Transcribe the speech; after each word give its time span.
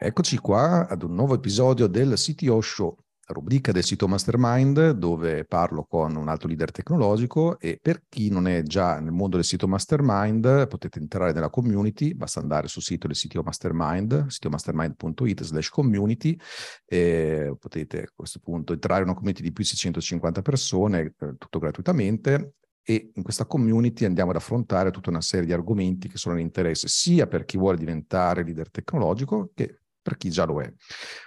Eccoci 0.00 0.38
qua 0.38 0.86
ad 0.86 1.02
un 1.02 1.12
nuovo 1.12 1.34
episodio 1.34 1.88
del 1.88 2.12
CTO 2.14 2.60
Show, 2.60 2.96
rubrica 3.26 3.72
del 3.72 3.82
sito 3.82 4.06
Mastermind 4.06 4.90
dove 4.90 5.44
parlo 5.44 5.84
con 5.90 6.14
un 6.14 6.28
altro 6.28 6.46
leader 6.46 6.70
tecnologico 6.70 7.58
e 7.58 7.80
per 7.82 8.04
chi 8.08 8.30
non 8.30 8.46
è 8.46 8.62
già 8.62 9.00
nel 9.00 9.10
mondo 9.10 9.34
del 9.34 9.44
sito 9.44 9.66
Mastermind 9.66 10.68
potete 10.68 11.00
entrare 11.00 11.32
nella 11.32 11.50
community, 11.50 12.14
basta 12.14 12.38
andare 12.38 12.68
sul 12.68 12.82
sito 12.82 13.08
del 13.08 13.16
sito 13.16 13.42
Mastermind, 13.42 14.26
sitomastermind.it 14.28 15.42
slash 15.42 15.68
community 15.68 16.38
e 16.86 17.56
potete 17.58 18.02
a 18.02 18.10
questo 18.14 18.38
punto 18.38 18.74
entrare 18.74 19.00
in 19.00 19.08
una 19.08 19.16
community 19.16 19.42
di 19.42 19.50
più 19.50 19.64
di 19.64 19.70
650 19.70 20.42
persone, 20.42 21.00
eh, 21.00 21.34
tutto 21.36 21.58
gratuitamente 21.58 22.52
e 22.84 23.10
in 23.16 23.22
questa 23.24 23.46
community 23.46 24.04
andiamo 24.04 24.30
ad 24.30 24.36
affrontare 24.36 24.92
tutta 24.92 25.10
una 25.10 25.20
serie 25.20 25.44
di 25.44 25.52
argomenti 25.52 26.08
che 26.08 26.18
sono 26.18 26.36
di 26.36 26.42
interesse 26.42 26.86
sia 26.86 27.26
per 27.26 27.44
chi 27.44 27.58
vuole 27.58 27.76
diventare 27.76 28.44
leader 28.44 28.70
tecnologico 28.70 29.50
che 29.54 29.80
per 30.00 30.16
chi 30.16 30.30
già 30.30 30.44
lo 30.44 30.60
è. 30.60 30.72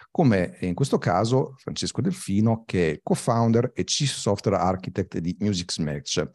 Come 0.09 0.57
in 0.61 0.73
questo 0.73 0.97
caso 0.97 1.55
Francesco 1.57 2.01
Delfino, 2.01 2.63
che 2.65 2.91
è 2.91 2.99
co-founder 3.01 3.71
e 3.73 3.83
chief 3.83 4.11
software 4.11 4.57
architect 4.57 5.19
di 5.19 5.35
Music 5.39 5.77
Match. 5.79 6.29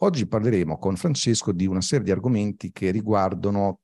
Oggi 0.00 0.26
parleremo 0.26 0.78
con 0.78 0.96
Francesco 0.96 1.52
di 1.52 1.66
una 1.66 1.80
serie 1.80 2.04
di 2.04 2.10
argomenti 2.10 2.70
che 2.72 2.90
riguardano 2.90 3.80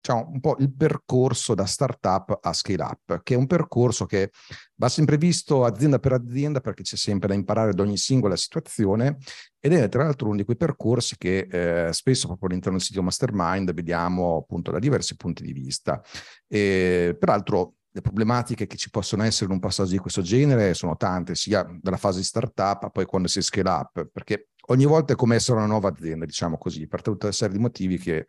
diciamo, 0.00 0.30
un 0.32 0.40
po' 0.40 0.56
il 0.58 0.72
percorso 0.72 1.54
da 1.54 1.66
startup 1.66 2.38
a 2.40 2.52
scale 2.52 2.82
up, 2.82 3.22
che 3.22 3.34
è 3.34 3.36
un 3.36 3.46
percorso 3.46 4.06
che 4.06 4.30
va 4.76 4.88
sempre 4.88 5.16
visto 5.16 5.64
azienda 5.64 5.98
per 5.98 6.12
azienda 6.12 6.60
perché 6.60 6.82
c'è 6.82 6.96
sempre 6.96 7.28
da 7.28 7.34
imparare 7.34 7.70
ad 7.70 7.80
ogni 7.80 7.96
singola 7.96 8.36
situazione 8.36 9.18
ed 9.60 9.72
è 9.72 9.88
tra 9.88 10.04
l'altro 10.04 10.28
uno 10.28 10.36
di 10.36 10.44
quei 10.44 10.56
percorsi 10.56 11.16
che 11.16 11.48
eh, 11.50 11.92
spesso 11.92 12.26
proprio 12.26 12.48
all'interno 12.48 12.78
del 12.78 12.86
sito 12.86 13.02
Mastermind 13.02 13.72
vediamo 13.74 14.36
appunto 14.36 14.70
da 14.70 14.78
diversi 14.78 15.16
punti 15.16 15.42
di 15.42 15.52
vista. 15.52 16.00
E, 16.46 17.16
peraltro 17.18 17.74
le 17.90 18.00
problematiche 18.00 18.66
che 18.66 18.76
ci 18.76 18.90
possono 18.90 19.24
essere 19.24 19.46
in 19.46 19.52
un 19.52 19.58
passaggio 19.58 19.90
di 19.90 19.98
questo 19.98 20.22
genere 20.22 20.74
sono 20.74 20.96
tante, 20.96 21.34
sia 21.34 21.66
dalla 21.80 21.96
fase 21.96 22.18
di 22.18 22.24
startup 22.24 22.84
a 22.84 22.90
poi 22.90 23.04
quando 23.06 23.28
si 23.28 23.42
scale 23.42 23.68
up, 23.68 24.08
perché 24.12 24.50
ogni 24.66 24.84
volta 24.84 25.12
è 25.12 25.16
come 25.16 25.36
essere 25.36 25.58
una 25.58 25.66
nuova 25.66 25.88
azienda, 25.88 26.24
diciamo 26.24 26.58
così, 26.58 26.86
per 26.86 27.02
tutta 27.02 27.26
una 27.26 27.34
serie 27.34 27.56
di 27.56 27.60
motivi 27.60 27.98
che 27.98 28.26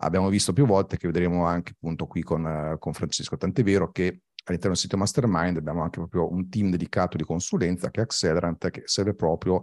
abbiamo 0.00 0.28
visto 0.28 0.52
più 0.52 0.66
volte, 0.66 0.96
che 0.96 1.06
vedremo 1.06 1.46
anche 1.46 1.72
appunto 1.72 2.06
qui 2.06 2.22
con, 2.22 2.76
con 2.78 2.92
Francesco. 2.92 3.36
Tant'è 3.36 3.62
vero 3.62 3.90
che 3.90 4.22
all'interno 4.44 4.74
del 4.74 4.76
sito 4.76 4.96
Mastermind 4.96 5.56
abbiamo 5.56 5.82
anche 5.82 5.98
proprio 5.98 6.30
un 6.30 6.48
team 6.48 6.70
dedicato 6.70 7.16
di 7.16 7.24
consulenza 7.24 7.90
che 7.90 8.00
è 8.00 8.02
Accelerant, 8.04 8.70
che 8.70 8.82
serve 8.84 9.14
proprio 9.14 9.62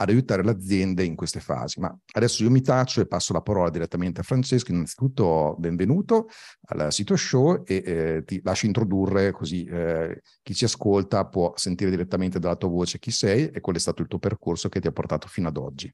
ad 0.00 0.10
aiutare 0.10 0.44
le 0.44 0.50
aziende 0.50 1.02
in 1.02 1.16
queste 1.16 1.40
fasi. 1.40 1.80
Ma 1.80 1.96
adesso 2.12 2.42
io 2.42 2.50
mi 2.50 2.60
taccio 2.60 3.00
e 3.00 3.06
passo 3.06 3.32
la 3.32 3.40
parola 3.40 3.70
direttamente 3.70 4.20
a 4.20 4.24
Francesco. 4.24 4.70
Innanzitutto 4.70 5.56
benvenuto 5.58 6.28
al 6.66 6.92
sito 6.92 7.16
show 7.16 7.62
e 7.64 7.82
eh, 7.84 8.22
ti 8.24 8.40
lascio 8.44 8.66
introdurre 8.66 9.32
così 9.32 9.64
eh, 9.64 10.20
chi 10.42 10.54
ci 10.54 10.64
ascolta 10.64 11.26
può 11.26 11.52
sentire 11.56 11.90
direttamente 11.90 12.38
dalla 12.38 12.56
tua 12.56 12.68
voce 12.68 12.98
chi 12.98 13.10
sei 13.10 13.50
e 13.50 13.60
qual 13.60 13.76
è 13.76 13.80
stato 13.80 14.02
il 14.02 14.08
tuo 14.08 14.18
percorso 14.18 14.68
che 14.68 14.80
ti 14.80 14.86
ha 14.86 14.92
portato 14.92 15.26
fino 15.26 15.48
ad 15.48 15.56
oggi. 15.56 15.92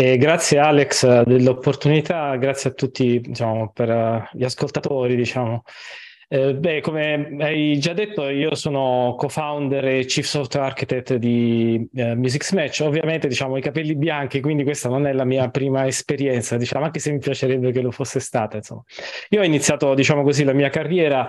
E 0.00 0.16
grazie 0.16 0.60
Alex 0.60 1.22
dell'opportunità, 1.22 2.36
grazie 2.36 2.70
a 2.70 2.72
tutti 2.72 3.18
diciamo, 3.20 3.72
per 3.74 3.88
uh, 3.88 4.22
gli 4.32 4.44
ascoltatori. 4.44 5.16
Diciamo. 5.16 5.64
Eh, 6.28 6.54
beh, 6.54 6.80
come 6.82 7.34
hai 7.40 7.80
già 7.80 7.94
detto, 7.94 8.28
io 8.28 8.54
sono 8.54 9.16
co-founder 9.18 9.84
e 9.84 10.04
chief 10.04 10.24
software 10.24 10.68
architect 10.68 11.14
di 11.16 11.84
eh, 11.94 12.14
Music 12.14 12.52
Match. 12.52 12.78
Ovviamente, 12.84 13.26
diciamo, 13.26 13.56
i 13.56 13.60
capelli 13.60 13.96
bianchi, 13.96 14.40
quindi 14.40 14.62
questa 14.62 14.88
non 14.88 15.04
è 15.04 15.12
la 15.12 15.24
mia 15.24 15.50
prima 15.50 15.84
esperienza, 15.84 16.56
diciamo, 16.56 16.84
anche 16.84 17.00
se 17.00 17.10
mi 17.10 17.18
piacerebbe 17.18 17.72
che 17.72 17.80
lo 17.80 17.90
fosse 17.90 18.20
stata. 18.20 18.58
Insomma. 18.58 18.84
Io 19.30 19.40
ho 19.40 19.44
iniziato, 19.44 19.94
diciamo 19.94 20.22
così, 20.22 20.44
la 20.44 20.52
mia 20.52 20.68
carriera 20.68 21.28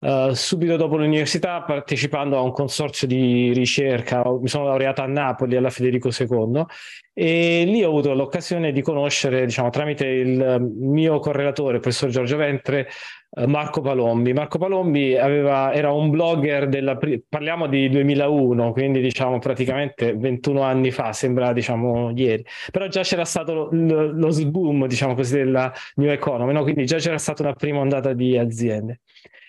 Uh, 0.00 0.32
subito 0.32 0.76
dopo 0.76 0.96
l'università 0.96 1.60
partecipando 1.62 2.36
a 2.36 2.40
un 2.40 2.52
consorzio 2.52 3.08
di 3.08 3.52
ricerca, 3.52 4.22
mi 4.30 4.46
sono 4.46 4.66
laureato 4.66 5.02
a 5.02 5.06
Napoli 5.06 5.56
alla 5.56 5.70
Federico 5.70 6.10
II 6.16 6.64
e 7.12 7.64
lì 7.66 7.82
ho 7.82 7.88
avuto 7.88 8.14
l'occasione 8.14 8.70
di 8.70 8.80
conoscere, 8.80 9.44
diciamo, 9.44 9.70
tramite 9.70 10.06
il 10.06 10.72
mio 10.78 11.18
correlatore, 11.18 11.74
il 11.74 11.80
professor 11.80 12.10
Giorgio 12.10 12.36
Ventre, 12.36 12.86
uh, 13.30 13.46
Marco 13.46 13.80
Palombi. 13.80 14.32
Marco 14.32 14.58
Palombi 14.58 15.16
aveva, 15.16 15.72
era 15.74 15.90
un 15.90 16.10
blogger 16.10 16.68
della, 16.68 16.96
parliamo 17.28 17.66
di 17.66 17.88
2001, 17.88 18.70
quindi 18.70 19.00
diciamo 19.00 19.40
praticamente 19.40 20.14
21 20.14 20.60
anni 20.62 20.92
fa, 20.92 21.12
sembra 21.12 21.52
diciamo 21.52 22.12
ieri, 22.14 22.44
però 22.70 22.86
già 22.86 23.02
c'era 23.02 23.24
stato 23.24 23.68
lo, 23.72 24.12
lo 24.12 24.46
boom, 24.46 24.86
diciamo 24.86 25.14
così, 25.14 25.38
della 25.38 25.72
New 25.96 26.10
Economy, 26.10 26.52
no? 26.52 26.62
quindi 26.62 26.86
già 26.86 26.98
c'era 26.98 27.18
stata 27.18 27.42
una 27.42 27.54
prima 27.54 27.80
ondata 27.80 28.12
di 28.12 28.38
aziende. 28.38 29.00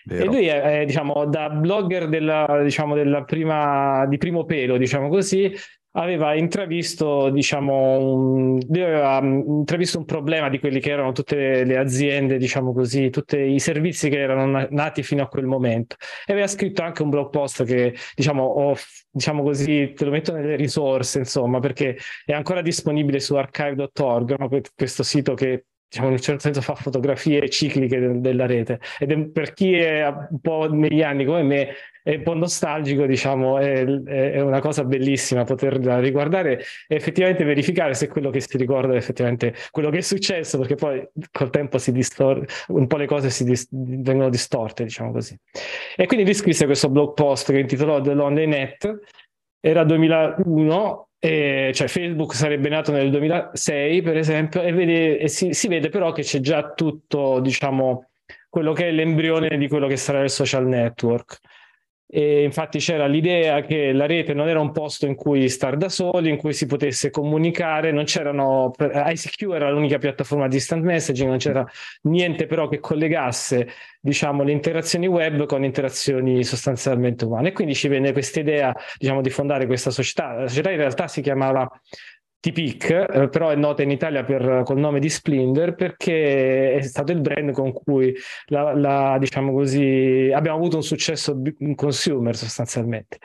Vero. 0.10 0.24
E 0.24 0.26
lui 0.26 0.48
è, 0.48 0.80
è, 0.82 0.86
diciamo, 0.86 1.26
da 1.26 1.50
blogger 1.52 2.10
della, 2.10 2.62
diciamo, 2.64 2.96
della 2.96 3.24
prima, 3.24 4.08
di 4.08 4.18
primo 4.18 4.44
pelo, 4.44 4.76
diciamo 4.78 5.08
così, 5.08 5.54
aveva 5.92 6.34
intravisto, 6.34 7.30
diciamo, 7.30 8.00
un, 8.00 8.60
aveva 8.72 9.20
intravisto 9.22 10.00
un 10.00 10.06
problema 10.06 10.50
di 10.50 10.58
quelli 10.58 10.80
che 10.80 10.90
erano 10.90 11.12
tutte 11.12 11.64
le 11.64 11.78
aziende, 11.78 12.38
diciamo 12.38 12.74
così, 12.74 13.12
tutti 13.12 13.38
i 13.38 13.60
servizi 13.60 14.10
che 14.10 14.20
erano 14.20 14.68
nati 14.72 15.04
fino 15.04 15.22
a 15.22 15.28
quel 15.28 15.46
momento. 15.46 15.96
E 16.26 16.34
aveva 16.34 16.48
scritto 16.48 16.82
anche 16.82 17.04
un 17.04 17.10
blog 17.10 17.30
post 17.30 17.64
che, 17.64 17.94
diciamo, 18.16 18.44
ho, 18.44 18.76
diciamo 19.12 19.44
così, 19.44 19.94
te 19.96 20.06
lo 20.06 20.12
metto 20.12 20.34
nelle 20.34 20.56
risorse, 20.56 21.20
insomma, 21.20 21.60
perché 21.60 21.98
è 22.26 22.34
ancora 22.34 22.64
disponibile 22.64 23.20
su 23.20 23.36
archive.org, 23.36 24.38
no? 24.40 24.50
questo 24.76 25.04
sito 25.04 25.36
che 25.36 25.66
diciamo 25.90 26.10
in 26.10 26.14
un 26.14 26.22
certo 26.22 26.42
senso 26.42 26.62
fa 26.62 26.76
fotografie 26.76 27.50
cicliche 27.50 28.00
de- 28.00 28.22
della 28.22 28.46
rete. 28.46 28.80
Ed 29.00 29.12
è, 29.12 29.28
per 29.28 29.54
chi 29.54 29.74
è 29.74 30.06
un 30.06 30.40
po' 30.40 30.72
negli 30.72 31.02
anni 31.02 31.26
come 31.26 31.42
me 31.42 31.74
è 32.04 32.16
un 32.16 32.24
po' 32.24 32.36
nostalgico 32.36 33.06
diciamo 33.06 33.58
è, 33.58 33.84
è 33.84 34.40
una 34.40 34.62
cosa 34.62 34.84
bellissima 34.84 35.44
poterla 35.44 36.00
riguardare 36.00 36.64
e 36.88 36.96
effettivamente 36.96 37.44
verificare 37.44 37.94
se 37.94 38.08
quello 38.08 38.30
che 38.30 38.40
si 38.40 38.58
ricorda 38.58 38.94
è 38.94 38.98
effettivamente 38.98 39.54
quello 39.72 39.90
che 39.90 39.98
è 39.98 40.02
successo 40.02 40.58
perché 40.60 40.76
poi 40.76 41.06
col 41.32 41.50
tempo 41.50 41.78
si 41.78 41.92
distor- 41.92 42.46
un 42.68 42.88
po' 42.88 42.98
le 42.98 43.08
cose 43.08 43.30
si 43.30 43.44
dis- 43.44 43.68
vengono 43.72 44.30
distorte 44.30 44.84
diciamo 44.84 45.12
così. 45.12 45.38
E 45.96 46.06
quindi 46.06 46.24
lui 46.26 46.36
scrisse 46.36 46.66
questo 46.66 46.90
blog 46.90 47.14
post 47.14 47.52
che 47.52 47.60
intitolò 47.60 48.00
The 48.00 48.14
Lonely 48.14 48.46
Net. 48.46 49.00
Era 49.62 49.84
2001 49.84 51.09
e, 51.20 51.72
cioè 51.74 51.88
Facebook 51.88 52.34
sarebbe 52.34 52.70
nato 52.70 52.94
nel 52.94 53.12
2006 53.12 54.02
per 54.02 54.18
esempio 54.18 54.62
e, 54.62 54.72
vede, 54.72 55.20
e 55.20 55.28
si, 55.28 55.54
si, 55.54 55.68
vede 55.68 55.90
però 55.90 56.14
che 56.14 56.22
c'è 56.22 56.40
già 56.40 56.72
tutto 56.74 57.42
diciamo 57.42 58.12
quello 58.48 58.72
che 58.72 58.88
è 58.88 58.92
l'embrione 58.92 59.58
di 59.58 59.68
quello 59.68 59.88
che 59.88 59.98
sarà 59.98 60.22
il 60.22 60.30
social 60.30 60.66
network 60.66 61.40
e 62.12 62.42
infatti 62.42 62.80
c'era 62.80 63.06
l'idea 63.06 63.62
che 63.62 63.92
la 63.92 64.08
rete 64.08 64.34
non 64.34 64.48
era 64.48 64.60
un 64.60 64.72
posto 64.72 65.06
in 65.06 65.14
cui 65.14 65.48
star 65.48 65.78
da 65.78 65.90
soli, 65.90 66.30
in 66.30 66.38
cui 66.38 66.54
si 66.54 66.66
potesse 66.66 67.12
comunicare, 67.12 67.92
non 67.92 68.06
c'erano, 68.06 68.72
ICQ 68.80 69.52
era 69.54 69.70
l'unica 69.70 70.00
piattaforma 70.00 70.48
di 70.48 70.56
instant 70.56 70.84
messaging, 70.84 71.30
non 71.30 71.38
c'era 71.38 71.64
niente 72.04 72.48
però 72.48 72.68
che 72.68 72.80
collegasse 72.80 73.68
diciamo, 74.02 74.42
le 74.42 74.54
interazioni 74.54 75.06
web 75.06 75.46
con 75.46 75.64
interazioni 75.64 76.44
sostanzialmente 76.44 77.26
umane. 77.26 77.50
E 77.50 77.52
quindi 77.52 77.76
ci 77.76 77.88
venne 77.88 78.12
questa 78.12 78.40
idea 78.40 78.76
diciamo, 78.98 79.22
di 79.22 79.30
fondare 79.30 79.68
questa 79.68 79.92
società. 79.92 80.34
La 80.34 80.48
società 80.48 80.72
in 80.72 80.78
realtà 80.78 81.08
si 81.08 81.22
chiamava 81.22 81.70
T-Pic, 82.42 82.90
eh, 82.90 83.28
però 83.30 83.50
è 83.50 83.56
nota 83.56 83.84
in 83.84 83.92
Italia 83.92 84.24
per, 84.24 84.62
col 84.64 84.78
nome 84.78 85.00
di 85.00 85.10
Splendor 85.10 85.76
perché 85.76 86.74
è 86.74 86.82
stato 86.82 87.12
il 87.12 87.20
brand 87.20 87.52
con 87.52 87.74
cui 87.74 88.16
la, 88.46 88.74
la, 88.74 89.18
diciamo 89.20 89.52
così, 89.52 90.32
abbiamo 90.34 90.58
avuto 90.58 90.78
un 90.78 90.84
successo 90.84 91.42
in 91.60 91.76
consumer 91.76 92.36
sostanzialmente. 92.36 93.18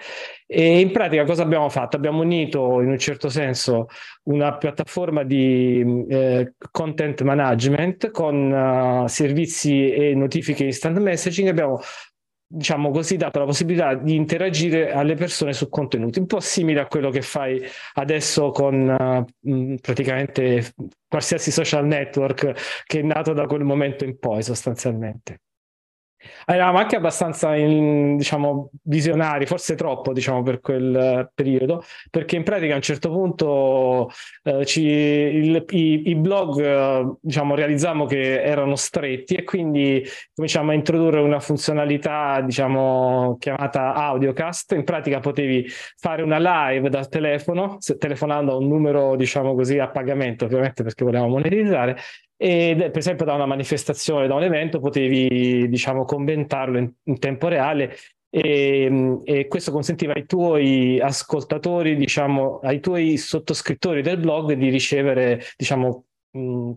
E 0.46 0.80
in 0.80 0.90
pratica 0.90 1.24
cosa 1.24 1.42
abbiamo 1.42 1.68
fatto? 1.68 1.96
Abbiamo 1.96 2.22
unito 2.22 2.80
in 2.80 2.88
un 2.88 2.98
certo 2.98 3.28
senso 3.28 3.86
una 4.24 4.56
piattaforma 4.56 5.22
di 5.22 6.04
eh, 6.08 6.54
content 6.70 7.22
management 7.22 8.10
con 8.10 8.50
uh, 8.50 9.06
servizi 9.06 9.90
e 9.90 10.14
notifiche 10.14 10.64
instant 10.64 10.98
messaging. 10.98 11.48
Abbiamo 11.48 11.80
diciamo 12.54 12.90
così, 12.90 13.16
dato 13.16 13.38
la 13.38 13.44
possibilità 13.44 13.94
di 13.94 14.14
interagire 14.14 14.92
alle 14.92 15.14
persone 15.14 15.52
su 15.52 15.68
contenuti, 15.68 16.18
un 16.20 16.26
po' 16.26 16.40
simile 16.40 16.80
a 16.80 16.86
quello 16.86 17.10
che 17.10 17.22
fai 17.22 17.60
adesso 17.94 18.50
con 18.50 19.26
uh, 19.42 19.74
praticamente 19.80 20.72
qualsiasi 21.08 21.50
social 21.50 21.86
network 21.86 22.82
che 22.84 23.00
è 23.00 23.02
nato 23.02 23.32
da 23.32 23.46
quel 23.46 23.64
momento 23.64 24.04
in 24.04 24.18
poi 24.18 24.42
sostanzialmente. 24.42 25.40
Eravamo 26.46 26.78
anche 26.78 26.96
abbastanza 26.96 27.54
in, 27.54 28.16
diciamo, 28.16 28.70
visionari, 28.82 29.46
forse 29.46 29.74
troppo 29.74 30.12
diciamo, 30.12 30.42
per 30.42 30.60
quel 30.60 31.30
periodo, 31.34 31.82
perché 32.10 32.36
in 32.36 32.42
pratica 32.42 32.72
a 32.72 32.76
un 32.76 32.82
certo 32.82 33.10
punto 33.10 34.10
eh, 34.42 34.64
ci, 34.64 34.82
il, 34.82 35.64
i, 35.70 36.10
i, 36.10 36.14
blog 36.14 36.60
eh, 36.60 37.14
diciamo, 37.20 37.54
realizzavamo 37.54 38.06
che 38.06 38.42
erano 38.42 38.76
stretti 38.76 39.34
e 39.34 39.44
quindi 39.44 40.02
cominciamo 40.34 40.70
a 40.70 40.74
introdurre 40.74 41.20
una 41.20 41.40
funzionalità 41.40 42.40
diciamo, 42.40 43.36
chiamata 43.38 43.94
audiocast. 43.94 44.72
In 44.72 44.84
pratica 44.84 45.20
potevi 45.20 45.66
fare 45.96 46.22
una 46.22 46.38
live 46.38 46.88
dal 46.88 47.08
telefono, 47.08 47.78
telefonando 47.98 48.52
a 48.52 48.56
un 48.56 48.68
numero 48.68 49.16
diciamo 49.16 49.54
così, 49.54 49.78
a 49.78 49.88
pagamento, 49.88 50.44
ovviamente 50.44 50.82
perché 50.82 51.04
volevamo 51.04 51.28
monetizzare, 51.28 51.96
e 52.44 52.76
per 52.76 52.98
esempio 52.98 53.24
da 53.24 53.32
una 53.32 53.46
manifestazione, 53.46 54.26
da 54.26 54.34
un 54.34 54.42
evento, 54.42 54.78
potevi 54.78 55.66
diciamo 55.66 56.04
commentarlo 56.04 56.76
in, 56.76 56.92
in 57.04 57.18
tempo 57.18 57.48
reale 57.48 57.96
e, 58.28 59.18
e, 59.24 59.46
questo 59.48 59.72
consentiva 59.72 60.12
ai 60.12 60.26
tuoi 60.26 61.00
ascoltatori, 61.00 61.96
diciamo, 61.96 62.58
ai 62.58 62.80
tuoi 62.80 63.16
sottoscrittori 63.16 64.02
del 64.02 64.18
blog 64.18 64.52
di 64.52 64.68
ricevere, 64.68 65.40
diciamo, 65.56 66.04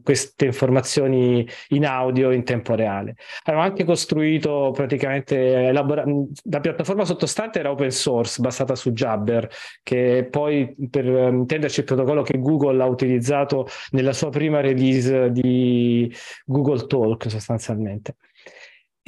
queste 0.03 0.45
informazioni 0.45 1.47
in 1.69 1.85
audio 1.85 2.31
in 2.31 2.43
tempo 2.43 2.75
reale. 2.75 3.15
Abbiamo 3.43 3.61
anche 3.61 3.83
costruito 3.83 4.71
praticamente 4.73 5.67
elabora- 5.67 6.05
la 6.43 6.59
piattaforma 6.59 7.05
sottostante 7.05 7.59
era 7.59 7.71
open 7.71 7.89
source 7.89 8.39
basata 8.39 8.75
su 8.75 8.91
Jabber, 8.91 9.49
che 9.81 10.27
poi 10.29 10.75
per 10.89 11.05
intenderci 11.05 11.79
il 11.79 11.85
protocollo 11.85 12.21
che 12.21 12.39
Google 12.39 12.81
ha 12.83 12.85
utilizzato 12.85 13.67
nella 13.91 14.13
sua 14.13 14.29
prima 14.29 14.61
release 14.61 15.31
di 15.31 16.13
Google 16.45 16.85
Talk 16.85 17.29
sostanzialmente 17.29 18.15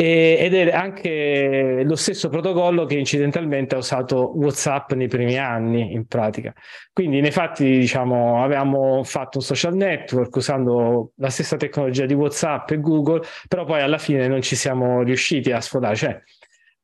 ed 0.01 0.53
è 0.53 0.71
anche 0.71 1.81
lo 1.83 1.97
stesso 1.97 2.29
protocollo 2.29 2.85
che 2.85 2.95
incidentalmente 2.95 3.75
ha 3.75 3.79
usato 3.79 4.31
WhatsApp 4.37 4.93
nei 4.93 5.09
primi 5.09 5.37
anni 5.37 5.91
in 5.91 6.05
pratica. 6.05 6.53
Quindi 6.93 7.19
nei 7.19 7.31
fatti 7.31 7.65
diciamo 7.65 8.41
avevamo 8.41 9.03
fatto 9.03 9.39
un 9.39 9.43
social 9.43 9.75
network 9.75 10.33
usando 10.37 11.11
la 11.17 11.29
stessa 11.29 11.57
tecnologia 11.57 12.05
di 12.05 12.13
WhatsApp 12.13 12.71
e 12.71 12.79
Google, 12.79 13.23
però 13.49 13.65
poi 13.65 13.81
alla 13.81 13.97
fine 13.97 14.29
non 14.29 14.41
ci 14.41 14.55
siamo 14.55 15.03
riusciti 15.03 15.51
a 15.51 15.59
sfodare, 15.59 15.95
cioè 15.97 16.17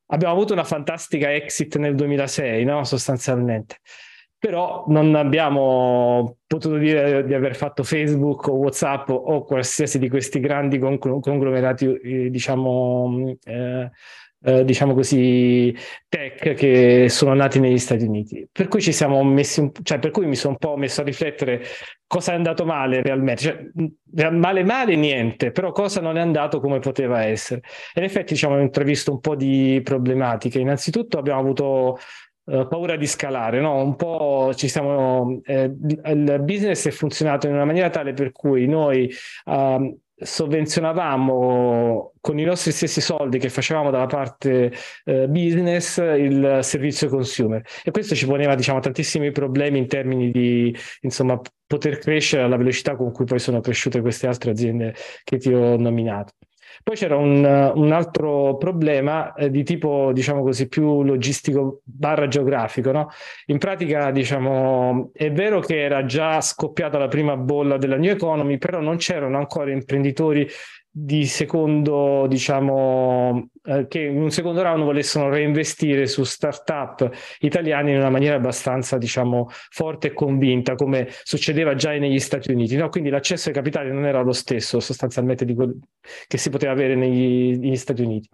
abbiamo 0.08 0.34
avuto 0.34 0.52
una 0.52 0.64
fantastica 0.64 1.32
exit 1.32 1.76
nel 1.78 1.94
2006, 1.94 2.64
no? 2.64 2.84
sostanzialmente 2.84 3.76
però 4.38 4.84
non 4.88 5.14
abbiamo 5.14 6.36
potuto 6.46 6.76
dire 6.76 7.24
di 7.24 7.34
aver 7.34 7.56
fatto 7.56 7.82
Facebook 7.82 8.48
o 8.48 8.52
WhatsApp 8.54 9.08
o 9.08 9.44
qualsiasi 9.44 9.98
di 9.98 10.08
questi 10.08 10.40
grandi 10.40 10.78
conglomerati, 10.78 11.86
eh, 11.86 12.30
diciamo, 12.30 13.34
eh, 13.44 13.90
eh, 14.42 14.64
diciamo 14.64 14.94
così, 14.94 15.74
tech 16.08 16.54
che 16.54 17.06
sono 17.08 17.34
nati 17.34 17.58
negli 17.58 17.78
Stati 17.78 18.04
Uniti. 18.04 18.46
Per 18.52 18.68
cui 18.68 18.80
ci 18.80 18.92
siamo 18.92 19.24
messi, 19.24 19.70
cioè 19.82 19.98
per 19.98 20.10
cui 20.10 20.26
mi 20.26 20.36
sono 20.36 20.52
un 20.52 20.58
po' 20.58 20.76
messo 20.76 21.00
a 21.00 21.04
riflettere 21.04 21.62
cosa 22.06 22.32
è 22.32 22.34
andato 22.36 22.64
male 22.64 23.02
realmente. 23.02 23.72
Cioè, 24.14 24.30
male 24.30 24.62
male 24.62 24.94
niente, 24.94 25.50
però 25.50 25.72
cosa 25.72 26.00
non 26.00 26.16
è 26.16 26.20
andato 26.20 26.60
come 26.60 26.78
poteva 26.78 27.24
essere. 27.24 27.62
E 27.92 28.00
in 28.00 28.04
effetti 28.04 28.34
diciamo, 28.34 28.52
abbiamo 28.52 28.70
intravisto 28.70 29.10
un 29.10 29.20
po' 29.20 29.34
di 29.34 29.80
problematiche. 29.82 30.60
Innanzitutto 30.60 31.18
abbiamo 31.18 31.40
avuto 31.40 31.98
Uh, 32.46 32.68
paura 32.68 32.96
di 32.96 33.06
scalare, 33.08 33.60
no? 33.60 33.82
Un 33.82 33.96
po' 33.96 34.52
ci 34.54 34.68
siamo, 34.68 35.40
eh, 35.44 35.64
il 35.64 36.40
business 36.42 36.86
è 36.86 36.92
funzionato 36.92 37.48
in 37.48 37.54
una 37.54 37.64
maniera 37.64 37.90
tale 37.90 38.12
per 38.12 38.30
cui 38.30 38.68
noi 38.68 39.12
uh, 39.46 39.98
sovvenzionavamo 40.18 42.12
con 42.20 42.38
i 42.38 42.44
nostri 42.44 42.72
stessi 42.72 43.00
soldi 43.00 43.38
che 43.38 43.50
facevamo 43.50 43.90
dalla 43.90 44.06
parte 44.06 44.72
uh, 45.04 45.26
business 45.26 45.98
il 45.98 46.60
servizio 46.62 47.08
consumer 47.08 47.62
e 47.84 47.90
questo 47.90 48.14
ci 48.14 48.26
poneva 48.26 48.54
diciamo 48.54 48.80
tantissimi 48.80 49.30
problemi 49.30 49.78
in 49.78 49.88
termini 49.88 50.30
di 50.30 50.74
insomma 51.02 51.38
poter 51.66 51.98
crescere 51.98 52.44
alla 52.44 52.56
velocità 52.56 52.96
con 52.96 53.12
cui 53.12 53.24
poi 53.26 53.38
sono 53.38 53.60
cresciute 53.60 54.00
queste 54.00 54.26
altre 54.26 54.52
aziende 54.52 54.94
che 55.24 55.38
ti 55.38 55.52
ho 55.52 55.76
nominato. 55.76 56.32
Poi 56.82 56.96
c'era 56.96 57.16
un, 57.16 57.72
un 57.74 57.92
altro 57.92 58.56
problema 58.56 59.34
eh, 59.34 59.50
di 59.50 59.62
tipo, 59.64 60.12
diciamo 60.12 60.42
così, 60.42 60.68
più 60.68 61.02
logistico 61.02 61.80
barra 61.84 62.28
geografico. 62.28 62.92
No? 62.92 63.08
In 63.46 63.58
pratica, 63.58 64.10
diciamo, 64.10 65.10
è 65.12 65.30
vero 65.32 65.60
che 65.60 65.82
era 65.82 66.04
già 66.04 66.40
scoppiata 66.40 66.98
la 66.98 67.08
prima 67.08 67.36
bolla 67.36 67.76
della 67.76 67.96
New 67.96 68.12
Economy, 68.12 68.58
però 68.58 68.80
non 68.80 68.96
c'erano 68.96 69.38
ancora 69.38 69.70
imprenditori 69.70 70.48
di 70.90 71.26
secondo, 71.26 72.26
diciamo, 72.26 73.48
eh, 73.66 73.86
che 73.88 74.00
in 74.00 74.20
un 74.20 74.30
secondo 74.30 74.62
round 74.62 74.84
volessero 74.84 75.28
reinvestire 75.28 76.06
su 76.06 76.24
start-up 76.24 77.10
italiani 77.40 77.90
in 77.92 77.98
una 77.98 78.10
maniera 78.10 78.36
abbastanza, 78.36 78.98
diciamo, 78.98 79.48
forte 79.70 80.08
e 80.08 80.12
convinta, 80.12 80.74
come 80.74 81.08
succedeva 81.22 81.74
già 81.74 81.90
negli 81.90 82.18
Stati 82.18 82.52
Uniti. 82.52 82.76
No? 82.76 82.88
Quindi 82.88 83.10
l'accesso 83.10 83.48
ai 83.48 83.54
capitali 83.54 83.90
non 83.90 84.06
era 84.06 84.20
lo 84.20 84.32
stesso 84.32 84.80
sostanzialmente 84.80 85.44
di 85.44 85.54
quel 85.54 85.76
che 86.28 86.38
si 86.38 86.50
poteva 86.50 86.72
avere 86.72 86.94
negli, 86.94 87.58
negli 87.58 87.76
Stati 87.76 88.02
Uniti. 88.02 88.28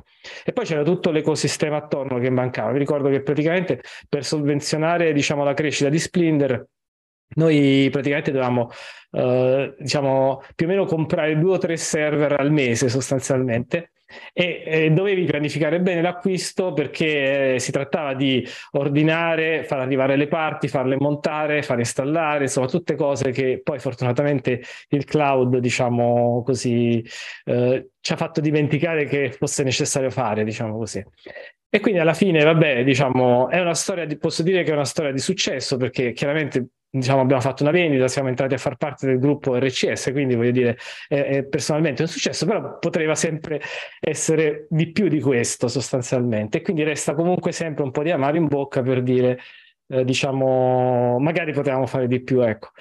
E 0.44 0.52
poi 0.52 0.64
c'era 0.64 0.82
tutto 0.82 1.10
l'ecosistema 1.10 1.76
attorno 1.76 2.18
che 2.18 2.30
mancava. 2.30 2.72
Vi 2.72 2.78
ricordo 2.78 3.08
che 3.08 3.22
praticamente 3.22 3.80
per 4.08 4.24
sovvenzionare, 4.24 5.12
diciamo, 5.12 5.44
la 5.44 5.54
crescita 5.54 5.88
di 5.88 5.98
Splinter, 5.98 6.66
noi 7.34 7.88
praticamente 7.90 8.30
dovevamo 8.30 8.70
eh, 9.12 9.74
diciamo 9.78 10.42
più 10.54 10.66
o 10.66 10.68
meno 10.68 10.84
comprare 10.84 11.38
due 11.38 11.54
o 11.54 11.58
tre 11.58 11.76
server 11.76 12.38
al 12.38 12.50
mese 12.50 12.88
sostanzialmente 12.88 13.92
e, 14.32 14.62
e 14.64 14.90
dovevi 14.90 15.24
pianificare 15.24 15.80
bene 15.80 16.02
l'acquisto 16.02 16.72
perché 16.72 17.54
eh, 17.54 17.58
si 17.58 17.72
trattava 17.72 18.14
di 18.14 18.46
ordinare, 18.72 19.64
far 19.64 19.80
arrivare 19.80 20.16
le 20.16 20.28
parti, 20.28 20.68
farle 20.68 20.96
montare, 20.98 21.62
far 21.62 21.78
installare, 21.78 22.44
insomma 22.44 22.66
tutte 22.66 22.94
cose 22.94 23.30
che 23.30 23.60
poi 23.62 23.78
fortunatamente 23.78 24.62
il 24.88 25.04
cloud, 25.04 25.58
diciamo 25.58 26.42
così, 26.44 27.04
eh, 27.44 27.88
ci 28.00 28.12
ha 28.12 28.16
fatto 28.16 28.40
dimenticare 28.40 29.06
che 29.06 29.32
fosse 29.32 29.62
necessario 29.62 30.10
fare, 30.10 30.44
diciamo 30.44 30.76
così. 30.76 31.04
E 31.74 31.80
quindi 31.80 32.00
alla 32.00 32.12
fine, 32.12 32.44
vabbè, 32.44 32.84
diciamo, 32.84 33.48
è 33.48 33.58
una 33.58 33.72
storia 33.72 34.04
di, 34.04 34.18
posso 34.18 34.42
dire 34.42 34.62
che 34.62 34.72
è 34.72 34.74
una 34.74 34.84
storia 34.84 35.10
di 35.10 35.18
successo 35.18 35.78
perché 35.78 36.12
chiaramente 36.12 36.66
diciamo, 36.90 37.22
abbiamo 37.22 37.40
fatto 37.40 37.62
una 37.62 37.72
vendita, 37.72 38.08
siamo 38.08 38.28
entrati 38.28 38.52
a 38.52 38.58
far 38.58 38.76
parte 38.76 39.06
del 39.06 39.18
gruppo 39.18 39.56
RCS, 39.58 40.10
quindi 40.12 40.34
voglio 40.34 40.50
dire, 40.50 40.76
è, 41.08 41.14
è 41.14 41.44
personalmente 41.44 42.02
un 42.02 42.08
successo, 42.08 42.44
però 42.44 42.78
poteva 42.78 43.14
sempre 43.14 43.62
essere 44.00 44.66
di 44.68 44.92
più 44.92 45.08
di 45.08 45.18
questo 45.22 45.66
sostanzialmente. 45.66 46.58
E 46.58 46.60
quindi 46.60 46.82
resta 46.82 47.14
comunque 47.14 47.52
sempre 47.52 47.84
un 47.84 47.90
po' 47.90 48.02
di 48.02 48.10
amaro 48.10 48.36
in 48.36 48.48
bocca 48.48 48.82
per 48.82 49.02
dire, 49.02 49.38
eh, 49.86 50.04
diciamo, 50.04 51.18
magari 51.20 51.54
potevamo 51.54 51.86
fare 51.86 52.06
di 52.06 52.22
più, 52.22 52.42
ecco. 52.42 52.72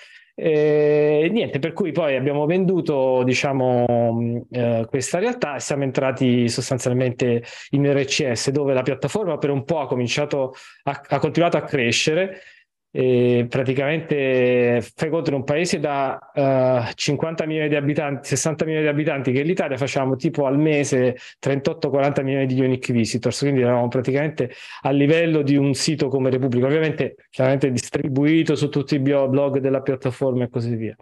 E, 0.43 1.29
niente, 1.31 1.59
per 1.59 1.71
cui 1.71 1.91
poi 1.91 2.15
abbiamo 2.15 2.47
venduto 2.47 3.21
diciamo, 3.23 4.43
eh, 4.49 4.87
questa 4.89 5.19
realtà 5.19 5.57
e 5.57 5.59
siamo 5.59 5.83
entrati 5.83 6.49
sostanzialmente 6.49 7.43
in 7.71 7.85
RCS 7.93 8.49
dove 8.49 8.73
la 8.73 8.81
piattaforma 8.81 9.37
per 9.37 9.51
un 9.51 9.63
po' 9.63 9.81
ha 9.81 9.85
cominciato 9.85 10.55
a, 10.85 10.99
ha 11.09 11.19
continuato 11.19 11.57
a 11.57 11.61
crescere 11.61 12.41
e 12.93 13.45
praticamente 13.47 14.83
fai 14.95 15.09
conto 15.09 15.29
in 15.29 15.37
un 15.37 15.43
paese 15.45 15.79
da 15.79 16.19
uh, 16.33 16.89
eh, 16.89 16.91
50 16.93 17.45
milioni 17.45 17.69
di 17.69 17.75
abitanti, 17.75 18.27
60 18.27 18.65
milioni 18.65 18.85
di 18.85 18.91
abitanti, 18.91 19.31
che 19.31 19.43
l'Italia 19.43 19.77
facciamo 19.77 20.17
tipo 20.17 20.45
al 20.45 20.59
mese 20.59 21.15
38-40 21.41 22.23
milioni 22.23 22.45
di 22.45 22.59
unique 22.59 22.93
visitors, 22.93 23.39
quindi 23.39 23.61
eravamo 23.61 23.87
praticamente 23.87 24.51
a 24.81 24.91
livello 24.91 25.41
di 25.41 25.55
un 25.55 25.73
sito 25.73 26.09
come 26.09 26.29
Repubblica, 26.29 26.65
ovviamente 26.65 27.15
chiaramente 27.29 27.71
distribuito 27.71 28.55
su 28.55 28.67
tutti 28.67 28.95
i 28.95 28.99
blog 28.99 29.59
della 29.59 29.81
piattaforma 29.81 30.43
e 30.43 30.49
così 30.49 30.75
via. 30.75 30.95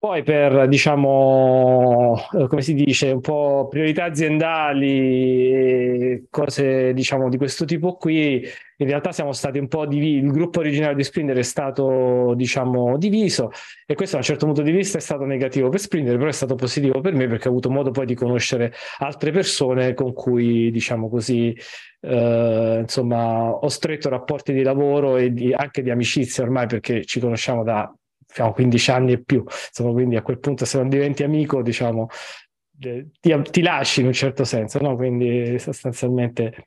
Poi 0.00 0.22
per, 0.22 0.66
diciamo, 0.66 2.16
eh, 2.32 2.46
come 2.46 2.62
si 2.62 2.72
dice, 2.72 3.10
un 3.10 3.20
po' 3.20 3.68
priorità 3.68 4.04
aziendali, 4.04 4.78
cose, 6.30 6.94
diciamo, 6.94 7.28
di 7.28 7.36
questo 7.36 7.66
tipo 7.66 7.96
qui, 7.96 8.42
in 8.78 8.86
realtà 8.86 9.12
siamo 9.12 9.32
stati 9.32 9.58
un 9.58 9.68
po' 9.68 9.84
divisi, 9.84 10.24
il 10.24 10.32
gruppo 10.32 10.60
originario 10.60 10.96
di 10.96 11.04
Sprinter 11.04 11.36
è 11.36 11.42
stato, 11.42 12.32
diciamo, 12.34 12.96
diviso 12.96 13.50
e 13.84 13.94
questo 13.94 14.14
da 14.16 14.22
un 14.22 14.26
certo 14.26 14.46
punto 14.46 14.62
di 14.62 14.70
vista 14.70 14.96
è 14.96 15.02
stato 15.02 15.26
negativo 15.26 15.68
per 15.68 15.80
Sprinter, 15.80 16.16
però 16.16 16.30
è 16.30 16.32
stato 16.32 16.54
positivo 16.54 16.98
per 17.02 17.12
me 17.12 17.28
perché 17.28 17.48
ho 17.48 17.50
avuto 17.50 17.68
modo 17.68 17.90
poi 17.90 18.06
di 18.06 18.14
conoscere 18.14 18.72
altre 19.00 19.32
persone 19.32 19.92
con 19.92 20.14
cui, 20.14 20.70
diciamo 20.70 21.10
così, 21.10 21.54
eh, 22.00 22.78
insomma, 22.80 23.50
ho 23.50 23.68
stretto 23.68 24.08
rapporti 24.08 24.54
di 24.54 24.62
lavoro 24.62 25.18
e 25.18 25.30
di, 25.30 25.52
anche 25.52 25.82
di 25.82 25.90
amicizia 25.90 26.42
ormai 26.42 26.66
perché 26.66 27.04
ci 27.04 27.20
conosciamo 27.20 27.62
da 27.62 27.94
diciamo, 28.30 28.52
15 28.52 28.90
anni 28.90 29.12
e 29.12 29.22
più, 29.22 29.44
insomma, 29.46 29.92
quindi 29.92 30.16
a 30.16 30.22
quel 30.22 30.38
punto 30.38 30.64
se 30.64 30.78
non 30.78 30.88
diventi 30.88 31.22
amico, 31.22 31.62
diciamo, 31.62 32.08
eh, 32.80 33.08
ti, 33.20 33.42
ti 33.50 33.62
lasci 33.62 34.00
in 34.00 34.06
un 34.06 34.12
certo 34.12 34.44
senso, 34.44 34.78
no? 34.80 34.96
Quindi 34.96 35.58
sostanzialmente 35.58 36.66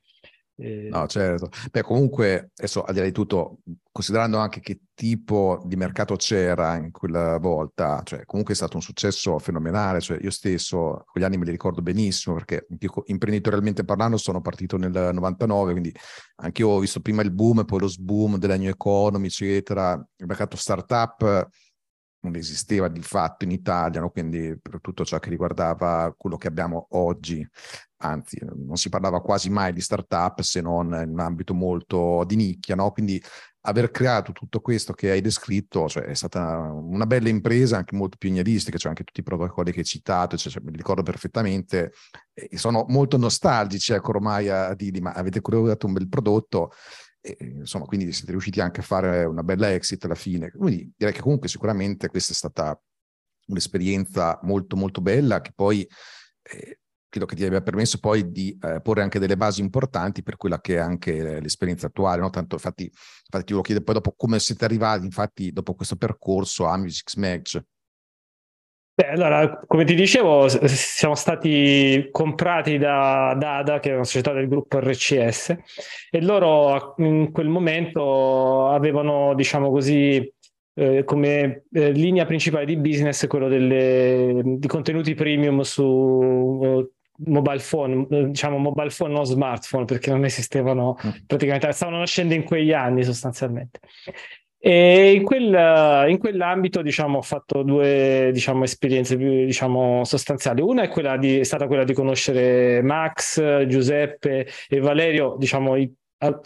Eh... 0.55 0.87
No, 0.89 1.07
certo. 1.07 1.49
Beh, 1.71 1.81
comunque, 1.81 2.51
adesso 2.55 2.83
al 2.83 2.93
di 2.93 2.99
là 2.99 3.05
di 3.05 3.11
tutto, 3.11 3.57
considerando 3.93 4.39
anche 4.39 4.59
che 4.59 4.79
tipo 4.95 5.61
di 5.65 5.75
mercato 5.75 6.15
c'era 6.15 6.75
in 6.77 6.89
quella 6.89 7.37
volta, 7.37 8.01
cioè 8.03 8.25
comunque 8.25 8.55
è 8.55 8.57
stato 8.57 8.75
un 8.75 8.81
successo 8.81 9.37
fenomenale, 9.37 10.01
cioè 10.01 10.17
io 10.19 10.31
stesso 10.31 11.03
quegli 11.05 11.23
anni 11.23 11.37
me 11.37 11.45
li 11.45 11.51
ricordo 11.51 11.83
benissimo 11.83 12.35
perché 12.35 12.65
imprenditorialmente 13.05 13.85
parlando 13.85 14.17
sono 14.17 14.41
partito 14.41 14.77
nel 14.77 15.11
99, 15.13 15.71
quindi 15.73 15.93
anche 16.37 16.61
io 16.63 16.69
ho 16.69 16.79
visto 16.79 17.01
prima 17.01 17.21
il 17.21 17.31
boom, 17.31 17.65
poi 17.65 17.81
lo 17.81 17.87
sboom 17.87 18.37
della 18.37 18.57
new 18.57 18.69
economy, 18.69 19.27
eccetera, 19.27 19.93
il 19.93 20.25
mercato 20.25 20.57
startup 20.57 21.47
non 22.23 22.35
esisteva 22.35 22.87
di 22.87 23.01
fatto 23.01 23.45
in 23.45 23.51
Italia, 23.51 23.99
no? 24.01 24.09
quindi 24.09 24.57
per 24.59 24.79
tutto 24.81 25.05
ciò 25.05 25.19
che 25.19 25.29
riguardava 25.29 26.13
quello 26.17 26.37
che 26.37 26.47
abbiamo 26.47 26.87
oggi, 26.91 27.45
anzi 27.97 28.39
non 28.41 28.75
si 28.75 28.89
parlava 28.89 29.21
quasi 29.21 29.49
mai 29.49 29.73
di 29.73 29.81
startup 29.81 30.41
se 30.41 30.61
non 30.61 30.87
in 30.87 31.09
un 31.09 31.19
ambito 31.19 31.53
molto 31.53 32.23
di 32.25 32.35
nicchia, 32.35 32.75
no? 32.75 32.91
quindi 32.91 33.21
aver 33.65 33.91
creato 33.91 34.33
tutto 34.33 34.59
questo 34.59 34.93
che 34.93 35.11
hai 35.11 35.21
descritto 35.21 35.87
cioè, 35.87 36.03
è 36.03 36.13
stata 36.13 36.57
una 36.69 37.05
bella 37.05 37.29
impresa, 37.29 37.77
anche 37.77 37.95
molto 37.95 38.17
pionieristica, 38.17 38.77
cioè 38.77 38.89
anche 38.89 39.03
tutti 39.03 39.21
i 39.21 39.23
protocolli 39.23 39.71
che 39.71 39.79
hai 39.79 39.85
citato, 39.85 40.35
cioè, 40.37 40.51
cioè, 40.51 40.63
me 40.63 40.71
li 40.71 40.77
ricordo 40.77 41.03
perfettamente, 41.03 41.93
e 42.33 42.57
sono 42.57 42.85
molto 42.89 43.17
nostalgici, 43.17 43.93
ecco, 43.93 44.11
ormai 44.11 44.49
a 44.49 44.73
dirgli, 44.73 44.99
ma 44.99 45.11
avete 45.11 45.41
creato 45.41 45.87
un 45.87 45.93
bel 45.93 46.09
prodotto, 46.09 46.71
e, 47.23 47.37
insomma, 47.39 47.85
quindi 47.85 48.11
siete 48.11 48.31
riusciti 48.31 48.59
anche 48.59 48.81
a 48.81 48.83
fare 48.83 49.23
una 49.23 49.43
bella 49.43 49.71
exit 49.71 50.03
alla 50.03 50.15
fine. 50.15 50.51
Quindi 50.51 50.91
direi 50.95 51.13
che 51.13 51.21
comunque 51.21 51.47
sicuramente 51.47 52.09
questa 52.09 52.33
è 52.33 52.35
stata 52.35 52.79
un'esperienza 53.45 54.39
molto 54.43 54.75
molto 54.75 55.01
bella 55.01 55.41
che 55.41 55.51
poi 55.53 55.87
eh, 56.43 56.79
credo 57.09 57.25
che 57.25 57.35
ti 57.35 57.45
abbia 57.45 57.61
permesso 57.61 57.99
poi 57.99 58.31
di 58.31 58.57
eh, 58.59 58.81
porre 58.81 59.03
anche 59.03 59.19
delle 59.19 59.37
basi 59.37 59.61
importanti 59.61 60.23
per 60.23 60.35
quella 60.35 60.59
che 60.59 60.75
è 60.75 60.79
anche 60.79 61.39
l'esperienza 61.39 61.87
attuale, 61.87 62.21
no? 62.21 62.29
Tanto 62.29 62.55
infatti, 62.55 62.83
infatti 62.83 63.45
ti 63.45 63.53
volevo 63.53 63.61
chiedere 63.61 63.85
poi 63.85 63.95
dopo 63.95 64.13
come 64.17 64.39
siete 64.39 64.65
arrivati, 64.65 65.05
infatti, 65.05 65.51
dopo 65.51 65.75
questo 65.75 65.95
percorso 65.95 66.65
a 66.65 66.75
Music 66.77 67.15
Match. 67.17 67.61
Beh, 68.95 69.07
allora, 69.07 69.59
come 69.65 69.85
ti 69.85 69.95
dicevo, 69.95 70.47
siamo 70.67 71.15
stati 71.15 72.09
comprati 72.11 72.77
da 72.77 73.35
Dada, 73.35 73.79
che 73.79 73.89
è 73.89 73.95
una 73.95 74.03
società 74.03 74.33
del 74.33 74.47
gruppo 74.47 74.79
RCS, 74.79 75.57
e 76.11 76.21
loro 76.21 76.93
in 76.97 77.31
quel 77.31 77.47
momento 77.47 78.67
avevano, 78.67 79.33
diciamo 79.33 79.71
così, 79.71 80.31
eh, 80.75 81.03
come 81.05 81.63
eh, 81.71 81.91
linea 81.91 82.25
principale 82.25 82.65
di 82.65 82.77
business 82.77 83.25
quello 83.25 83.47
delle, 83.47 84.41
di 84.43 84.67
contenuti 84.67 85.15
premium 85.15 85.61
su 85.61 85.83
uh, 85.83 86.91
mobile 87.25 87.63
phone, 87.67 88.05
diciamo 88.29 88.57
mobile 88.59 88.89
phone, 88.95 89.13
non 89.13 89.25
smartphone, 89.25 89.85
perché 89.85 90.11
non 90.11 90.23
esistevano 90.23 90.97
mm. 91.03 91.09
praticamente, 91.25 91.71
stavano 91.71 91.97
nascendo 91.97 92.35
in 92.35 92.43
quegli 92.43 92.73
anni 92.73 93.03
sostanzialmente. 93.03 93.79
E 94.65 95.11
in, 95.11 95.23
quel, 95.23 96.07
in 96.07 96.17
quell'ambito 96.19 96.81
diciamo, 96.81 97.17
ho 97.17 97.21
fatto 97.21 97.63
due 97.63 98.29
diciamo, 98.31 98.63
esperienze 98.63 99.17
più 99.17 99.43
diciamo, 99.43 100.05
sostanziali. 100.05 100.61
Una 100.61 100.83
è, 100.83 100.87
quella 100.87 101.17
di, 101.17 101.39
è 101.39 101.43
stata 101.43 101.67
quella 101.67 101.83
di 101.83 101.91
conoscere 101.91 102.81
Max, 102.81 103.65
Giuseppe 103.65 104.47
e 104.69 104.79
Valerio, 104.79 105.35
diciamo, 105.37 105.75
i 105.75 105.93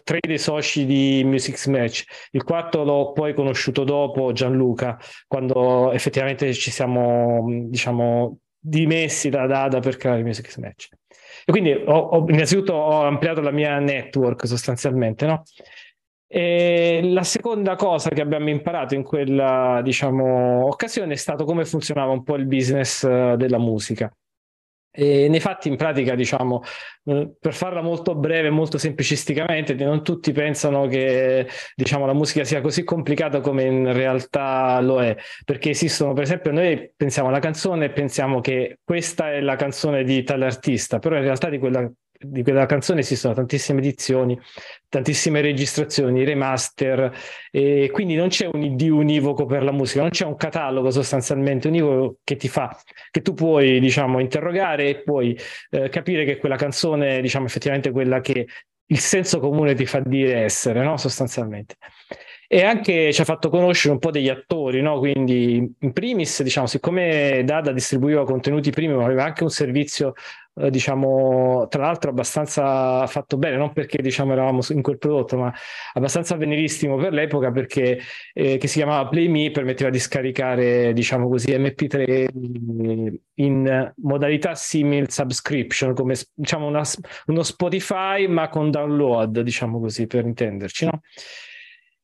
tre 0.03 0.17
dei 0.19 0.39
soci 0.39 0.87
di 0.87 1.21
Music 1.25 1.63
Match. 1.67 2.05
Il 2.31 2.43
quarto 2.43 2.83
l'ho 2.83 3.11
poi 3.11 3.35
conosciuto 3.35 3.83
dopo, 3.83 4.31
Gianluca, 4.31 4.97
quando 5.27 5.91
effettivamente 5.91 6.51
ci 6.55 6.71
siamo 6.71 7.45
diciamo, 7.69 8.39
dimessi 8.57 9.29
da 9.29 9.45
Dada 9.45 9.79
per 9.79 9.97
creare 9.97 10.23
Music 10.23 10.57
Match. 10.57 10.87
E 11.45 11.51
quindi 11.51 11.71
ho, 11.71 11.93
ho, 11.93 12.25
innanzitutto 12.29 12.73
ho 12.73 13.03
ampliato 13.03 13.41
la 13.41 13.51
mia 13.51 13.77
network 13.77 14.47
sostanzialmente, 14.47 15.27
no? 15.27 15.43
E 16.29 16.99
la 17.03 17.23
seconda 17.23 17.75
cosa 17.75 18.09
che 18.09 18.21
abbiamo 18.21 18.49
imparato 18.49 18.95
in 18.95 19.03
quella 19.03 19.79
diciamo, 19.81 20.65
occasione 20.65 21.13
è 21.13 21.17
stato 21.17 21.45
come 21.45 21.63
funzionava 21.63 22.11
un 22.11 22.23
po' 22.23 22.35
il 22.35 22.45
business 22.45 23.03
eh, 23.03 23.35
della 23.37 23.57
musica. 23.57 24.11
E 24.99 25.27
nei 25.29 25.39
fatti, 25.39 25.67
in 25.67 25.75
pratica, 25.75 26.15
diciamo, 26.15 26.63
eh, 27.05 27.31
per 27.39 27.53
farla 27.53 27.81
molto 27.81 28.15
breve, 28.15 28.49
molto 28.49 28.79
semplicisticamente, 28.79 29.75
non 29.75 30.03
tutti 30.03 30.31
pensano 30.31 30.87
che 30.87 31.47
diciamo, 31.75 32.07
la 32.07 32.13
musica 32.13 32.43
sia 32.43 32.61
così 32.61 32.83
complicata 32.83 33.39
come 33.39 33.63
in 33.63 33.93
realtà 33.93 34.81
lo 34.81 34.99
è, 34.99 35.15
perché 35.45 35.69
esistono, 35.69 36.13
per 36.13 36.23
esempio, 36.23 36.51
noi 36.51 36.91
pensiamo 36.95 37.29
alla 37.29 37.37
canzone 37.37 37.85
e 37.85 37.89
pensiamo 37.91 38.41
che 38.41 38.79
questa 38.83 39.31
è 39.31 39.39
la 39.39 39.55
canzone 39.55 40.03
di 40.03 40.23
tale 40.23 40.45
artista, 40.45 40.97
però 40.97 41.15
in 41.15 41.21
realtà 41.21 41.49
di 41.49 41.59
quella 41.59 41.87
di 42.19 42.43
quella 42.43 42.65
canzone 42.65 43.01
esistono 43.01 43.33
tantissime 43.33 43.79
edizioni, 43.79 44.39
tantissime 44.89 45.41
registrazioni, 45.41 46.23
remaster, 46.23 47.11
e 47.51 47.89
quindi 47.91 48.15
non 48.15 48.29
c'è 48.29 48.49
un 48.51 48.63
ID 48.63 48.89
univoco 48.89 49.45
per 49.45 49.63
la 49.63 49.71
musica, 49.71 50.01
non 50.01 50.09
c'è 50.09 50.25
un 50.25 50.35
catalogo 50.35 50.89
sostanzialmente 50.91 51.67
univoco 51.67 52.17
che 52.23 52.35
ti 52.35 52.47
fa, 52.47 52.75
che 53.11 53.21
tu 53.21 53.33
puoi, 53.33 53.79
diciamo, 53.79 54.19
interrogare 54.19 54.89
e 54.89 55.01
puoi 55.03 55.37
eh, 55.71 55.89
capire 55.89 56.25
che 56.25 56.37
quella 56.37 56.55
canzone, 56.55 57.21
diciamo, 57.21 57.45
effettivamente 57.45 57.91
quella 57.91 58.19
che 58.21 58.47
il 58.89 58.99
senso 58.99 59.39
comune 59.39 59.73
ti 59.75 59.85
fa 59.85 59.99
dire 59.99 60.43
essere, 60.43 60.83
no? 60.83 60.97
Sostanzialmente 60.97 61.75
e 62.49 62.63
anche 62.63 63.11
ci 63.11 63.21
ha 63.21 63.25
fatto 63.25 63.49
conoscere 63.49 63.93
un 63.93 63.99
po' 63.99 64.09
degli 64.09 64.29
attori, 64.29 64.81
no? 64.81 64.99
quindi 64.99 65.75
in 65.79 65.91
primis, 65.91 66.41
diciamo, 66.41 66.65
siccome 66.65 67.43
Dada 67.43 67.73
distribuiva 67.73 68.23
contenuti 68.23 68.71
premium, 68.71 69.01
aveva 69.01 69.25
anche 69.25 69.43
un 69.43 69.49
servizio, 69.49 70.13
eh, 70.59 70.69
diciamo, 70.69 71.67
tra 71.69 71.83
l'altro 71.83 72.09
abbastanza 72.09 73.05
fatto 73.07 73.37
bene, 73.37 73.57
non 73.57 73.73
perché 73.73 74.01
diciamo 74.01 74.31
eravamo 74.33 74.61
in 74.69 74.81
quel 74.81 74.97
prodotto, 74.97 75.37
ma 75.37 75.53
abbastanza 75.93 76.33
avvenirissimo 76.33 76.95
per 76.97 77.13
l'epoca 77.13 77.51
perché 77.51 77.99
eh, 78.33 78.57
che 78.57 78.67
si 78.67 78.77
chiamava 78.77 79.07
Play 79.07 79.27
Me, 79.27 79.51
permetteva 79.51 79.89
di 79.89 79.99
scaricare, 79.99 80.93
diciamo 80.93 81.29
così, 81.29 81.51
MP3 81.51 83.15
in 83.35 83.93
modalità 83.97 84.55
simil 84.55 85.11
subscription, 85.11 85.93
come 85.93 86.15
diciamo 86.33 86.67
una, 86.67 86.83
uno 87.27 87.43
Spotify 87.43 88.27
ma 88.27 88.49
con 88.49 88.71
download, 88.71 89.41
diciamo 89.41 89.79
così, 89.79 90.07
per 90.07 90.25
intenderci, 90.25 90.85
no? 90.85 91.01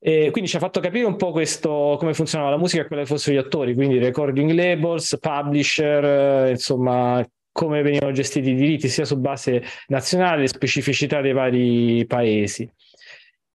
E 0.06 0.32
quindi 0.32 0.50
ci 0.50 0.58
ha 0.58 0.60
fatto 0.60 0.82
capire 0.82 1.06
un 1.06 1.16
po' 1.16 1.32
questo, 1.32 1.96
come 1.98 2.14
funzionava 2.14 2.52
la 2.52 2.58
musica 2.58 2.84
e 2.84 2.88
quali 2.88 3.06
fossero 3.06 3.38
gli 3.38 3.40
attori, 3.40 3.74
quindi 3.74 4.00
recording 4.00 4.52
labels, 4.52 5.18
publisher, 5.18 6.50
insomma, 6.50 7.26
come 7.54 7.82
venivano 7.82 8.12
gestiti 8.12 8.50
i 8.50 8.56
diritti 8.56 8.90
sia 8.90 9.06
su 9.06 9.18
base 9.18 9.64
nazionale, 9.88 10.48
specificità 10.48 11.22
dei 11.22 11.32
vari 11.32 12.06
paesi. 12.06 12.70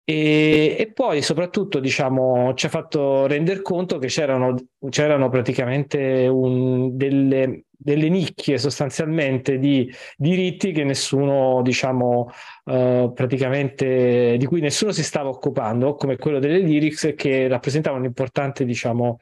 E, 0.08 0.76
e, 0.78 0.92
poi 0.92 1.20
soprattutto 1.20 1.80
diciamo, 1.80 2.54
ci 2.54 2.66
ha 2.66 2.68
fatto 2.68 3.26
rendere 3.26 3.60
conto 3.60 3.98
che 3.98 4.06
c'erano, 4.06 4.54
c'erano 4.88 5.28
praticamente 5.30 6.28
un, 6.28 6.96
delle, 6.96 7.64
delle, 7.70 8.08
nicchie 8.08 8.56
sostanzialmente 8.56 9.58
di 9.58 9.92
diritti 10.16 10.70
che 10.70 10.84
nessuno 10.84 11.60
diciamo, 11.62 12.30
praticamente 12.62 14.36
di 14.38 14.46
cui 14.46 14.60
nessuno 14.60 14.92
si 14.92 15.02
stava 15.02 15.28
occupando 15.28 15.94
come 15.94 16.16
quello 16.16 16.38
delle 16.38 16.58
lyrics 16.58 17.14
che 17.16 17.48
rappresentavano 17.48 18.02
un'importante 18.02 18.64
diciamo, 18.64 19.18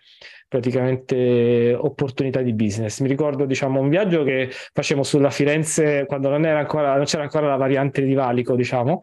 praticamente 0.54 1.75
opportunità 1.76 2.40
di 2.40 2.52
business. 2.52 3.00
Mi 3.00 3.08
ricordo 3.08 3.44
diciamo, 3.44 3.80
un 3.80 3.88
viaggio 3.88 4.23
che 4.23 4.49
facevamo 4.50 5.04
sulla 5.04 5.30
Firenze 5.30 6.04
quando 6.06 6.28
non, 6.28 6.44
ancora, 6.44 6.94
non 6.94 7.06
c'era 7.06 7.25
ancora 7.25 7.49
la 7.49 7.56
variante 7.56 8.02
di 8.02 8.14
Valico 8.14 8.54
diciamo 8.54 9.00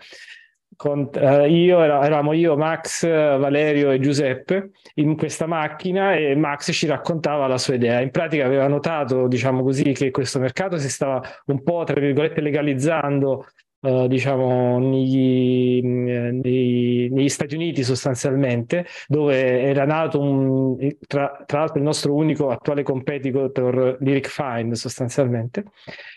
con, 0.77 1.09
uh, 1.13 1.45
io 1.45 1.83
era, 1.83 2.03
eravamo 2.03 2.33
io, 2.33 2.55
Max, 2.55 3.05
Valerio 3.05 3.91
e 3.91 3.99
Giuseppe 3.99 4.71
in 4.95 5.15
questa 5.15 5.45
macchina 5.45 6.15
e 6.15 6.35
Max 6.35 6.71
ci 6.71 6.87
raccontava 6.87 7.45
la 7.45 7.57
sua 7.59 7.75
idea. 7.75 7.99
In 7.99 8.09
pratica 8.09 8.45
aveva 8.45 8.67
notato, 8.67 9.27
diciamo 9.27 9.61
così, 9.61 9.91
che 9.91 10.09
questo 10.09 10.39
mercato 10.39 10.77
si 10.77 10.89
stava 10.89 11.21
un 11.47 11.61
po', 11.61 11.83
tra 11.83 11.99
virgolette, 11.99 12.41
legalizzando 12.41 13.45
Uh, 13.83 14.05
diciamo 14.05 14.77
negli, 14.77 15.81
nei, 15.81 17.09
negli, 17.09 17.29
Stati 17.29 17.55
Uniti 17.55 17.83
sostanzialmente 17.83 18.85
dove 19.07 19.63
era 19.63 19.85
nato 19.85 20.19
un, 20.19 20.77
tra, 21.07 21.43
tra, 21.47 21.59
l'altro 21.61 21.79
il 21.79 21.83
nostro 21.83 22.13
unico 22.13 22.51
attuale 22.51 22.83
competitor 22.83 23.97
Lyric 23.99 24.27
Find 24.27 24.73
sostanzialmente. 24.73 25.65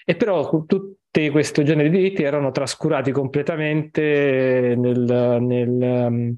E 0.04 0.14
però 0.14 0.66
tutti 0.66 1.30
questi 1.30 1.64
generi 1.64 1.88
di 1.88 1.96
diritti 1.96 2.22
erano 2.22 2.50
trascurati 2.50 3.12
completamente 3.12 4.74
nel, 4.76 5.38
nel 5.40 5.70
um, 5.70 6.36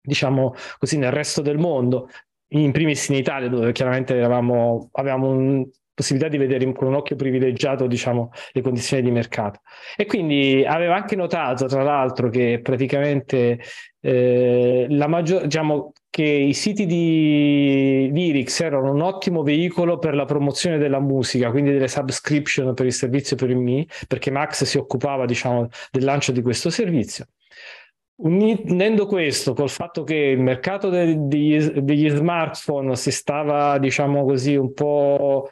diciamo 0.00 0.54
così 0.78 0.96
nel 0.98 1.12
resto 1.12 1.42
del 1.42 1.58
mondo. 1.58 2.08
In 2.54 2.72
primis 2.72 3.08
in 3.08 3.16
Italia 3.16 3.48
dove 3.48 3.72
chiaramente 3.72 4.14
eravamo, 4.14 4.88
avevamo 4.92 5.28
un 5.28 5.68
possibilità 5.94 6.28
di 6.28 6.36
vedere 6.36 6.70
con 6.72 6.88
un 6.88 6.94
occhio 6.94 7.16
privilegiato 7.16 7.86
diciamo, 7.86 8.30
le 8.52 8.60
condizioni 8.60 9.02
di 9.02 9.10
mercato. 9.10 9.60
E 9.96 10.06
quindi 10.06 10.64
aveva 10.66 10.96
anche 10.96 11.16
notato, 11.16 11.66
tra 11.66 11.82
l'altro, 11.82 12.28
che 12.28 12.60
praticamente 12.62 13.60
eh, 14.00 14.86
la 14.90 15.06
maggior, 15.06 15.42
diciamo, 15.42 15.92
che 16.10 16.22
i 16.22 16.52
siti 16.52 16.86
di 16.86 18.08
Lyrics 18.12 18.60
erano 18.60 18.92
un 18.92 19.00
ottimo 19.00 19.42
veicolo 19.42 19.98
per 19.98 20.14
la 20.14 20.24
promozione 20.24 20.78
della 20.78 21.00
musica, 21.00 21.50
quindi 21.50 21.72
delle 21.72 21.88
subscription 21.88 22.74
per 22.74 22.86
il 22.86 22.92
servizio 22.92 23.36
per 23.36 23.50
il 23.50 23.56
MI, 23.56 23.88
perché 24.06 24.30
Max 24.30 24.64
si 24.64 24.78
occupava 24.78 25.24
diciamo, 25.24 25.68
del 25.90 26.04
lancio 26.04 26.32
di 26.32 26.42
questo 26.42 26.70
servizio. 26.70 27.26
Unendo 28.16 29.06
questo 29.06 29.54
col 29.54 29.68
fatto 29.68 30.04
che 30.04 30.14
il 30.14 30.38
mercato 30.38 30.88
de- 30.88 31.16
degli, 31.18 31.58
degli 31.80 32.08
smartphone 32.08 32.94
si 32.94 33.10
stava, 33.10 33.76
diciamo 33.78 34.24
così, 34.24 34.54
un 34.54 34.72
po' 34.72 35.50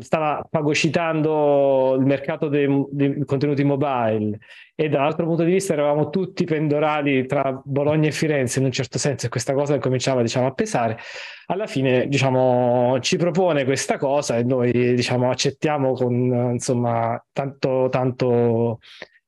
stava 0.00 0.46
fagocitando 0.50 1.96
il 1.98 2.04
mercato 2.04 2.48
dei, 2.48 2.68
dei, 2.90 3.24
contenuti 3.24 3.64
mobile 3.64 4.38
e 4.74 4.90
dall'altro 4.90 5.24
punto 5.24 5.42
di 5.42 5.52
vista 5.52 5.72
eravamo 5.72 6.10
tutti 6.10 6.44
pendorali 6.44 7.26
tra 7.26 7.58
Bologna 7.64 8.08
e 8.08 8.12
Firenze 8.12 8.58
in 8.58 8.66
un 8.66 8.72
certo 8.72 8.98
senso 8.98 9.26
e 9.26 9.28
questa 9.30 9.54
cosa 9.54 9.78
cominciava 9.78 10.20
diciamo, 10.20 10.46
a 10.46 10.52
pesare 10.52 10.98
alla 11.46 11.66
fine 11.66 12.08
diciamo, 12.08 12.98
ci 13.00 13.16
propone 13.16 13.64
questa 13.64 13.96
cosa 13.96 14.36
e 14.36 14.44
noi 14.44 14.70
diciamo, 14.70 15.30
accettiamo 15.30 15.94
con 15.94 16.50
insomma 16.52 17.22
tanto, 17.32 17.88
tanto 17.90 18.80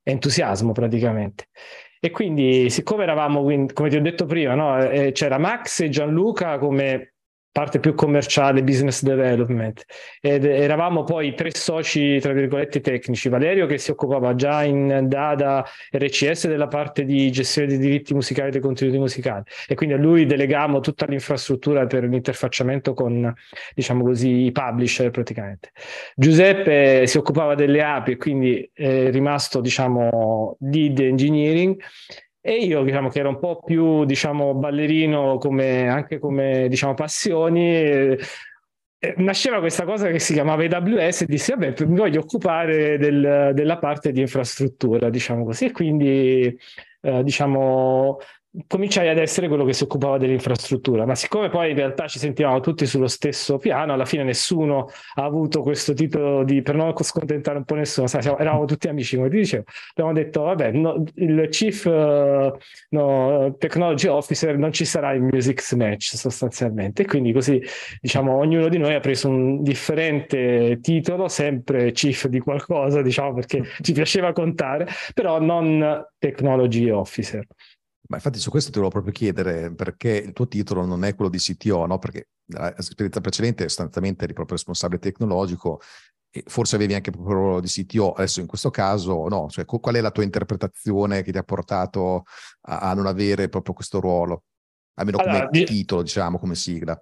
entusiasmo 0.03 0.73
praticamente 0.73 1.47
e 1.99 2.11
quindi 2.11 2.69
siccome 2.71 3.03
eravamo 3.03 3.43
come 3.43 3.89
ti 3.89 3.97
ho 3.97 4.01
detto 4.01 4.25
prima 4.25 4.55
no? 4.55 4.83
Eh, 4.83 5.13
c'era 5.13 5.39
Max 5.39 5.81
e 5.81 5.91
Gianluca 5.91 6.59
come 6.59 7.10
parte 7.53 7.81
più 7.81 7.95
commerciale, 7.95 8.63
business 8.63 9.03
development. 9.03 9.85
Ed 10.21 10.45
eravamo 10.45 11.03
poi 11.05 11.35
tre 11.35 11.51
soci, 11.53 12.19
tra 12.21 12.33
virgolette, 12.33 12.81
tecnici. 12.81 13.29
Valerio 13.29 13.67
che 13.67 13.79
si 13.79 13.91
occupava 13.91 14.35
già 14.35 14.63
in 14.63 15.07
Dada 15.09 15.65
RCS 15.91 16.47
della 16.47 16.69
parte 16.69 17.05
di 17.05 17.31
gestione 17.31 17.69
dei 17.69 17.79
diritti 17.79 18.15
musicali 18.15 18.49
e 18.49 18.53
dei 18.53 18.61
contenuti 18.61 18.99
musicali. 18.99 19.45
E 19.67 19.75
quindi 19.75 19.95
a 19.95 19.99
lui 19.99 20.27
delegamo 20.27 20.81
tutta 20.81 21.07
l'infrastruttura 21.07 21.87
per 21.87 22.05
l'interfacciamento 22.05 22.95
con, 22.95 23.33
diciamo 23.75 24.05
così, 24.05 24.45
i 24.45 24.53
publisher 24.53 25.11
praticamente. 25.11 25.71
Giuseppe 26.15 27.07
si 27.07 27.19
occupava 27.19 27.55
delle 27.55 27.83
api 27.83 28.13
e 28.13 28.17
quindi 28.17 28.71
è 28.73 29.11
rimasto, 29.11 29.61
diciamo, 29.61 30.57
lead 30.61 30.99
engineering 31.01 31.77
e 32.41 32.55
io, 32.57 32.83
diciamo, 32.83 33.09
che 33.09 33.19
ero 33.19 33.29
un 33.29 33.39
po' 33.39 33.61
più, 33.63 34.05
diciamo, 34.05 34.55
ballerino 34.55 35.37
come, 35.39 35.89
anche 35.89 36.19
come, 36.19 36.69
diciamo, 36.69 36.95
passioni, 36.95 38.17
nasceva 39.17 39.61
questa 39.61 39.85
cosa 39.85 40.09
che 40.09 40.19
si 40.19 40.33
chiamava 40.33 40.63
AWS 40.65 41.23
e 41.23 41.27
dissi, 41.27 41.51
vabbè, 41.53 41.75
mi 41.87 41.97
voglio 41.97 42.21
occupare 42.21 42.99
del, 42.99 43.53
della 43.55 43.79
parte 43.79 44.13
di 44.13 44.21
infrastruttura, 44.21 45.11
diciamo 45.11 45.45
così. 45.45 45.67
E 45.67 45.73
quindi, 45.73 46.59
eh, 47.03 47.23
diciamo, 47.23 48.19
cominciai 48.67 49.09
ad 49.09 49.19
essere 49.19 49.47
quello 49.47 49.65
che 49.65 49.73
si 49.73 49.85
occupava 49.85 50.19
dell'infrastruttura, 50.19 51.07
ma 51.07 51.15
siccome 51.15 51.49
poi 51.49 51.71
in 51.71 51.77
realtà 51.77 52.09
ci 52.09 52.19
sentivamo 52.19 52.59
tutti 52.61 52.85
sullo 52.85 53.07
stesso 53.07 53.59
piano, 53.59 53.93
alla 53.93 54.05
fine 54.05 54.25
nessuno 54.25 54.89
ha 55.15 55.25
avuto 55.25 55.63
questo 55.63 55.93
titolo 55.95 56.43
di, 56.43 56.61
per 56.63 56.75
non 56.75 56.93
scontentare 57.01 57.59
un 57.59 57.65
po' 57.65 57.77
nessuno, 57.77 58.09
sai, 58.09 58.23
siamo, 58.23 58.39
eravamo 58.39 58.65
tutti 58.65 58.89
amici, 58.89 59.17
come 59.17 59.29
ti 59.29 59.37
dicevo, 59.37 59.65
abbiamo 59.91 60.13
detto, 60.13 60.43
vabbè, 60.43 60.73
no, 60.73 61.05
il 61.15 61.49
Chief 61.51 61.85
uh, 61.85 62.57
no, 62.91 63.55
Technology 63.57 64.09
Officer 64.09 64.59
non 64.59 64.73
ci 64.73 64.85
sarà 64.85 65.15
in 65.15 65.29
Music 65.31 65.73
Match 65.75 66.17
sostanzialmente, 66.17 67.03
e 67.03 67.07
quindi 67.07 67.33
così, 67.33 67.63
diciamo, 68.01 68.37
ognuno 68.37 68.69
di 68.69 68.79
noi 68.79 68.95
ha 68.95 69.01
preso 69.01 69.29
un 69.29 69.63
differente 69.63 70.79
titolo, 70.81 71.29
sempre 71.29 71.93
Chief 71.93 72.27
di 72.27 72.41
qualcosa, 72.41 73.01
diciamo, 73.01 73.35
perché 73.35 73.63
ci 73.81 73.93
piaceva 73.93 74.33
contare, 74.33 74.89
però 75.15 75.41
non 75.41 76.05
Technology 76.19 76.91
Officer. 76.91 77.47
Ma 78.11 78.17
infatti 78.17 78.41
su 78.41 78.51
questo 78.51 78.71
ti 78.71 78.79
volevo 78.79 79.01
proprio 79.01 79.13
chiedere 79.13 79.73
perché 79.73 80.11
il 80.11 80.33
tuo 80.33 80.49
titolo 80.49 80.85
non 80.85 81.05
è 81.05 81.15
quello 81.15 81.31
di 81.31 81.39
CTO, 81.39 81.87
no? 81.87 81.99
Perché 81.99 82.31
l'esperienza 82.47 83.21
precedente 83.21 83.63
sostanzialmente 83.63 84.25
eri 84.25 84.33
proprio 84.33 84.57
responsabile 84.57 85.01
tecnologico 85.01 85.81
e 86.29 86.43
forse 86.47 86.75
avevi 86.75 86.95
anche 86.95 87.13
proprio 87.13 87.35
il 87.35 87.41
ruolo 87.41 87.61
di 87.61 87.69
CTO, 87.69 88.13
adesso 88.13 88.41
in 88.41 88.47
questo 88.47 88.71
caso 88.71 89.29
no, 89.29 89.49
cioè 89.49 89.65
qual 89.65 89.95
è 89.95 90.01
la 90.01 90.11
tua 90.11 90.25
interpretazione 90.25 91.23
che 91.23 91.31
ti 91.31 91.39
ha 91.39 91.45
portato 91.45 92.25
a, 92.63 92.79
a 92.91 92.95
non 92.95 93.07
avere 93.07 93.49
proprio 93.49 93.75
questo 93.75 94.01
ruolo? 94.01 94.43
Almeno 94.95 95.19
allora, 95.19 95.47
come 95.47 95.49
di... 95.51 95.65
titolo, 95.65 96.03
diciamo, 96.03 96.39
come 96.39 96.57
sigla. 96.57 97.01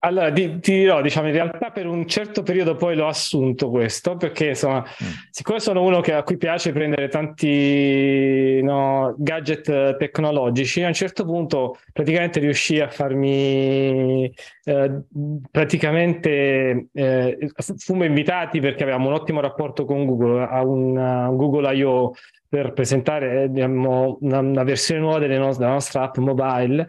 Allora, 0.00 0.30
ti, 0.30 0.60
ti, 0.60 0.72
dirò, 0.72 1.00
diciamo, 1.00 1.28
in 1.28 1.32
realtà 1.32 1.70
per 1.70 1.86
un 1.86 2.06
certo 2.06 2.42
periodo 2.42 2.76
poi 2.76 2.94
l'ho 2.94 3.08
assunto 3.08 3.70
questo, 3.70 4.16
perché 4.16 4.48
insomma, 4.48 4.80
mm. 4.80 5.06
siccome 5.30 5.58
sono 5.58 5.82
uno 5.82 6.00
che, 6.00 6.12
a 6.12 6.22
cui 6.22 6.36
piace 6.36 6.70
prendere 6.70 7.08
tanti 7.08 8.60
no, 8.62 9.14
gadget 9.18 9.96
tecnologici, 9.96 10.82
a 10.82 10.88
un 10.88 10.94
certo 10.94 11.24
punto 11.24 11.78
praticamente 11.92 12.40
riuscì 12.40 12.78
a 12.78 12.88
farmi 12.88 14.32
eh, 14.64 15.02
praticamente 15.50 16.88
eh, 16.92 17.50
fummo 17.76 18.04
invitati 18.04 18.60
perché 18.60 18.82
avevamo 18.82 19.08
un 19.08 19.14
ottimo 19.14 19.40
rapporto 19.40 19.84
con 19.84 20.04
Google 20.04 20.44
a 20.44 20.62
un, 20.62 20.96
un 20.96 21.36
Google 21.36 21.74
I.O. 21.74 22.12
per 22.48 22.72
presentare 22.74 23.44
abbiamo 23.44 24.18
una, 24.20 24.38
una 24.40 24.62
versione 24.62 25.00
nuova 25.00 25.18
no- 25.26 25.52
della 25.54 25.70
nostra 25.70 26.02
app 26.02 26.16
mobile 26.18 26.88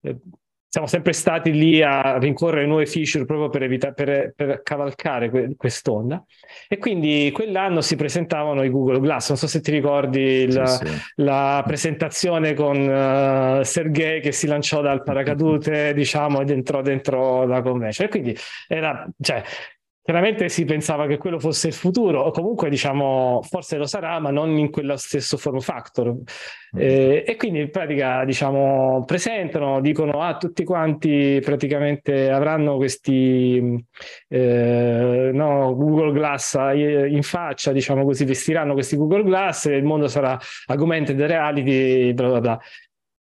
eh, 0.00 0.16
siamo 0.68 0.86
sempre 0.86 1.12
stati 1.12 1.52
lì 1.52 1.82
a 1.82 2.18
rincorrere 2.18 2.66
nuove 2.66 2.86
feature 2.86 3.24
proprio 3.24 3.48
per, 3.48 3.62
evitare, 3.62 3.94
per, 3.94 4.32
per 4.34 4.62
cavalcare 4.62 5.30
que- 5.30 5.54
quest'onda. 5.56 6.22
E 6.68 6.78
quindi 6.78 7.30
quell'anno 7.32 7.80
si 7.80 7.96
presentavano 7.96 8.62
i 8.62 8.70
Google 8.70 9.00
Glass. 9.00 9.28
Non 9.28 9.38
so 9.38 9.46
se 9.46 9.60
ti 9.60 9.70
ricordi 9.70 10.20
il, 10.20 10.62
sì, 10.66 10.86
sì. 10.86 10.94
la 11.16 11.62
presentazione 11.66 12.54
con 12.54 12.76
uh, 12.76 13.62
Sergei 13.62 14.20
che 14.20 14.32
si 14.32 14.46
lanciò 14.46 14.80
dal 14.82 15.02
paracadute, 15.02 15.92
diciamo, 15.96 16.40
ed 16.40 16.50
entrò 16.50 16.82
dentro 16.82 17.46
la 17.46 17.62
convention. 17.62 18.08
E 18.08 18.10
quindi 18.10 18.36
era, 18.66 19.08
cioè, 19.20 19.42
Chiaramente 20.06 20.48
si 20.48 20.64
pensava 20.64 21.08
che 21.08 21.16
quello 21.16 21.40
fosse 21.40 21.66
il 21.66 21.72
futuro, 21.72 22.20
o 22.20 22.30
comunque 22.30 22.70
diciamo 22.70 23.40
forse 23.42 23.76
lo 23.76 23.86
sarà, 23.86 24.20
ma 24.20 24.30
non 24.30 24.56
in 24.56 24.70
quello 24.70 24.96
stesso 24.96 25.36
form 25.36 25.58
factor. 25.58 26.12
Mm. 26.12 26.20
Eh, 26.76 27.24
e 27.26 27.34
quindi 27.34 27.58
in 27.58 27.70
pratica 27.72 28.24
diciamo 28.24 29.02
presentano, 29.04 29.80
dicono 29.80 30.20
a 30.20 30.28
ah, 30.28 30.36
tutti 30.36 30.62
quanti 30.62 31.40
praticamente 31.42 32.30
avranno 32.30 32.76
questi 32.76 33.84
eh, 34.28 35.30
no, 35.32 35.74
Google 35.74 36.12
Glass 36.12 36.54
in 36.54 37.22
faccia, 37.24 37.72
diciamo 37.72 38.04
così, 38.04 38.24
vestiranno 38.24 38.74
questi 38.74 38.94
Google 38.94 39.24
Glass 39.24 39.66
e 39.66 39.74
il 39.74 39.84
mondo 39.84 40.06
sarà 40.06 40.38
augmented 40.66 41.20
reality, 41.20 42.12
bla 42.14 42.28
bla 42.28 42.40
bla 42.40 42.60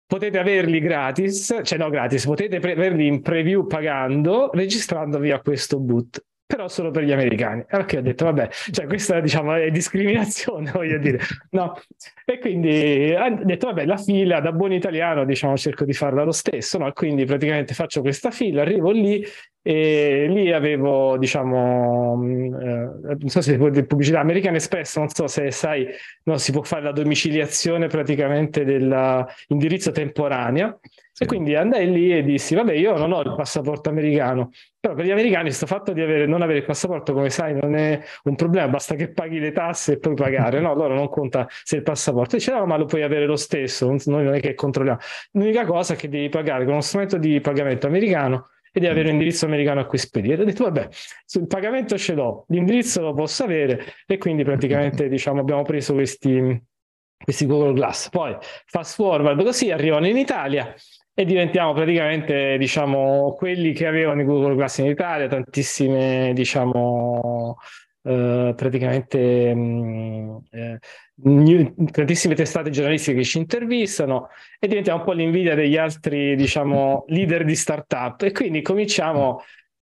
potete 0.06 0.38
averli 0.38 0.80
gratis, 0.80 1.60
cioè 1.62 1.78
no 1.78 1.88
gratis, 1.88 2.26
potete 2.26 2.60
pre- 2.60 2.72
averli 2.72 3.06
in 3.06 3.22
preview 3.22 3.66
pagando 3.66 4.50
registrandovi 4.52 5.30
a 5.30 5.40
questo 5.40 5.80
boot 5.80 6.22
però 6.46 6.68
solo 6.68 6.90
per 6.90 7.04
gli 7.04 7.12
americani. 7.12 7.64
Perché 7.66 7.98
ho 7.98 8.02
detto, 8.02 8.24
vabbè, 8.26 8.48
cioè 8.50 8.86
questa 8.86 9.20
diciamo 9.20 9.54
è 9.54 9.70
discriminazione, 9.70 10.70
voglio 10.72 10.98
dire. 10.98 11.18
No. 11.50 11.78
E 12.24 12.38
quindi 12.38 13.14
ho 13.14 13.44
detto, 13.44 13.66
vabbè, 13.68 13.84
la 13.86 13.96
fila 13.96 14.40
da 14.40 14.52
buon 14.52 14.72
italiano, 14.72 15.24
diciamo, 15.24 15.56
cerco 15.56 15.84
di 15.84 15.92
farla 15.92 16.22
lo 16.22 16.32
stesso, 16.32 16.78
no? 16.78 16.92
Quindi 16.92 17.24
praticamente 17.24 17.74
faccio 17.74 18.00
questa 18.00 18.30
fila, 18.30 18.62
arrivo 18.62 18.90
lì 18.90 19.24
e 19.66 20.26
lì 20.28 20.52
avevo, 20.52 21.16
diciamo, 21.16 22.16
mm, 22.16 22.54
eh, 22.54 23.16
non 23.18 23.28
so 23.28 23.40
se 23.40 23.56
pubblicità 23.56 24.20
American 24.20 24.54
Express, 24.54 24.98
non 24.98 25.08
so 25.08 25.26
se 25.26 25.50
sai, 25.50 25.86
no, 26.24 26.36
si 26.36 26.52
può 26.52 26.62
fare 26.62 26.82
la 26.82 26.92
domiciliazione 26.92 27.86
praticamente 27.86 28.64
dell'indirizzo 28.64 29.90
temporanea. 29.90 30.78
Sì. 31.16 31.22
E 31.22 31.26
quindi 31.26 31.54
andai 31.54 31.92
lì 31.92 32.12
e 32.12 32.24
dissi: 32.24 32.56
Vabbè, 32.56 32.72
io 32.72 32.96
non 32.96 33.12
ho 33.12 33.20
il 33.20 33.36
passaporto 33.36 33.88
americano, 33.88 34.50
però 34.80 34.94
per 34.94 35.04
gli 35.04 35.12
americani 35.12 35.44
questo 35.44 35.64
fatto 35.64 35.92
di 35.92 36.00
avere, 36.00 36.26
non 36.26 36.42
avere 36.42 36.58
il 36.58 36.64
passaporto, 36.64 37.12
come 37.12 37.30
sai, 37.30 37.54
non 37.54 37.76
è 37.76 38.02
un 38.24 38.34
problema, 38.34 38.66
basta 38.66 38.96
che 38.96 39.12
paghi 39.12 39.38
le 39.38 39.52
tasse 39.52 39.92
e 39.92 39.98
puoi 39.98 40.14
pagare, 40.14 40.58
no? 40.58 40.74
Loro 40.74 40.92
non 40.94 41.08
conta 41.08 41.46
se 41.48 41.76
il 41.76 41.82
passaporto. 41.84 42.34
Dice: 42.34 42.50
No, 42.50 42.66
ma 42.66 42.76
lo 42.76 42.86
puoi 42.86 43.02
avere 43.02 43.26
lo 43.26 43.36
stesso, 43.36 43.86
noi 44.06 44.24
non 44.24 44.34
è 44.34 44.40
che 44.40 44.54
controlliamo. 44.54 44.98
L'unica 45.34 45.64
cosa 45.64 45.94
è 45.94 45.96
che 45.96 46.08
devi 46.08 46.28
pagare 46.28 46.64
con 46.64 46.72
uno 46.72 46.82
strumento 46.82 47.16
di 47.16 47.40
pagamento 47.40 47.86
americano 47.86 48.48
e 48.72 48.80
devi 48.80 48.90
avere 48.90 49.06
un 49.06 49.14
indirizzo 49.14 49.46
americano 49.46 49.78
a 49.78 49.84
cui 49.84 49.98
spedire. 49.98 50.42
Ho 50.42 50.44
detto, 50.44 50.64
vabbè, 50.64 50.88
sul 51.24 51.46
pagamento 51.46 51.96
ce 51.96 52.14
l'ho, 52.14 52.44
l'indirizzo 52.48 53.00
lo 53.02 53.14
posso 53.14 53.44
avere 53.44 53.84
e 54.04 54.18
quindi 54.18 54.42
praticamente 54.42 55.06
diciamo, 55.08 55.38
abbiamo 55.38 55.62
preso 55.62 55.92
questi, 55.92 56.60
questi 57.22 57.46
Google 57.46 57.74
Glass. 57.74 58.08
Poi 58.08 58.36
fast 58.66 58.96
forward 58.96 59.44
così 59.44 59.70
arrivano 59.70 60.08
in 60.08 60.16
Italia 60.16 60.74
e 61.14 61.24
diventiamo 61.24 61.72
praticamente 61.72 62.58
diciamo 62.58 63.34
quelli 63.38 63.72
che 63.72 63.86
avevano 63.86 64.22
i 64.22 64.24
Google 64.24 64.56
Glass 64.56 64.78
in 64.78 64.86
Italia, 64.86 65.28
tantissime 65.28 66.32
diciamo 66.34 67.56
eh, 68.02 68.52
praticamente 68.56 69.54
mh, 69.54 70.42
eh, 70.50 70.78
tantissime 71.90 72.34
testate 72.34 72.70
giornalistiche 72.70 73.18
che 73.18 73.24
ci 73.24 73.38
intervistano 73.38 74.28
e 74.58 74.66
diventiamo 74.66 74.98
un 74.98 75.04
po' 75.04 75.12
l'invidia 75.12 75.54
degli 75.54 75.76
altri 75.76 76.34
diciamo 76.34 77.04
leader 77.08 77.44
di 77.44 77.54
startup. 77.54 78.20
E 78.22 78.32
quindi 78.32 78.60
cominciamo 78.60 79.42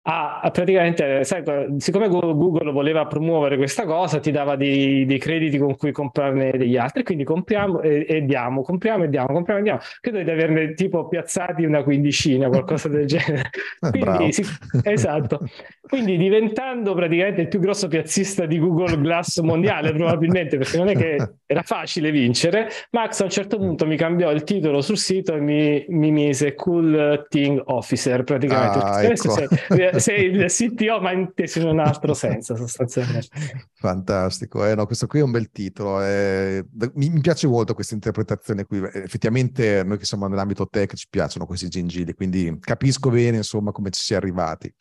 a, 0.09 0.49
praticamente, 0.53 1.25
sai, 1.25 1.43
siccome 1.79 2.09
Google 2.09 2.71
voleva 2.71 3.07
promuovere 3.07 3.57
questa 3.57 3.85
cosa, 3.85 4.21
ti 4.21 4.31
dava 4.31 4.55
dei, 4.55 5.05
dei 5.05 5.19
crediti 5.19 5.59
con 5.59 5.77
cui 5.77 5.91
comprarne 5.91 6.53
degli 6.53 6.77
altri, 6.77 7.03
quindi 7.03 7.25
compriamo 7.25 7.81
e, 7.81 8.07
e, 8.09 8.23
diamo, 8.25 8.63
compriamo 8.63 9.03
e 9.03 9.09
diamo, 9.09 9.27
compriamo 9.33 9.61
e 9.61 9.63
diamo. 9.65 9.81
Credo 10.01 10.23
di 10.23 10.31
averne 10.31 10.75
tipo 10.75 11.09
piazzati 11.09 11.65
una 11.65 11.83
quindicina, 11.83 12.49
qualcosa 12.49 12.89
del 12.89 13.07
genere. 13.07 13.51
Eh, 13.87 13.91
quindi, 13.91 14.33
si, 14.33 14.43
esatto. 14.85 15.41
Quindi 15.89 16.17
diventando 16.17 16.95
praticamente 16.95 17.43
il 17.43 17.49
più 17.49 17.61
grosso 17.61 17.87
piazzista 17.87 18.45
di 18.45 18.59
Google 18.59 19.01
Glass 19.01 19.39
mondiale, 19.41 19.93
probabilmente, 19.93 20.59
perché 20.59 20.77
non 20.77 20.89
è 20.89 20.97
che 20.97 21.35
era 21.47 21.63
facile 21.63 22.11
vincere, 22.11 22.69
Max 22.91 23.21
a 23.21 23.25
un 23.25 23.31
certo 23.31 23.57
punto 23.57 23.87
mi 23.87 23.97
cambiò 23.97 24.33
il 24.33 24.43
titolo 24.43 24.81
sul 24.81 24.99
sito 24.99 25.35
e 25.35 25.41
mi, 25.41 25.85
mi 25.89 26.11
mise 26.11 26.55
Cool 26.55 27.27
Thing 27.29 27.63
Officer, 27.67 28.25
praticamente. 28.25 28.79
Ah, 28.79 29.03
ecco. 29.05 29.31
sei, 29.31 30.01
sei 30.01 30.25
il 30.25 30.45
CTO, 30.47 31.01
ma 31.01 31.13
inteso 31.13 31.61
in 31.61 31.69
un 31.69 31.79
altro 31.79 32.15
senso, 32.15 32.57
sostanzialmente. 32.57 33.29
Fantastico, 33.75 34.67
eh, 34.67 34.75
no, 34.75 34.87
questo 34.87 35.07
qui 35.07 35.21
è 35.21 35.23
un 35.23 35.31
bel 35.31 35.51
titolo. 35.53 36.03
Eh, 36.03 36.65
mi, 36.95 37.11
mi, 37.11 37.21
piace 37.21 37.47
molto 37.47 37.75
questa 37.75 37.95
interpretazione 37.95 38.65
qui. 38.65 38.79
Effettivamente, 38.79 39.85
noi 39.85 39.99
che 39.99 40.05
siamo 40.05 40.27
nell'ambito 40.27 40.67
tech 40.69 40.95
ci 40.95 41.07
piacciono 41.09 41.47
questi 41.47 41.69
gingilli, 41.69 42.13
quindi 42.15 42.59
capisco 42.59 43.09
bene, 43.11 43.37
insomma, 43.37 43.71
come 43.71 43.91
ci 43.91 44.03
si 44.03 44.15
è 44.15 44.17
arrivati. 44.17 44.73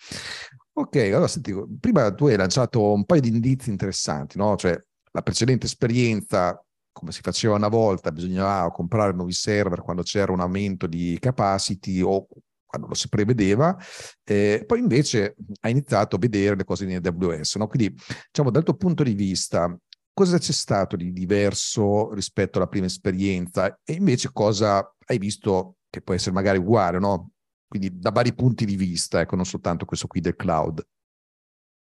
Ok, 0.77 0.95
allora 0.97 1.27
senti, 1.27 1.53
prima 1.79 2.13
tu 2.13 2.27
hai 2.27 2.35
lanciato 2.35 2.91
un 2.91 3.05
paio 3.05 3.21
di 3.21 3.29
indizi 3.29 3.69
interessanti, 3.69 4.37
no? 4.37 4.57
Cioè, 4.57 4.77
la 5.11 5.21
precedente 5.21 5.67
esperienza 5.67 6.59
come 6.91 7.11
si 7.11 7.21
faceva 7.21 7.55
una 7.55 7.67
volta, 7.67 8.11
bisognava 8.11 8.71
comprare 8.71 9.11
nuovi 9.13 9.33
server 9.33 9.81
quando 9.81 10.01
c'era 10.01 10.31
un 10.31 10.39
aumento 10.39 10.87
di 10.87 11.17
capacity 11.19 11.99
o 12.01 12.25
quando 12.65 12.87
lo 12.87 12.93
si 12.93 13.09
prevedeva, 13.09 13.77
eh, 14.23 14.63
poi 14.65 14.79
invece 14.79 15.35
ha 15.61 15.69
iniziato 15.69 16.15
a 16.15 16.19
vedere 16.19 16.55
le 16.55 16.63
cose 16.63 16.85
in 16.85 16.95
AWS. 16.95 17.55
No? 17.55 17.67
Quindi, 17.67 17.93
diciamo, 18.27 18.49
dal 18.49 18.63
tuo 18.63 18.75
punto 18.75 19.03
di 19.03 19.13
vista, 19.13 19.77
cosa 20.13 20.37
c'è 20.37 20.53
stato 20.53 20.95
di 20.95 21.11
diverso 21.11 22.13
rispetto 22.13 22.57
alla 22.57 22.67
prima 22.67 22.85
esperienza 22.85 23.77
e 23.83 23.93
invece 23.93 24.29
cosa 24.31 24.89
hai 25.07 25.17
visto 25.17 25.77
che 25.89 26.01
può 26.01 26.13
essere 26.13 26.33
magari 26.33 26.57
uguale, 26.57 26.99
no? 26.99 27.31
Quindi 27.77 27.99
da 27.99 28.11
vari 28.11 28.33
punti 28.33 28.63
di 28.63 28.77
vista, 28.77 29.19
ecco, 29.19 29.35
non 29.35 29.43
soltanto 29.43 29.83
questo 29.83 30.07
qui 30.07 30.21
del 30.21 30.37
cloud. 30.37 30.81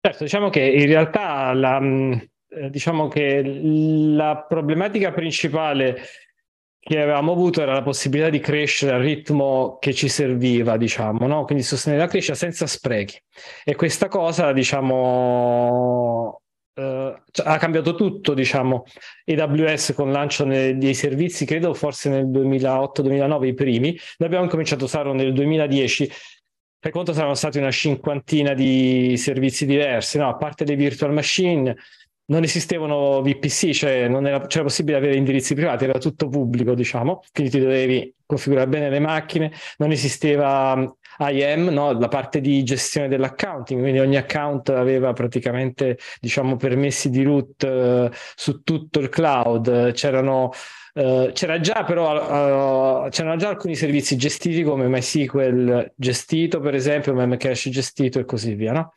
Certo, 0.00 0.24
diciamo 0.24 0.50
che 0.50 0.60
in 0.60 0.86
realtà 0.86 1.52
la, 1.52 1.78
mm, 1.78 2.12
eh, 2.48 2.70
diciamo 2.70 3.06
che 3.06 3.40
la 3.44 4.44
problematica 4.48 5.12
principale 5.12 6.02
che 6.80 7.00
avevamo 7.00 7.30
avuto 7.30 7.62
era 7.62 7.72
la 7.72 7.82
possibilità 7.82 8.30
di 8.30 8.40
crescere 8.40 8.96
al 8.96 9.02
ritmo 9.02 9.78
che 9.78 9.94
ci 9.94 10.08
serviva, 10.08 10.76
diciamo, 10.76 11.24
no? 11.28 11.44
quindi 11.44 11.62
sostenere 11.62 12.02
la 12.02 12.08
crescita 12.08 12.34
senza 12.34 12.66
sprechi. 12.66 13.20
E 13.64 13.76
questa 13.76 14.08
cosa, 14.08 14.52
diciamo, 14.52 16.42
eh, 16.78 17.22
ha 17.44 17.56
cambiato 17.56 17.94
tutto, 17.94 18.34
diciamo, 18.34 18.84
AWS 19.24 19.94
con 19.94 20.12
lancio 20.12 20.44
dei 20.44 20.94
servizi, 20.94 21.46
credo 21.46 21.72
forse 21.72 22.10
nel 22.10 22.26
2008-2009 22.26 23.44
i 23.46 23.54
primi, 23.54 23.98
noi 24.18 24.28
abbiamo 24.28 24.46
cominciato 24.46 24.82
a 24.82 24.86
usarlo 24.86 25.12
nel 25.12 25.32
2010 25.32 26.10
per 26.78 26.92
conto 26.92 27.12
saranno 27.12 27.34
stati 27.34 27.58
una 27.58 27.70
cinquantina 27.70 28.54
di 28.54 29.16
servizi 29.16 29.66
diversi, 29.66 30.18
no? 30.18 30.28
a 30.28 30.36
parte 30.36 30.64
le 30.64 30.76
virtual 30.76 31.12
machine, 31.12 31.74
non 32.26 32.42
esistevano 32.42 33.22
VPC, 33.22 33.70
cioè 33.70 34.06
non 34.06 34.26
era, 34.26 34.46
c'era 34.46 34.64
possibile 34.64 34.96
avere 34.96 35.16
indirizzi 35.16 35.54
privati, 35.54 35.84
era 35.84 35.98
tutto 35.98 36.28
pubblico, 36.28 36.74
diciamo, 36.74 37.22
quindi 37.32 37.50
ti 37.50 37.60
dovevi 37.60 38.14
configurare 38.24 38.68
bene 38.68 38.90
le 38.90 39.00
macchine, 39.00 39.50
non 39.78 39.90
esisteva 39.90 40.96
IAM, 41.18 41.68
no? 41.68 41.92
la 41.92 42.08
parte 42.08 42.40
di 42.40 42.62
gestione 42.62 43.08
dell'accounting, 43.08 43.80
quindi 43.80 43.98
ogni 43.98 44.16
account 44.16 44.68
aveva 44.70 45.12
praticamente, 45.12 45.98
diciamo, 46.20 46.56
permessi 46.56 47.10
di 47.10 47.22
root 47.22 47.62
uh, 47.62 48.14
su 48.34 48.62
tutto 48.62 49.00
il 49.00 49.08
cloud, 49.08 49.92
c'erano 49.92 50.50
Uh, 50.96 51.30
c'era 51.32 51.60
già 51.60 51.84
però 51.84 53.04
uh, 53.04 53.10
c'erano 53.10 53.36
già 53.36 53.50
alcuni 53.50 53.74
servizi 53.74 54.16
gestiti 54.16 54.62
come 54.62 54.88
MySQL 54.88 55.92
gestito 55.94 56.58
per 56.60 56.74
esempio, 56.74 57.12
Memcache 57.12 57.68
gestito 57.68 58.18
e 58.18 58.24
così 58.24 58.54
via, 58.54 58.72
no? 58.72 58.94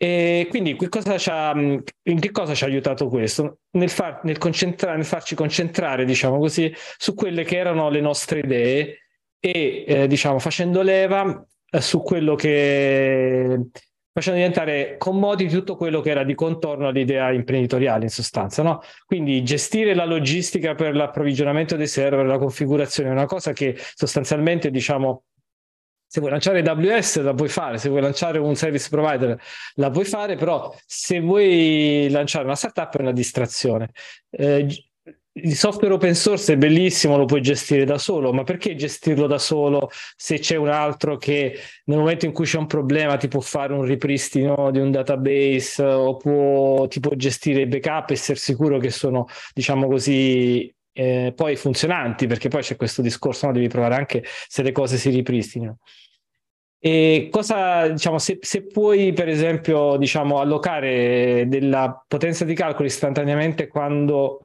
E 0.00 0.46
quindi 0.48 0.76
che 0.76 0.88
in 2.02 2.20
che 2.20 2.30
cosa 2.30 2.54
ci 2.54 2.62
ha 2.62 2.66
aiutato 2.68 3.08
questo? 3.08 3.58
Nel, 3.72 3.90
far, 3.90 4.20
nel, 4.22 4.38
nel, 4.40 5.04
farci 5.04 5.34
concentrare, 5.34 6.04
diciamo 6.04 6.38
così, 6.38 6.72
su 6.96 7.14
quelle 7.14 7.42
che 7.42 7.58
erano 7.58 7.90
le 7.90 8.00
nostre 8.00 8.38
idee 8.38 9.07
e 9.40 9.84
eh, 9.86 10.06
diciamo 10.06 10.38
facendo 10.38 10.82
leva 10.82 11.44
eh, 11.70 11.80
su 11.80 12.00
quello 12.02 12.34
che 12.34 13.60
facendo 14.18 14.40
diventare 14.40 14.96
commodity 14.98 15.52
tutto 15.52 15.76
quello 15.76 16.00
che 16.00 16.10
era 16.10 16.24
di 16.24 16.34
contorno 16.34 16.88
all'idea 16.88 17.30
imprenditoriale 17.30 18.04
in 18.04 18.10
sostanza. 18.10 18.62
No? 18.62 18.82
Quindi 19.06 19.44
gestire 19.44 19.94
la 19.94 20.04
logistica 20.04 20.74
per 20.74 20.94
l'approvvigionamento 20.96 21.76
dei 21.76 21.86
server, 21.86 22.26
la 22.26 22.38
configurazione 22.38 23.10
è 23.10 23.12
una 23.12 23.26
cosa 23.26 23.52
che 23.52 23.76
sostanzialmente 23.94 24.70
diciamo 24.70 25.22
se 26.10 26.20
vuoi 26.20 26.32
lanciare 26.32 26.62
AWS 26.62 27.20
la 27.20 27.34
puoi 27.34 27.50
fare, 27.50 27.76
se 27.76 27.90
vuoi 27.90 28.00
lanciare 28.00 28.38
un 28.38 28.54
service 28.56 28.88
provider 28.88 29.38
la 29.74 29.90
puoi 29.90 30.06
fare, 30.06 30.36
però 30.36 30.74
se 30.86 31.20
vuoi 31.20 32.08
lanciare 32.10 32.46
una 32.46 32.54
startup 32.54 32.96
è 32.96 33.02
una 33.02 33.12
distrazione. 33.12 33.90
Eh, 34.30 34.87
il 35.42 35.54
software 35.54 35.94
open 35.94 36.14
source 36.14 36.52
è 36.52 36.56
bellissimo, 36.56 37.16
lo 37.16 37.24
puoi 37.24 37.40
gestire 37.40 37.84
da 37.84 37.98
solo, 37.98 38.32
ma 38.32 38.44
perché 38.44 38.74
gestirlo 38.74 39.26
da 39.26 39.38
solo 39.38 39.90
se 40.16 40.38
c'è 40.38 40.56
un 40.56 40.68
altro 40.68 41.16
che 41.16 41.58
nel 41.84 41.98
momento 41.98 42.26
in 42.26 42.32
cui 42.32 42.44
c'è 42.44 42.58
un 42.58 42.66
problema 42.66 43.16
ti 43.16 43.28
può 43.28 43.40
fare 43.40 43.72
un 43.72 43.82
ripristino 43.82 44.70
di 44.70 44.78
un 44.78 44.90
database 44.90 45.82
o 45.82 46.16
può, 46.16 46.86
ti 46.88 47.00
può 47.00 47.14
gestire 47.14 47.62
i 47.62 47.66
backup 47.66 48.10
e 48.10 48.12
essere 48.14 48.38
sicuro 48.38 48.78
che 48.78 48.90
sono, 48.90 49.26
diciamo 49.54 49.86
così, 49.88 50.72
eh, 50.92 51.32
poi 51.34 51.56
funzionanti, 51.56 52.26
perché 52.26 52.48
poi 52.48 52.62
c'è 52.62 52.76
questo 52.76 53.02
discorso, 53.02 53.46
no? 53.46 53.52
devi 53.52 53.68
provare 53.68 53.94
anche 53.94 54.24
se 54.24 54.62
le 54.62 54.72
cose 54.72 54.96
si 54.96 55.10
ripristinano. 55.10 55.78
E 56.80 57.28
cosa, 57.30 57.88
diciamo, 57.88 58.18
se, 58.18 58.38
se 58.40 58.66
puoi, 58.66 59.12
per 59.12 59.28
esempio, 59.28 59.96
diciamo, 59.96 60.38
allocare 60.38 61.44
della 61.48 62.04
potenza 62.06 62.44
di 62.44 62.54
calcolo 62.54 62.86
istantaneamente 62.86 63.66
quando 63.66 64.44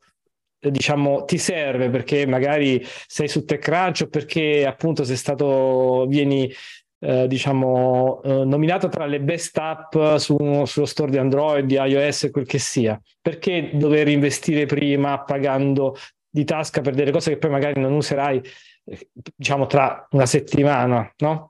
diciamo 0.69 1.25
ti 1.25 1.37
serve 1.37 1.89
perché 1.89 2.25
magari 2.25 2.85
sei 3.07 3.27
su 3.27 3.45
TechCrunch 3.45 4.01
o 4.03 4.07
perché 4.07 4.65
appunto 4.65 5.03
sei 5.03 5.17
stato 5.17 6.05
vieni 6.07 6.51
eh, 6.99 7.27
diciamo 7.27 8.21
eh, 8.23 8.45
nominato 8.45 8.87
tra 8.87 9.05
le 9.05 9.19
best 9.19 9.57
app 9.57 9.95
su, 10.17 10.63
sullo 10.65 10.85
store 10.85 11.11
di 11.11 11.17
Android, 11.17 11.65
di 11.65 11.75
iOS 11.75 12.29
quel 12.31 12.45
che 12.45 12.59
sia 12.59 12.99
perché 13.21 13.71
dover 13.73 14.07
investire 14.07 14.65
prima 14.65 15.23
pagando 15.23 15.95
di 16.33 16.45
tasca 16.45 16.81
per 16.81 16.95
delle 16.95 17.11
cose 17.11 17.29
che 17.29 17.37
poi 17.37 17.51
magari 17.51 17.79
non 17.79 17.93
userai, 17.93 18.41
eh, 18.85 19.09
diciamo, 19.35 19.67
tra 19.67 20.07
una 20.11 20.25
settimana, 20.25 21.13
no? 21.17 21.49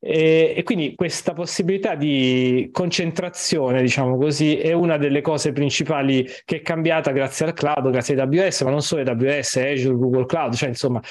E, 0.00 0.54
e, 0.56 0.62
quindi 0.62 0.94
questa 0.94 1.32
possibilità 1.32 1.96
di 1.96 2.68
concentrazione, 2.72 3.82
diciamo 3.82 4.16
così, 4.16 4.56
è 4.56 4.72
una 4.72 4.96
delle 4.96 5.20
cose 5.20 5.52
principali 5.52 6.24
che 6.44 6.56
è 6.56 6.62
cambiata 6.62 7.10
grazie 7.10 7.46
al 7.46 7.52
cloud, 7.52 7.90
grazie 7.90 8.14
a 8.14 8.22
AWS, 8.22 8.62
ma 8.62 8.70
non 8.70 8.82
solo 8.82 9.02
AWS, 9.02 9.56
Azure, 9.56 9.96
Google 9.96 10.26
Cloud, 10.26 10.54
cioè 10.54 10.68
insomma, 10.68 11.02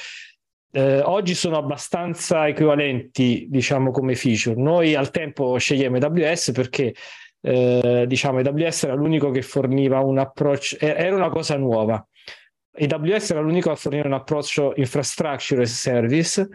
eh, 0.71 1.02
oggi 1.02 1.34
sono 1.34 1.58
abbastanza 1.58 2.47
equivalenti, 2.47 3.47
diciamo, 3.50 3.91
come 3.91 4.15
feature. 4.15 4.56
Noi 4.56 4.95
al 4.95 5.12
tempo 5.12 5.58
scegliamo 5.58 5.97
AWS 5.97 6.52
perché 6.52 6.93
eh, 7.41 8.06
diciamo 8.08 8.39
AWS 8.39 8.84
era 8.84 8.93
l'unico 8.93 9.32
che 9.32 9.41
forniva 9.41 10.00
un 10.00 10.17
approccio, 10.17 10.78
era 10.80 11.15
una 11.15 11.30
cosa 11.30 11.58
nuova. 11.58 12.06
AWS 12.80 13.32
era 13.32 13.41
l'unico 13.41 13.71
a 13.71 13.76
fornire 13.76 14.08
un 14.08 14.13
approccio 14.13 14.73
infrastructure 14.76 15.63
as 15.63 15.71
service. 15.71 16.47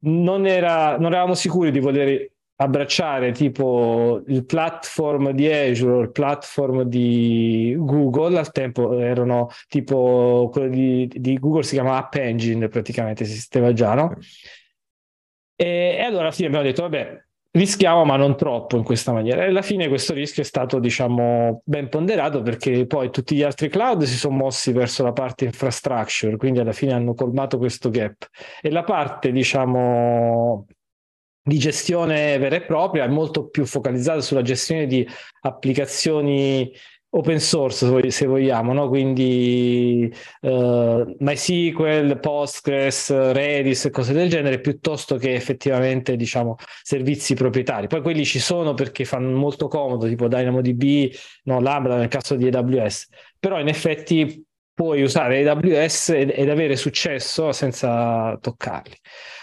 Non, 0.00 0.46
era, 0.46 0.96
non 0.96 1.12
eravamo 1.12 1.34
sicuri 1.34 1.70
di 1.70 1.80
voler 1.80 2.30
abbracciare 2.60 3.32
tipo 3.32 4.22
il 4.26 4.44
platform 4.44 5.30
di 5.30 5.50
Azure 5.50 5.92
o 5.92 6.00
il 6.00 6.10
platform 6.10 6.82
di 6.82 7.74
Google, 7.78 8.38
al 8.38 8.50
tempo 8.50 8.98
erano 8.98 9.48
tipo 9.68 10.48
quello 10.52 10.68
di, 10.68 11.08
di 11.08 11.38
Google 11.38 11.62
si 11.62 11.74
chiama 11.74 11.96
App 11.96 12.14
Engine 12.14 12.68
praticamente, 12.68 13.22
esisteva 13.22 13.72
già, 13.72 13.94
no? 13.94 14.16
E, 15.54 15.96
e 15.98 16.02
allora 16.02 16.32
fine 16.32 16.48
abbiamo 16.48 16.64
detto, 16.64 16.82
vabbè, 16.82 17.27
rischiamo 17.58 18.04
ma 18.04 18.16
non 18.16 18.36
troppo 18.36 18.76
in 18.76 18.82
questa 18.82 19.12
maniera. 19.12 19.44
E 19.44 19.48
alla 19.48 19.62
fine 19.62 19.88
questo 19.88 20.14
rischio 20.14 20.42
è 20.42 20.46
stato 20.46 20.78
diciamo 20.78 21.62
ben 21.64 21.88
ponderato 21.88 22.42
perché 22.42 22.86
poi 22.86 23.10
tutti 23.10 23.34
gli 23.36 23.42
altri 23.42 23.68
cloud 23.68 24.02
si 24.04 24.16
sono 24.16 24.36
mossi 24.36 24.72
verso 24.72 25.02
la 25.02 25.12
parte 25.12 25.44
infrastructure 25.44 26.36
quindi 26.36 26.60
alla 26.60 26.72
fine 26.72 26.92
hanno 26.92 27.14
colmato 27.14 27.58
questo 27.58 27.90
gap. 27.90 28.28
E 28.60 28.70
la 28.70 28.84
parte 28.84 29.32
diciamo 29.32 30.66
di 31.42 31.58
gestione 31.58 32.38
vera 32.38 32.56
e 32.56 32.62
propria 32.62 33.04
è 33.04 33.08
molto 33.08 33.48
più 33.48 33.64
focalizzata 33.64 34.20
sulla 34.20 34.42
gestione 34.42 34.86
di 34.86 35.06
applicazioni 35.40 36.70
open 37.10 37.40
source 37.40 38.10
se 38.10 38.26
vogliamo, 38.26 38.72
no? 38.72 38.88
quindi 38.88 40.12
uh, 40.42 41.16
MySQL, 41.18 42.18
Postgres, 42.20 43.32
Redis 43.32 43.88
cose 43.90 44.12
del 44.12 44.28
genere, 44.28 44.60
piuttosto 44.60 45.16
che 45.16 45.34
effettivamente 45.34 46.16
diciamo, 46.16 46.56
servizi 46.82 47.34
proprietari. 47.34 47.86
Poi 47.86 48.02
quelli 48.02 48.24
ci 48.24 48.38
sono 48.38 48.74
perché 48.74 49.04
fanno 49.04 49.36
molto 49.36 49.68
comodo, 49.68 50.06
tipo 50.06 50.28
DynamoDB, 50.28 51.10
no, 51.44 51.60
Lambda 51.60 51.96
nel 51.96 52.08
caso 52.08 52.34
di 52.34 52.48
AWS, 52.48 53.08
però 53.38 53.58
in 53.58 53.68
effetti 53.68 54.44
puoi 54.74 55.02
usare 55.02 55.48
AWS 55.48 56.10
ed, 56.10 56.32
ed 56.32 56.48
avere 56.48 56.76
successo 56.76 57.50
senza 57.52 58.38
toccarli. 58.40 58.96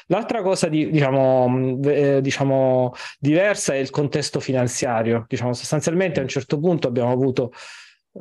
L'altra 0.07 0.41
cosa 0.41 0.67
di, 0.67 0.89
diciamo, 0.91 1.79
eh, 1.83 2.21
diciamo, 2.21 2.93
diversa 3.19 3.73
è 3.73 3.77
il 3.77 3.89
contesto 3.89 4.39
finanziario. 4.39 5.25
Diciamo, 5.27 5.53
sostanzialmente 5.53 6.19
a 6.19 6.23
un 6.23 6.29
certo 6.29 6.59
punto 6.59 6.87
abbiamo 6.87 7.11
avuto 7.11 7.51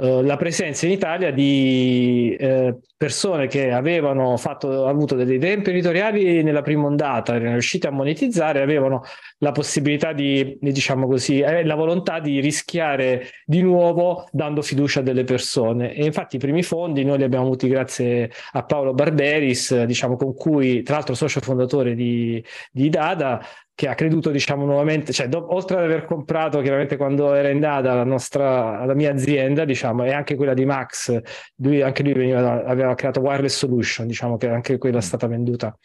eh, 0.01 0.23
la 0.23 0.37
presenza 0.37 0.87
in 0.87 0.93
Italia 0.93 1.31
di 1.31 2.35
eh, 2.39 2.79
persone 2.97 3.49
che 3.49 3.73
avevano 3.73 4.37
fatto, 4.37 4.87
avuto 4.87 5.15
delle 5.15 5.35
idee 5.35 5.55
imprenditoriali 5.55 6.43
nella 6.43 6.63
prima 6.63 6.87
ondata, 6.87 7.35
erano 7.35 7.53
riuscite 7.53 7.87
a 7.89 7.91
monetizzare, 7.91 8.63
avevano 8.63 9.03
la 9.39 9.53
possibilità 9.53 10.13
di, 10.13 10.57
diciamo 10.61 11.07
così, 11.07 11.41
eh, 11.41 11.65
la 11.65 11.75
volontà 11.75 12.21
di 12.21 12.41
rischiare 12.41 13.27
di 13.45 13.63
nuovo 13.63 14.27
dando 14.31 14.63
fiducia 14.63 15.01
a 15.01 15.03
delle 15.03 15.25
persone. 15.25 15.95
E 15.95 16.05
infatti 16.05 16.37
i 16.37 16.39
primi 16.39 16.63
fondi 16.63 17.05
noi 17.05 17.19
li 17.19 17.25
abbiamo 17.25 17.45
avuti 17.45 17.69
grazie 17.69 18.31
a 18.53 18.63
Paolo 18.65 18.95
Barberis, 18.95 19.83
diciamo, 19.85 20.17
con 20.17 20.35
cui, 20.35 20.83
tra 20.83 20.95
l'altro 20.95 21.15
socio 21.15 21.41
fondatore 21.41 21.95
di, 21.95 22.43
di 22.71 22.89
Dada, 22.89 23.45
che 23.77 23.89
ha 23.89 23.95
creduto, 23.95 24.31
diciamo, 24.31 24.65
nuovamente, 24.65 25.13
cioè, 25.13 25.29
do, 25.29 25.53
oltre 25.53 25.77
ad 25.79 25.83
aver 25.83 26.05
comprato 26.05 26.61
chiaramente 26.61 26.97
quando 26.97 27.35
era 27.35 27.49
in 27.49 27.59
data 27.59 27.95
la, 27.95 28.05
nostra, 28.05 28.85
la 28.85 28.95
mia 28.95 29.11
azienda, 29.11 29.65
diciamo, 29.65 30.05
e 30.05 30.13
anche 30.13 30.37
quella 30.37 30.55
di 30.55 30.65
Max, 30.65 31.21
lui, 31.57 31.83
anche 31.83 32.05
lui 32.05 32.13
veniva, 32.13 32.65
aveva 32.65 32.94
creato 32.95 33.21
Wireless 33.21 33.57
Solution, 33.57 34.07
diciamo 34.07 34.37
che 34.37 34.49
anche 34.49 34.79
quella 34.79 34.99
è 34.99 35.03
stata 35.03 35.27
venduta 35.27 35.77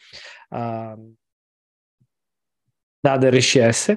a, 0.50 0.96
da 3.00 3.16
RCS. 3.18 3.96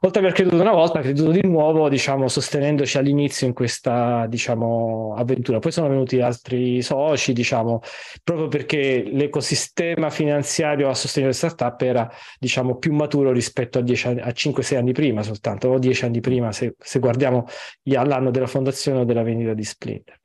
Oltre 0.00 0.20
ad 0.20 0.26
aver 0.26 0.32
creduto 0.32 0.60
una 0.60 0.72
volta, 0.72 0.98
ha 0.98 1.02
creduto 1.02 1.30
di 1.30 1.46
nuovo, 1.46 1.88
diciamo, 1.88 2.28
sostenendoci 2.28 2.98
all'inizio 2.98 3.46
in 3.46 3.54
questa, 3.54 4.26
diciamo, 4.28 5.14
avventura. 5.16 5.58
Poi 5.58 5.72
sono 5.72 5.88
venuti 5.88 6.20
altri 6.20 6.82
soci, 6.82 7.32
diciamo, 7.32 7.80
proprio 8.22 8.48
perché 8.48 9.02
l'ecosistema 9.06 10.10
finanziario 10.10 10.90
a 10.90 10.94
sostegno 10.94 11.26
delle 11.26 11.38
startup 11.38 11.80
era, 11.80 12.10
diciamo, 12.38 12.76
più 12.76 12.92
maturo 12.92 13.32
rispetto 13.32 13.78
a, 13.78 13.82
anni, 13.82 14.20
a 14.20 14.28
5-6 14.28 14.76
anni 14.76 14.92
prima 14.92 15.22
soltanto, 15.22 15.68
o 15.68 15.78
10 15.78 16.04
anni 16.04 16.20
prima, 16.20 16.52
se, 16.52 16.74
se 16.78 16.98
guardiamo 16.98 17.46
l'anno 17.84 18.30
della 18.30 18.46
fondazione 18.46 19.00
o 19.00 19.04
della 19.04 19.22
vendita 19.22 19.54
di 19.54 19.64
Splinter. 19.64 20.20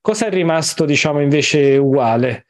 Cosa 0.00 0.26
è 0.26 0.30
rimasto, 0.30 0.84
diciamo, 0.84 1.20
invece 1.20 1.76
uguale? 1.76 2.46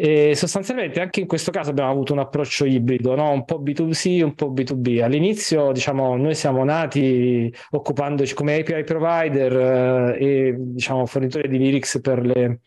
E 0.00 0.36
sostanzialmente 0.36 1.00
anche 1.00 1.18
in 1.18 1.26
questo 1.26 1.50
caso 1.50 1.70
abbiamo 1.70 1.90
avuto 1.90 2.12
un 2.12 2.20
approccio 2.20 2.64
ibrido, 2.64 3.16
no? 3.16 3.32
un 3.32 3.44
po' 3.44 3.60
B2C, 3.60 4.22
un 4.22 4.34
po' 4.34 4.52
B2B. 4.52 5.02
All'inizio, 5.02 5.72
diciamo, 5.72 6.16
noi 6.16 6.36
siamo 6.36 6.62
nati 6.62 7.52
occupandoci 7.70 8.32
come 8.34 8.60
API 8.60 8.84
provider 8.84 10.14
eh, 10.16 10.24
e 10.24 10.54
diciamo, 10.56 11.04
fornitore 11.04 11.48
di 11.48 11.58
lyrics 11.58 12.00
per, 12.00 12.24
le, 12.24 12.60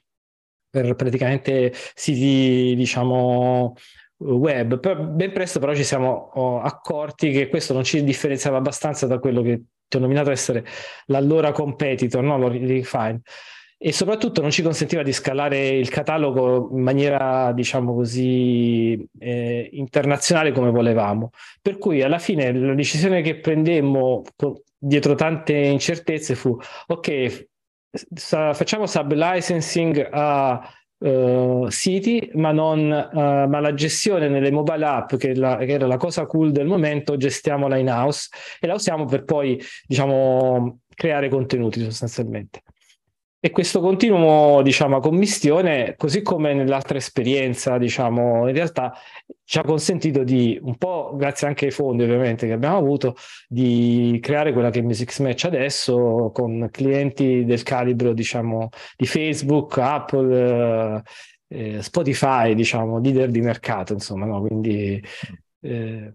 per 0.69 0.93
praticamente 0.95 1.71
siti, 1.93 2.75
diciamo, 2.75 3.75
web. 4.17 4.79
Ben 5.13 5.31
presto 5.31 5.59
però 5.59 5.73
ci 5.73 5.85
siamo 5.85 6.31
oh, 6.33 6.59
accorti 6.59 7.31
che 7.31 7.47
questo 7.47 7.73
non 7.73 7.85
ci 7.85 8.03
differenziava 8.03 8.57
abbastanza 8.57 9.07
da 9.07 9.19
quello 9.19 9.41
che 9.41 9.61
ti 9.87 9.95
ho 9.95 9.99
nominato 10.01 10.31
essere 10.31 10.65
l'allora 11.05 11.53
competitor, 11.53 12.21
no? 12.23 12.49
Refine 12.49 13.21
e 13.83 13.91
soprattutto 13.91 14.41
non 14.41 14.51
ci 14.51 14.61
consentiva 14.61 15.01
di 15.01 15.11
scalare 15.11 15.69
il 15.69 15.89
catalogo 15.89 16.69
in 16.71 16.83
maniera, 16.83 17.51
diciamo 17.51 17.95
così, 17.95 19.03
eh, 19.17 19.69
internazionale 19.71 20.51
come 20.51 20.69
volevamo. 20.69 21.31
Per 21.59 21.79
cui 21.79 22.03
alla 22.03 22.19
fine 22.19 22.53
la 22.53 22.75
decisione 22.75 23.23
che 23.23 23.39
prendemmo 23.39 24.21
dietro 24.77 25.15
tante 25.15 25.53
incertezze 25.53 26.35
fu, 26.35 26.55
ok, 26.85 27.47
sa- 28.13 28.53
facciamo 28.53 28.85
sub-licensing 28.85 30.09
a 30.11 30.61
uh, 30.99 31.67
siti, 31.69 32.29
ma, 32.35 32.51
non, 32.51 32.81
uh, 32.81 33.19
ma 33.49 33.59
la 33.59 33.73
gestione 33.73 34.27
nelle 34.29 34.51
mobile 34.51 34.85
app, 34.85 35.15
che, 35.15 35.33
la, 35.33 35.57
che, 35.57 35.71
era 35.71 35.87
la 35.87 35.97
cosa 35.97 36.27
cool 36.27 36.51
del 36.51 36.67
momento, 36.67 37.17
gestiamola 37.17 37.77
in 37.77 37.89
house 37.89 38.29
e 38.59 38.67
la 38.67 38.75
usiamo 38.75 39.05
per 39.05 39.23
poi, 39.23 39.59
diciamo, 39.87 40.81
creare 40.93 41.29
contenuti 41.29 41.81
sostanzialmente. 41.81 42.61
E 43.43 43.49
questo 43.49 43.79
continuo, 43.81 44.61
diciamo, 44.61 44.99
commistione, 44.99 45.95
così 45.97 46.21
come 46.21 46.53
nell'altra 46.53 46.99
esperienza, 46.99 47.79
diciamo, 47.79 48.47
in 48.47 48.53
realtà 48.53 48.93
ci 49.43 49.57
ha 49.57 49.63
consentito 49.63 50.23
di, 50.23 50.59
un 50.61 50.77
po' 50.77 51.15
grazie 51.15 51.47
anche 51.47 51.65
ai 51.65 51.71
fondi 51.71 52.03
ovviamente 52.03 52.45
che 52.45 52.53
abbiamo 52.53 52.77
avuto, 52.77 53.15
di 53.47 54.19
creare 54.21 54.53
quella 54.53 54.69
che 54.69 54.77
è 54.77 54.83
Music 54.83 55.19
Match 55.21 55.45
adesso 55.45 56.29
con 56.31 56.69
clienti 56.69 57.43
del 57.43 57.63
calibro, 57.63 58.13
diciamo, 58.13 58.69
di 58.95 59.07
Facebook, 59.07 59.75
Apple, 59.79 61.01
eh, 61.47 61.81
Spotify, 61.81 62.53
diciamo, 62.53 62.99
leader 62.99 63.31
di 63.31 63.41
mercato, 63.41 63.93
insomma, 63.93 64.27
no? 64.27 64.41
Quindi... 64.41 65.03
Eh... 65.61 66.13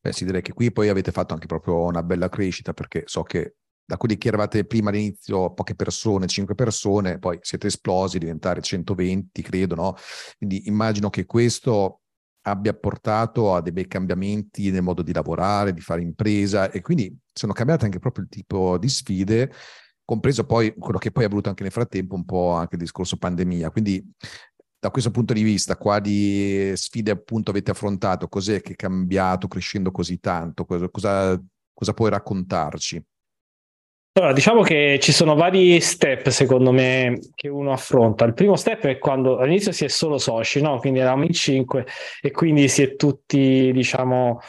Beh, 0.00 0.12
sì, 0.12 0.24
direi 0.24 0.40
che 0.40 0.52
qui 0.52 0.70
poi 0.70 0.88
avete 0.88 1.10
fatto 1.10 1.34
anche 1.34 1.46
proprio 1.46 1.82
una 1.82 2.04
bella 2.04 2.28
crescita 2.28 2.72
perché 2.72 3.02
so 3.06 3.24
che 3.24 3.56
da 3.86 3.96
quelli 3.96 4.18
che 4.18 4.28
eravate 4.28 4.64
prima 4.64 4.90
all'inizio 4.90 5.52
poche 5.54 5.74
persone, 5.76 6.26
5 6.26 6.54
persone, 6.54 7.18
poi 7.18 7.38
siete 7.40 7.68
esplosi, 7.68 8.18
diventare 8.18 8.60
120, 8.60 9.42
credo, 9.42 9.74
no? 9.76 9.94
Quindi 10.36 10.66
immagino 10.66 11.08
che 11.08 11.24
questo 11.24 12.00
abbia 12.42 12.74
portato 12.74 13.54
a 13.54 13.60
dei 13.60 13.72
bei 13.72 13.86
cambiamenti 13.86 14.70
nel 14.70 14.82
modo 14.82 15.02
di 15.02 15.12
lavorare, 15.12 15.72
di 15.72 15.80
fare 15.80 16.02
impresa 16.02 16.70
e 16.70 16.80
quindi 16.80 17.16
sono 17.32 17.52
cambiate 17.52 17.84
anche 17.84 17.98
proprio 17.98 18.24
il 18.24 18.30
tipo 18.30 18.78
di 18.78 18.88
sfide, 18.88 19.52
compreso 20.04 20.44
poi 20.44 20.74
quello 20.74 20.98
che 20.98 21.10
poi 21.10 21.24
è 21.24 21.26
avvenuto 21.26 21.48
anche 21.48 21.62
nel 21.62 21.72
frattempo, 21.72 22.14
un 22.14 22.24
po' 22.24 22.52
anche 22.52 22.76
il 22.76 22.82
discorso 22.82 23.16
pandemia. 23.16 23.70
Quindi 23.70 24.04
da 24.78 24.90
questo 24.90 25.10
punto 25.10 25.32
di 25.32 25.42
vista, 25.42 25.76
quali 25.76 26.76
sfide 26.76 27.10
appunto 27.10 27.50
avete 27.50 27.72
affrontato? 27.72 28.28
Cos'è 28.28 28.60
che 28.60 28.72
è 28.72 28.76
cambiato 28.76 29.48
crescendo 29.48 29.90
così 29.90 30.20
tanto? 30.20 30.64
Cosa, 30.64 30.88
cosa, 30.88 31.92
puoi 31.92 32.10
raccontarci? 32.10 33.04
Allora, 34.18 34.32
diciamo 34.32 34.62
che 34.62 34.98
ci 34.98 35.12
sono 35.12 35.34
vari 35.34 35.78
step, 35.78 36.30
secondo 36.30 36.72
me, 36.72 37.18
che 37.34 37.48
uno 37.48 37.70
affronta. 37.72 38.24
Il 38.24 38.32
primo 38.32 38.56
step 38.56 38.86
è 38.86 38.96
quando 38.96 39.36
all'inizio 39.36 39.72
si 39.72 39.84
è 39.84 39.88
solo 39.88 40.16
soci, 40.16 40.62
no? 40.62 40.78
Quindi 40.78 41.00
eravamo 41.00 41.24
in 41.24 41.34
cinque 41.34 41.84
e 42.22 42.30
quindi 42.30 42.66
si 42.68 42.82
è 42.82 42.96
tutti, 42.96 43.70
diciamo, 43.74 44.40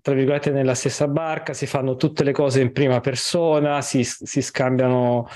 tra 0.00 0.14
virgolette, 0.14 0.50
nella 0.52 0.74
stessa 0.74 1.06
barca, 1.06 1.52
si 1.52 1.66
fanno 1.66 1.96
tutte 1.96 2.24
le 2.24 2.32
cose 2.32 2.62
in 2.62 2.72
prima 2.72 3.00
persona, 3.00 3.82
si, 3.82 4.04
si 4.04 4.40
scambiano, 4.40 5.28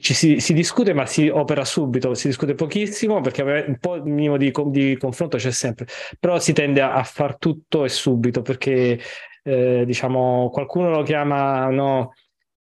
ci 0.00 0.14
si, 0.14 0.40
si, 0.40 0.52
discute, 0.52 0.92
ma 0.92 1.06
si 1.06 1.28
opera 1.28 1.64
subito, 1.64 2.14
si 2.14 2.26
discute 2.26 2.54
pochissimo 2.56 3.20
perché 3.20 3.42
un 3.42 3.78
po' 3.78 3.94
il 3.94 4.02
minimo 4.06 4.36
di, 4.36 4.50
di 4.70 4.96
confronto 4.96 5.36
c'è 5.36 5.52
sempre, 5.52 5.86
però 6.18 6.40
si 6.40 6.52
tende 6.52 6.80
a, 6.80 6.94
a 6.94 7.04
far 7.04 7.38
tutto 7.38 7.84
e 7.84 7.88
subito 7.90 8.42
perché, 8.42 8.98
eh, 9.44 9.84
diciamo, 9.86 10.50
qualcuno 10.50 10.90
lo 10.90 11.04
chiama, 11.04 11.68
no? 11.68 12.10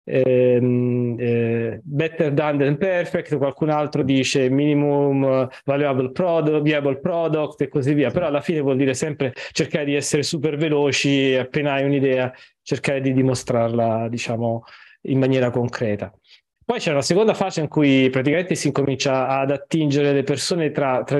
Ehm, 0.09 1.17
eh, 1.19 1.81
better 1.83 2.31
done 2.31 2.57
than 2.57 2.77
perfect, 2.77 3.35
qualcun 3.35 3.69
altro 3.69 4.03
dice 4.03 4.47
minimum 4.47 5.21
uh, 5.21 5.47
valuable 5.65 6.11
product, 6.11 6.61
viable 6.61 6.97
product 6.99 7.59
e 7.61 7.67
così 7.67 7.93
via, 7.93 8.09
però 8.09 8.27
alla 8.27 8.39
fine 8.39 8.61
vuol 8.61 8.77
dire 8.77 8.93
sempre 8.93 9.33
cercare 9.51 9.83
di 9.83 9.95
essere 9.95 10.23
super 10.23 10.55
veloci 10.55 11.31
e 11.31 11.39
appena 11.39 11.73
hai 11.73 11.83
un'idea 11.83 12.33
cercare 12.61 13.01
di 13.01 13.11
dimostrarla, 13.11 14.07
diciamo, 14.07 14.63
in 15.01 15.19
maniera 15.19 15.51
concreta. 15.51 16.13
Poi 16.67 16.79
c'è 16.79 16.91
una 16.91 17.01
seconda 17.01 17.33
fase 17.33 17.61
in 17.61 17.69
cui 17.69 18.09
praticamente 18.09 18.53
si 18.53 18.67
incomincia 18.67 19.29
ad 19.29 19.51
attingere 19.51 20.11
le 20.11 20.23
persone 20.23 20.71
tra, 20.71 21.01
tra, 21.05 21.17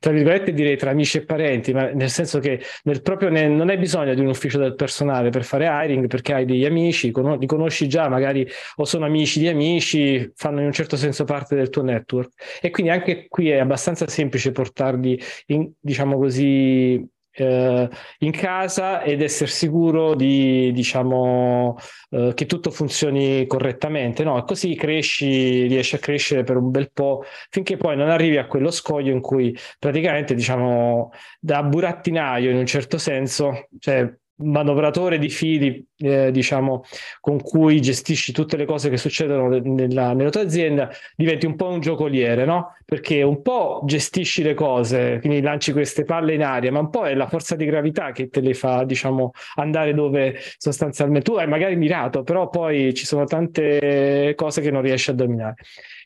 tra 0.00 0.10
virgolette 0.10 0.52
direi 0.52 0.76
tra 0.76 0.90
amici 0.90 1.18
e 1.18 1.24
parenti, 1.24 1.72
ma 1.72 1.92
nel 1.92 2.10
senso 2.10 2.40
che 2.40 2.60
nel 2.82 3.00
proprio 3.00 3.28
ne, 3.28 3.46
non 3.46 3.68
hai 3.68 3.78
bisogno 3.78 4.12
di 4.12 4.20
un 4.20 4.26
ufficio 4.26 4.58
del 4.58 4.74
personale 4.74 5.30
per 5.30 5.44
fare 5.44 5.66
hiring 5.66 6.08
perché 6.08 6.32
hai 6.32 6.44
degli 6.46 6.64
amici, 6.64 7.12
li 7.14 7.46
conosci 7.46 7.88
già 7.88 8.08
magari 8.08 8.44
o 8.74 8.84
sono 8.84 9.04
amici 9.04 9.38
di 9.38 9.46
amici, 9.46 10.32
fanno 10.34 10.58
in 10.58 10.66
un 10.66 10.72
certo 10.72 10.96
senso 10.96 11.22
parte 11.22 11.54
del 11.54 11.70
tuo 11.70 11.82
network. 11.82 12.32
E 12.60 12.70
quindi 12.70 12.90
anche 12.90 13.28
qui 13.28 13.50
è 13.50 13.58
abbastanza 13.58 14.08
semplice 14.08 14.50
portarli 14.50 15.16
in, 15.46 15.70
diciamo 15.78 16.18
così 16.18 17.08
eh, 17.36 17.88
in 18.18 18.30
casa 18.32 19.02
ed 19.02 19.22
essere 19.22 19.50
sicuro 19.50 20.14
di, 20.14 20.72
diciamo, 20.72 21.76
eh, 22.10 22.32
che 22.34 22.46
tutto 22.46 22.70
funzioni 22.70 23.46
correttamente, 23.46 24.24
no? 24.24 24.38
E 24.38 24.44
così 24.44 24.74
cresci, 24.74 25.66
riesci 25.66 25.94
a 25.94 25.98
crescere 25.98 26.42
per 26.42 26.56
un 26.56 26.70
bel 26.70 26.90
po' 26.92 27.24
finché 27.50 27.76
poi 27.76 27.96
non 27.96 28.08
arrivi 28.10 28.38
a 28.38 28.46
quello 28.46 28.70
scoglio 28.70 29.12
in 29.12 29.20
cui 29.20 29.56
praticamente, 29.78 30.34
diciamo, 30.34 31.10
da 31.40 31.62
burattinaio 31.62 32.50
in 32.50 32.56
un 32.56 32.66
certo 32.66 32.98
senso, 32.98 33.68
cioè 33.78 34.10
manovratore 34.38 35.18
di 35.18 35.28
fili, 35.28 35.84
eh, 35.98 36.30
diciamo, 36.30 36.84
con 37.20 37.40
cui 37.40 37.80
gestisci 37.80 38.32
tutte 38.32 38.56
le 38.56 38.64
cose 38.64 38.90
che 38.90 38.96
succedono 38.96 39.48
nella, 39.48 40.12
nella, 40.12 40.30
tua 40.30 40.42
azienda, 40.42 40.90
diventi 41.14 41.46
un 41.46 41.56
po' 41.56 41.68
un 41.68 41.80
giocoliere, 41.80 42.44
no? 42.44 42.76
Perché 42.84 43.22
un 43.22 43.42
po' 43.42 43.82
gestisci 43.84 44.42
le 44.42 44.54
cose, 44.54 45.18
quindi 45.20 45.40
lanci 45.40 45.72
queste 45.72 46.04
palle 46.04 46.34
in 46.34 46.42
aria, 46.42 46.70
ma 46.70 46.80
un 46.80 46.90
po' 46.90 47.04
è 47.04 47.14
la 47.14 47.26
forza 47.26 47.56
di 47.56 47.64
gravità 47.64 48.12
che 48.12 48.28
te 48.28 48.40
le 48.40 48.54
fa, 48.54 48.84
diciamo, 48.84 49.32
andare 49.56 49.94
dove 49.94 50.38
sostanzialmente 50.58 51.30
tu 51.30 51.36
hai 51.36 51.48
magari 51.48 51.76
mirato, 51.76 52.22
però 52.22 52.48
poi 52.48 52.94
ci 52.94 53.06
sono 53.06 53.24
tante 53.24 54.32
cose 54.36 54.60
che 54.60 54.70
non 54.70 54.82
riesci 54.82 55.10
a 55.10 55.14
dominare. 55.14 55.56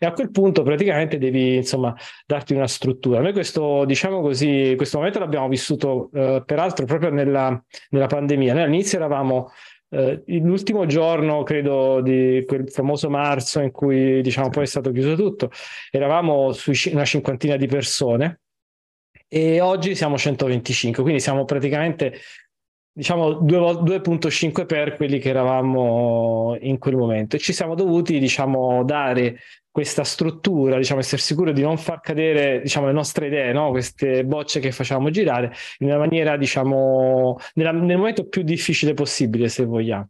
E 0.03 0.07
a 0.07 0.13
quel 0.13 0.31
punto 0.31 0.63
praticamente 0.63 1.19
devi, 1.19 1.57
insomma, 1.57 1.95
darti 2.27 2.55
una 2.55 2.67
struttura. 2.67 3.21
Noi 3.21 3.33
questo, 3.33 3.85
diciamo 3.85 4.23
così, 4.23 4.73
questo 4.77 4.97
momento 4.97 5.19
l'abbiamo 5.19 5.47
vissuto 5.47 6.09
eh, 6.15 6.43
peraltro 6.47 6.87
proprio 6.87 7.11
nella, 7.11 7.63
nella 7.91 8.07
pandemia. 8.21 8.55
Noi 8.55 8.63
all'inizio 8.65 8.99
eravamo 8.99 9.51
eh, 9.91 10.23
l'ultimo 10.27 10.87
giorno, 10.87 11.43
credo, 11.43 12.01
di 12.01 12.45
quel 12.47 12.71
famoso 12.71 13.11
marzo 13.11 13.61
in 13.61 13.71
cui 13.71 14.21
diciamo 14.23 14.49
poi 14.51 14.65
è 14.65 14.67
stato 14.67 14.93
chiuso 14.93 15.17
tutto, 15.17 15.51
eravamo 15.91 16.53
su 16.53 16.73
una 16.93 17.05
cinquantina 17.05 17.57
di 17.57 17.67
persone 17.67 18.41
e 19.27 19.61
oggi 19.61 19.95
siamo 19.95 20.17
125, 20.17 21.03
quindi 21.03 21.21
siamo 21.21 21.45
praticamente 21.45 22.19
diciamo 22.93 23.41
2.5 23.43 24.67
per 24.67 24.97
quelli 24.97 25.19
che 25.19 25.29
eravamo 25.29 26.57
in 26.61 26.79
quel 26.79 26.97
momento 26.97 27.37
e 27.37 27.39
ci 27.39 27.53
siamo 27.53 27.75
dovuti 27.75 28.19
diciamo 28.19 28.85
dare 28.85 29.39
questa 29.71 30.03
struttura, 30.05 30.77
diciamo, 30.77 31.01
essere 31.01 31.21
sicuro 31.21 31.53
di 31.53 31.63
non 31.63 31.79
far 31.79 32.01
cadere 32.01 32.61
diciamo, 32.61 32.87
le 32.87 32.93
nostre 32.93 33.29
idee, 33.29 33.53
no? 33.53 33.71
queste 33.71 34.25
bocce 34.25 34.59
che 34.59 34.73
facciamo 34.73 35.11
girare 35.11 35.53
in 35.79 35.89
una 35.89 35.99
maniera, 35.99 36.37
diciamo, 36.37 37.39
nella, 37.55 37.73
nel 37.73 37.97
momento 37.97 38.27
più 38.27 38.43
difficile 38.43 38.95
possibile, 38.95 39.49
se 39.49 39.65
vogliamo. 39.65 40.09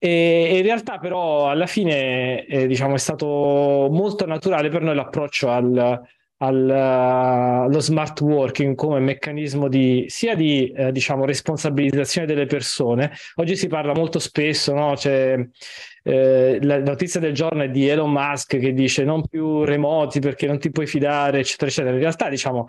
E 0.00 0.56
in 0.56 0.62
realtà, 0.62 0.98
però, 0.98 1.48
alla 1.48 1.66
fine, 1.66 2.44
eh, 2.46 2.66
diciamo, 2.66 2.94
è 2.94 2.98
stato 2.98 3.26
molto 3.90 4.26
naturale 4.26 4.68
per 4.68 4.82
noi 4.82 4.94
l'approccio 4.94 5.48
al, 5.50 6.00
allo 6.40 7.80
smart 7.80 8.20
working 8.20 8.76
come 8.76 9.00
meccanismo 9.00 9.66
di 9.68 10.04
sia 10.06 10.36
di 10.36 10.70
eh, 10.70 10.92
diciamo 10.92 11.24
responsabilizzazione 11.24 12.28
delle 12.28 12.46
persone 12.46 13.12
oggi 13.36 13.56
si 13.56 13.66
parla 13.66 13.92
molto 13.92 14.20
spesso 14.20 14.72
no? 14.72 14.92
C'è, 14.94 15.36
eh, 16.04 16.58
la 16.62 16.78
notizia 16.80 17.18
del 17.18 17.34
giorno 17.34 17.62
è 17.64 17.70
di 17.70 17.88
Elon 17.88 18.12
Musk 18.12 18.56
che 18.56 18.72
dice 18.72 19.02
non 19.02 19.26
più 19.26 19.64
remoti 19.64 20.20
perché 20.20 20.46
non 20.46 20.60
ti 20.60 20.70
puoi 20.70 20.86
fidare 20.86 21.40
eccetera 21.40 21.70
eccetera 21.70 21.94
in 21.94 22.00
realtà 22.00 22.28
diciamo 22.28 22.68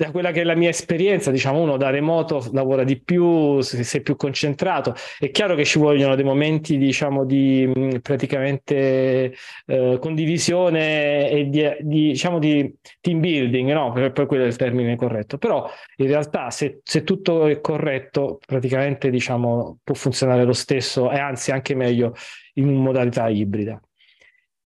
da 0.00 0.12
quella 0.12 0.30
che 0.30 0.40
è 0.40 0.44
la 0.44 0.54
mia 0.54 0.70
esperienza, 0.70 1.30
diciamo, 1.30 1.60
uno 1.60 1.76
da 1.76 1.90
remoto 1.90 2.48
lavora 2.54 2.84
di 2.84 2.98
più, 2.98 3.60
sei 3.60 4.00
più 4.00 4.16
concentrato. 4.16 4.94
È 5.18 5.30
chiaro 5.30 5.54
che 5.54 5.66
ci 5.66 5.78
vogliono 5.78 6.14
dei 6.14 6.24
momenti, 6.24 6.78
diciamo, 6.78 7.26
di 7.26 7.70
praticamente 8.00 9.34
eh, 9.66 9.98
condivisione 10.00 11.28
e 11.28 11.50
di, 11.50 11.68
di, 11.80 12.08
diciamo, 12.12 12.38
di 12.38 12.74
team 13.02 13.20
building, 13.20 13.72
no? 13.72 13.92
Per, 13.92 14.12
per 14.12 14.24
quello 14.24 14.44
è 14.44 14.46
il 14.46 14.56
termine 14.56 14.96
corretto. 14.96 15.36
Però 15.36 15.70
in 15.96 16.06
realtà 16.06 16.50
se, 16.50 16.80
se 16.82 17.04
tutto 17.04 17.46
è 17.46 17.60
corretto, 17.60 18.38
praticamente, 18.46 19.10
diciamo, 19.10 19.80
può 19.84 19.94
funzionare 19.94 20.44
lo 20.44 20.54
stesso 20.54 21.10
e 21.10 21.18
anzi 21.18 21.50
anche 21.50 21.74
meglio 21.74 22.14
in 22.54 22.72
modalità 22.72 23.28
ibrida. 23.28 23.78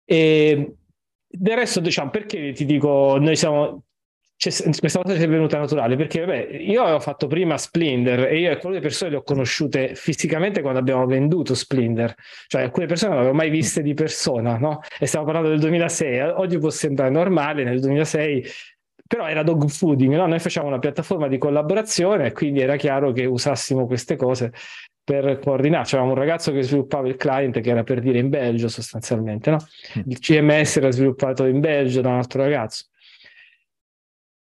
E 0.04 0.74
del 1.28 1.56
resto, 1.56 1.80
diciamo, 1.80 2.10
perché 2.10 2.54
ti 2.54 2.66
dico, 2.66 3.20
noi 3.20 3.36
siamo 3.36 3.84
questa 4.42 5.02
cosa 5.02 5.16
ci 5.16 5.22
è 5.22 5.28
venuta 5.28 5.60
naturale 5.60 5.96
perché 5.96 6.22
vabbè, 6.22 6.48
io 6.62 6.82
avevo 6.82 7.00
fatto 7.00 7.28
prima 7.28 7.60
Splinter 7.60 8.26
e 8.26 8.40
io 8.40 8.50
alcune 8.50 8.80
persone 8.80 9.12
le 9.12 9.18
ho 9.18 9.22
conosciute 9.22 9.94
fisicamente 9.94 10.62
quando 10.62 10.80
abbiamo 10.80 11.06
venduto 11.06 11.54
Splinter, 11.54 12.16
cioè 12.48 12.64
alcune 12.64 12.88
persone 12.88 13.14
non 13.14 13.22
le 13.22 13.28
avevo 13.30 13.44
mai 13.44 13.52
viste 13.52 13.84
di 13.84 13.94
persona, 13.94 14.58
no? 14.58 14.80
E 15.00 15.06
stiamo 15.06 15.26
parlando 15.26 15.50
del 15.50 15.60
2006, 15.60 16.20
oggi 16.22 16.58
può 16.58 16.72
sembrare 16.72 17.12
normale, 17.12 17.64
nel 17.64 17.80
2006 17.80 18.46
però 19.06 19.28
era 19.28 19.44
dog 19.44 19.68
fooding, 19.68 20.16
no? 20.16 20.26
Noi 20.26 20.40
facciamo 20.40 20.68
una 20.68 20.80
piattaforma 20.80 21.28
di 21.28 21.38
collaborazione 21.38 22.32
quindi 22.32 22.62
era 22.62 22.78
chiaro 22.78 23.12
che 23.12 23.26
usassimo 23.26 23.86
queste 23.86 24.16
cose 24.16 24.52
per 25.04 25.38
coordinare. 25.38 25.84
C'era 25.86 26.02
un 26.02 26.16
ragazzo 26.16 26.52
che 26.52 26.64
sviluppava 26.64 27.08
il 27.08 27.16
client 27.16 27.60
che 27.60 27.70
era 27.70 27.84
per 27.84 28.00
dire 28.00 28.18
in 28.18 28.30
Belgio 28.30 28.70
sostanzialmente, 28.70 29.52
no? 29.52 29.58
Mm. 30.00 30.02
Il 30.08 30.20
CMS 30.20 30.78
era 30.78 30.90
sviluppato 30.90 31.46
in 31.46 31.60
Belgio 31.60 32.02
da 32.02 32.10
un 32.10 32.16
altro 32.16 32.42
ragazzo. 32.42 32.86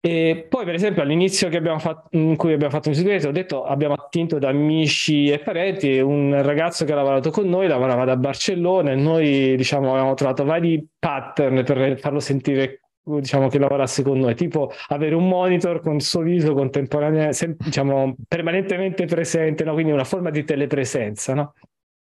E 0.05 0.47
poi, 0.49 0.65
per 0.65 0.73
esempio, 0.73 1.01
all'inizio 1.01 1.49
fatto, 1.79 2.09
in 2.17 2.35
cui 2.35 2.51
abbiamo 2.51 2.73
fatto 2.73 2.89
un 2.89 2.95
segreto, 2.95 3.29
ho 3.29 3.31
detto 3.31 3.63
abbiamo 3.63 3.93
attinto 3.93 4.37
da 4.37 4.49
amici 4.49 5.29
e 5.29 5.39
parenti. 5.39 5.97
Un 5.99 6.43
ragazzo 6.43 6.83
che 6.83 6.91
ha 6.91 6.95
lavorato 6.95 7.31
con 7.31 7.47
noi 7.47 7.67
lavorava 7.67 8.03
da 8.03 8.17
Barcellona 8.17 8.91
e 8.91 8.95
noi 8.95 9.55
diciamo, 9.55 9.91
avevamo 9.91 10.13
trovato 10.13 10.43
vari 10.43 10.85
pattern 10.99 11.63
per 11.63 11.97
farlo 11.99 12.19
sentire 12.19 12.81
diciamo 13.01 13.47
che 13.47 13.57
lavorasse 13.57 14.03
con 14.03 14.19
noi, 14.19 14.35
tipo 14.35 14.73
avere 14.89 15.15
un 15.15 15.25
monitor 15.25 15.79
con 15.79 15.95
il 15.95 16.01
suo 16.01 16.19
viso 16.21 16.53
contemporaneamente, 16.53 17.55
diciamo, 17.59 18.15
permanentemente 18.27 19.05
presente, 19.05 19.63
no? 19.63 19.71
quindi 19.71 19.93
una 19.93 20.03
forma 20.03 20.31
di 20.31 20.43
telepresenza 20.43 21.33
no? 21.33 21.53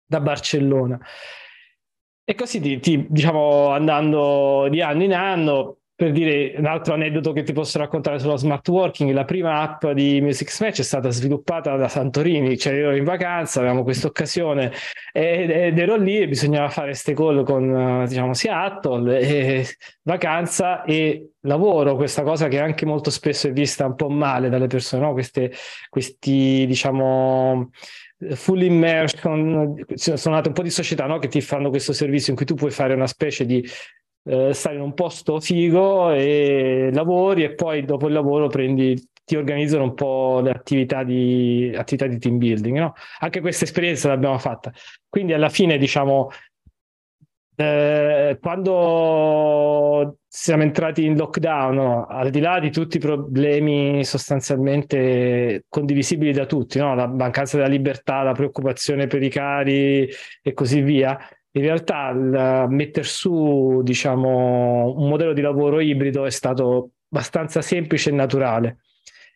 da 0.08 0.22
Barcellona. 0.22 1.00
E 2.24 2.34
così, 2.34 2.80
ti, 2.80 3.06
diciamo, 3.08 3.70
andando 3.70 4.68
di 4.72 4.82
anno 4.82 5.04
in 5.04 5.14
anno, 5.14 5.78
per 5.96 6.12
dire 6.12 6.56
un 6.58 6.66
altro 6.66 6.94
aneddoto 6.94 7.32
che 7.32 7.44
ti 7.44 7.54
posso 7.54 7.78
raccontare 7.78 8.20
sullo 8.20 8.36
smart 8.36 8.68
working, 8.68 9.12
la 9.12 9.24
prima 9.24 9.62
app 9.62 9.88
di 9.88 10.20
Music 10.20 10.52
Smash 10.52 10.80
è 10.80 10.84
stata 10.84 11.10
sviluppata 11.10 11.78
da 11.78 11.88
Santorini, 11.88 12.58
cioè 12.58 12.74
io 12.74 12.88
ero 12.88 12.96
in 12.98 13.06
vacanza, 13.06 13.60
avevamo 13.60 13.84
questa 13.84 14.08
occasione 14.08 14.74
ed 15.14 15.80
ero 15.80 15.96
lì 15.96 16.18
e 16.18 16.28
bisognava 16.28 16.68
fare 16.68 16.88
queste 16.88 17.14
call 17.14 17.46
con 17.46 18.04
diciamo 18.08 18.34
Seattle, 18.34 19.20
e 19.20 19.68
vacanza 20.02 20.84
e 20.84 21.30
lavoro, 21.42 21.96
questa 21.96 22.24
cosa 22.24 22.50
che 22.50 22.60
anche 22.60 22.86
molto 22.86 23.10
spesso 23.10 23.48
è 23.48 23.54
vista 23.54 23.86
un 23.86 23.96
po' 23.96 24.10
male 24.10 24.50
dalle 24.50 24.68
persone, 24.68 25.06
no? 25.06 25.14
Queste, 25.14 25.54
questi 25.90 26.66
diciamo 26.68 27.70
full 28.34 28.62
immersion, 28.62 29.76
sono 29.94 30.36
nate 30.36 30.48
un 30.48 30.54
po' 30.54 30.64
di 30.64 30.70
società 30.70 31.06
no? 31.06 31.20
che 31.20 31.28
ti 31.28 31.42
fanno 31.42 31.70
questo 31.70 31.94
servizio 31.94 32.32
in 32.32 32.38
cui 32.38 32.46
tu 32.46 32.56
puoi 32.56 32.72
fare 32.72 32.94
una 32.94 33.08
specie 33.08 33.46
di 33.46 33.66
eh, 34.28 34.54
stare 34.54 34.76
in 34.76 34.82
un 34.82 34.94
posto 34.94 35.40
figo 35.40 36.12
e 36.12 36.90
lavori 36.92 37.44
e 37.44 37.54
poi 37.54 37.86
dopo 37.86 38.08
il 38.08 38.14
lavoro 38.14 38.48
prendi, 38.48 39.00
ti 39.24 39.36
organizzano 39.36 39.84
un 39.84 39.94
po' 39.94 40.40
le 40.42 40.52
attività 40.52 41.04
di, 41.04 41.74
attività 41.76 42.08
di 42.08 42.18
team 42.20 42.38
building. 42.38 42.78
No? 42.78 42.94
Anche 43.20 43.42
questa 43.42 43.66
esperienza 43.66 44.08
l'abbiamo 44.08 44.38
fatta. 44.38 44.72
Quindi 45.10 45.34
alla 45.34 45.50
fine, 45.50 45.78
diciamo, 45.78 46.30
eh, 47.58 48.38
quando 48.42 50.18
siamo 50.28 50.64
entrati 50.64 51.06
in 51.06 51.16
lockdown, 51.16 51.76
no? 51.76 52.06
al 52.06 52.30
di 52.30 52.40
là 52.42 52.60
di 52.60 52.70
tutti 52.70 52.98
i 52.98 53.00
problemi 53.00 54.04
sostanzialmente 54.04 55.64
condivisibili 55.70 56.34
da 56.34 56.46
tutti, 56.46 56.80
no? 56.80 56.94
la 56.96 57.08
mancanza 57.08 57.56
della 57.58 57.70
libertà, 57.70 58.24
la 58.24 58.34
preoccupazione 58.34 59.08
per 59.08 59.24
i 59.24 59.30
cari 59.30 60.10
e 60.42 60.54
così 60.54 60.82
via, 60.82 61.18
in 61.56 61.62
realtà 61.62 62.10
il 62.10 62.66
mettere 62.70 63.06
su 63.06 63.82
diciamo, 63.82 64.94
un 64.98 65.08
modello 65.08 65.34
di 65.34 65.42
lavoro 65.42 65.80
ibrido 65.80 66.26
è 66.26 66.30
stato 66.30 66.92
abbastanza 67.10 67.62
semplice 67.62 68.10
e 68.10 68.14
naturale. 68.14 68.78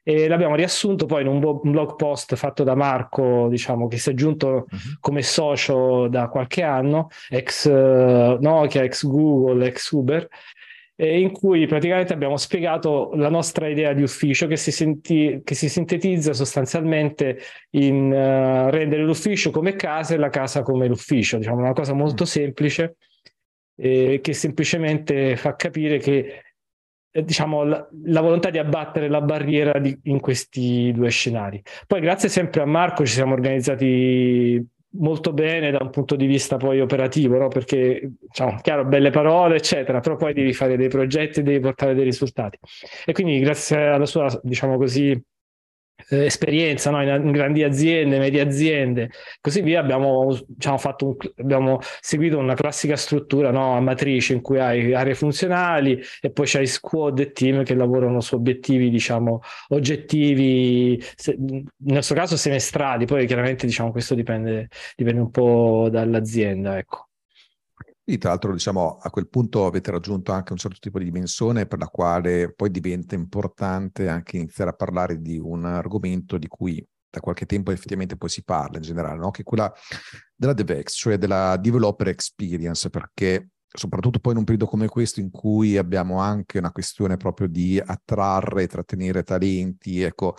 E 0.04 0.28
l'abbiamo 0.28 0.56
riassunto 0.56 1.06
poi 1.06 1.22
in 1.22 1.28
un 1.28 1.40
blog 1.40 1.96
post 1.96 2.36
fatto 2.36 2.64
da 2.64 2.76
Marco, 2.76 3.48
diciamo, 3.48 3.88
che 3.88 3.98
si 3.98 4.10
è 4.10 4.12
aggiunto 4.14 4.48
uh-huh. 4.70 4.98
come 5.00 5.22
socio 5.22 6.08
da 6.08 6.28
qualche 6.30 6.64
anno, 6.64 7.10
ex 7.30 7.66
uh, 7.66 8.38
Nokia, 8.40 8.84
ex 8.84 9.06
Google, 9.06 9.68
ex 9.68 9.92
Uber, 9.92 10.28
in 11.08 11.32
cui 11.32 11.66
praticamente 11.66 12.12
abbiamo 12.12 12.36
spiegato 12.36 13.12
la 13.16 13.30
nostra 13.30 13.68
idea 13.68 13.94
di 13.94 14.02
ufficio 14.02 14.48
che 14.48 14.58
si, 14.58 14.72
senti, 14.72 15.42
che 15.46 15.56
si 15.56 15.70
sintetizza 15.70 16.34
sostanzialmente 16.34 17.40
in 17.72 18.12
uh, 18.12 18.70
rendere 18.70 19.04
l'ufficio 19.04 19.50
come 19.50 19.76
casa 19.76 20.16
e 20.16 20.18
la 20.18 20.30
casa 20.30 20.62
come 20.62 20.88
l'ufficio, 20.88 21.38
diciamo 21.38 21.60
una 21.60 21.74
cosa 21.74 21.94
molto 21.94 22.24
mm. 22.24 22.28
semplice 22.28 22.96
eh, 23.78 24.20
che 24.22 24.34
semplicemente 24.34 25.38
fa 25.38 25.56
capire 25.56 26.00
che 26.00 26.44
eh, 27.12 27.24
diciamo 27.24 27.64
la, 27.64 27.88
la, 28.04 28.22
volontà 28.22 28.50
di 28.50 28.58
abbattere 28.58 29.08
la 29.08 29.22
barriera 29.22 29.80
di, 29.80 29.98
in 30.04 30.20
questi 30.20 30.92
due 30.94 31.10
scenari. 31.10 31.62
Poi 31.88 32.02
grazie 32.02 32.28
sempre 32.28 32.62
a 32.62 32.66
Marco 32.66 33.06
ci 33.06 33.14
siamo 33.14 33.34
organizzati 33.34 34.68
molto 34.92 35.34
bene 35.34 35.72
da 35.72 35.80
un 35.82 35.90
punto 35.90 36.16
di 36.16 36.26
vista 36.26 36.58
poi 36.58 36.82
operativo, 36.82 37.38
no? 37.38 37.48
perché 37.48 38.12
diciamo, 38.20 38.60
chiaro, 38.62 38.86
belle 38.86 39.12
parole, 39.12 39.58
eccetera, 39.58 40.00
però 40.00 40.16
poi 40.16 40.34
devi 40.34 40.54
fare 40.54 40.78
dei 40.78 40.88
progetti, 40.88 41.44
devi 41.44 41.60
portare 41.60 41.94
dei 41.94 42.04
risultati. 42.04 42.58
E 43.06 43.14
quindi 43.14 43.40
grazie 43.40 43.88
alla 43.88 44.06
sua, 44.06 44.28
diciamo 44.42 44.78
così, 44.78 45.22
eh, 46.10 46.26
esperienza 46.26 46.90
no? 46.92 47.02
in, 47.02 47.10
in, 47.10 47.32
grandi 47.32 47.64
aziende, 47.64 48.20
medie 48.20 48.42
aziende, 48.42 49.12
così 49.42 49.62
via, 49.62 49.80
abbiamo, 49.80 50.38
diciamo, 50.48 50.80
un, 51.02 51.16
abbiamo 51.38 51.80
seguito 52.02 52.38
una 52.38 52.56
classica 52.56 52.96
struttura 52.96 53.52
no? 53.52 53.76
a 53.76 53.80
matrice 53.80 54.34
in 54.34 54.42
cui 54.42 54.60
hai 54.60 54.94
aree 54.94 55.16
funzionali 55.16 56.02
e 56.22 56.32
poi 56.32 56.46
c'hai 56.48 56.68
squad 56.68 57.20
e 57.20 57.32
team 57.32 57.64
che 57.64 57.76
lavorano 57.76 58.22
su 58.22 58.36
obiettivi, 58.36 58.90
diciamo, 58.90 59.42
oggettivi, 59.70 61.02
se, 61.16 61.36
nel 61.38 61.66
nostro 61.78 62.16
caso 62.16 62.38
semestrali, 62.38 63.06
poi 63.06 63.26
chiaramente 63.26 63.66
diciamo, 63.66 63.92
questo 63.92 64.16
dipende, 64.16 64.70
dipende 64.96 65.22
un 65.22 65.32
po' 65.32 65.88
dall'azienda. 65.92 66.78
Ecco. 66.78 67.09
E 68.12 68.18
tra 68.18 68.30
l'altro, 68.30 68.54
diciamo, 68.54 68.98
a 68.98 69.10
quel 69.12 69.30
punto 69.30 69.68
avete 69.68 69.92
raggiunto 69.92 70.32
anche 70.32 70.52
un 70.52 70.58
certo 70.58 70.78
tipo 70.80 70.98
di 70.98 71.06
dimensione 71.06 71.68
per 71.68 71.78
la 71.78 71.88
quale 71.88 72.52
poi 72.52 72.72
diventa 72.72 73.14
importante 73.14 74.10
anche 74.10 74.38
iniziare 74.38 74.72
a 74.72 74.74
parlare 74.74 75.22
di 75.22 75.38
un 75.38 75.64
argomento 75.66 76.40
di 76.40 76.48
cui 76.48 76.84
da 77.08 77.20
qualche 77.20 77.46
tempo 77.46 77.70
effettivamente 77.70 78.18
poi 78.18 78.30
si 78.30 78.44
parla 78.44 78.78
in 78.78 78.84
generale, 78.84 79.20
no? 79.20 79.30
che 79.30 79.42
è 79.42 79.44
quella 79.44 79.72
della 80.36 80.54
DevEx, 80.54 80.96
cioè 80.96 81.18
della 81.20 81.56
Developer 81.58 82.08
Experience, 82.08 82.90
perché 82.90 83.50
soprattutto 83.72 84.18
poi 84.18 84.32
in 84.32 84.40
un 84.40 84.44
periodo 84.44 84.66
come 84.66 84.88
questo 84.88 85.20
in 85.20 85.30
cui 85.30 85.78
abbiamo 85.78 86.18
anche 86.20 86.58
una 86.58 86.72
questione 86.72 87.16
proprio 87.16 87.48
di 87.48 87.80
attrarre 87.80 88.64
e 88.64 88.68
trattenere 88.68 89.22
talenti, 89.22 90.02
ecco, 90.02 90.36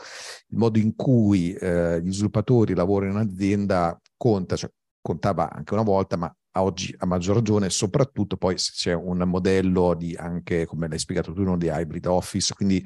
il 0.49 0.57
modo 0.57 0.79
in 0.81 0.97
cui 0.97 1.53
eh, 1.53 2.01
gli 2.03 2.13
sviluppatori 2.13 2.75
lavorano 2.75 3.13
in 3.21 3.29
azienda 3.29 3.97
conta, 4.17 4.57
cioè 4.57 4.71
contava 5.01 5.51
anche 5.53 5.73
una 5.73 5.85
volta, 5.85 6.17
ma 6.17 6.35
a 6.53 6.63
oggi 6.63 6.95
a 6.99 7.07
maggior 7.07 7.37
ragione, 7.37 7.71
soprattutto 7.71 8.37
poi 8.37 8.59
se 8.59 8.73
c'è 8.75 8.93
un 8.93 9.19
modello 9.19 9.95
di 9.95 10.15
anche, 10.17 10.67
come 10.67 10.89
l'hai 10.89 10.99
spiegato 10.99 11.33
tu, 11.33 11.57
di 11.57 11.67
hybrid 11.67 12.07
office, 12.07 12.55
quindi 12.55 12.85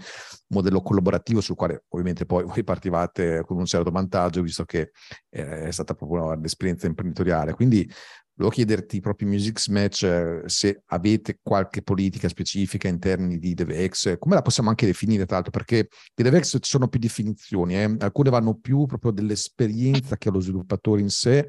modello 0.49 0.83
collaborativo 0.83 1.41
sul 1.41 1.57
quale 1.57 1.85
ovviamente 1.89 2.27
poi 2.27 2.45
voi 2.45 2.63
partivate 2.63 3.43
con 3.45 3.57
un 3.57 3.67
certo 3.67 3.91
vantaggio, 3.91 4.43
visto 4.43 4.65
che 4.65 4.91
eh, 5.31 5.63
è 5.65 5.71
stata 5.71 5.95
proprio 5.95 6.33
un'esperienza 6.33 6.87
imprenditoriale. 6.87 7.55
Quindi 7.55 7.91
volevo 8.37 8.55
chiederti 8.55 9.01
proprio 9.01 9.29
Music 9.29 9.69
Match 9.69 10.03
eh, 10.03 10.43
se 10.47 10.83
avete 10.87 11.39
qualche 11.43 11.83
politica 11.83 12.29
specifica 12.29 12.89
in 12.89 12.99
termini 12.99 13.39
di 13.39 13.55
DevX, 13.55 14.19
come 14.19 14.35
la 14.35 14.43
possiamo 14.43 14.69
anche 14.69 14.87
definire 14.87 15.25
tra 15.25 15.37
l'altro, 15.37 15.53
perché 15.53 15.89
di 16.15 16.23
DevX 16.23 16.59
ci 16.61 16.71
sono 16.71 16.89
più 16.89 16.99
definizioni, 16.99 17.77
eh? 17.77 17.97
alcune 17.99 18.31
vanno 18.31 18.55
più 18.55 18.87
proprio 18.87 19.13
dell'esperienza 19.13 20.17
che 20.17 20.29
ha 20.29 20.33
lo 20.33 20.41
sviluppatore 20.41 21.01
in 21.01 21.11
sé, 21.11 21.49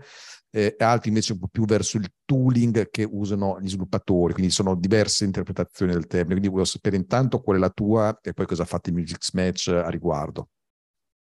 eh, 0.56 0.76
altri 0.78 1.10
invece 1.10 1.34
un 1.34 1.40
po' 1.40 1.50
più 1.52 1.66
verso 1.66 1.98
il 1.98 2.10
tooling 2.24 2.90
che 2.90 3.06
usano 3.10 3.60
gli 3.60 3.68
sviluppatori, 3.68 4.32
quindi 4.32 4.54
sono 4.54 4.74
diverse 4.74 5.26
interpretazioni 5.26 5.92
del 5.92 6.08
termine. 6.08 6.36
Quindi 6.36 6.48
volevo 6.48 6.64
sapere 6.64 6.96
intanto 6.96 7.42
qual 7.42 7.58
è 7.58 7.60
la 7.60 7.70
tua 7.70 8.18
e 8.24 8.32
poi 8.32 8.46
cosa 8.46 8.64
ha 8.64 8.66
fatto 8.66 8.88
il 8.88 8.96
Music 8.96 9.20
Match 9.34 9.68
a 9.68 9.90
riguardo. 9.90 10.48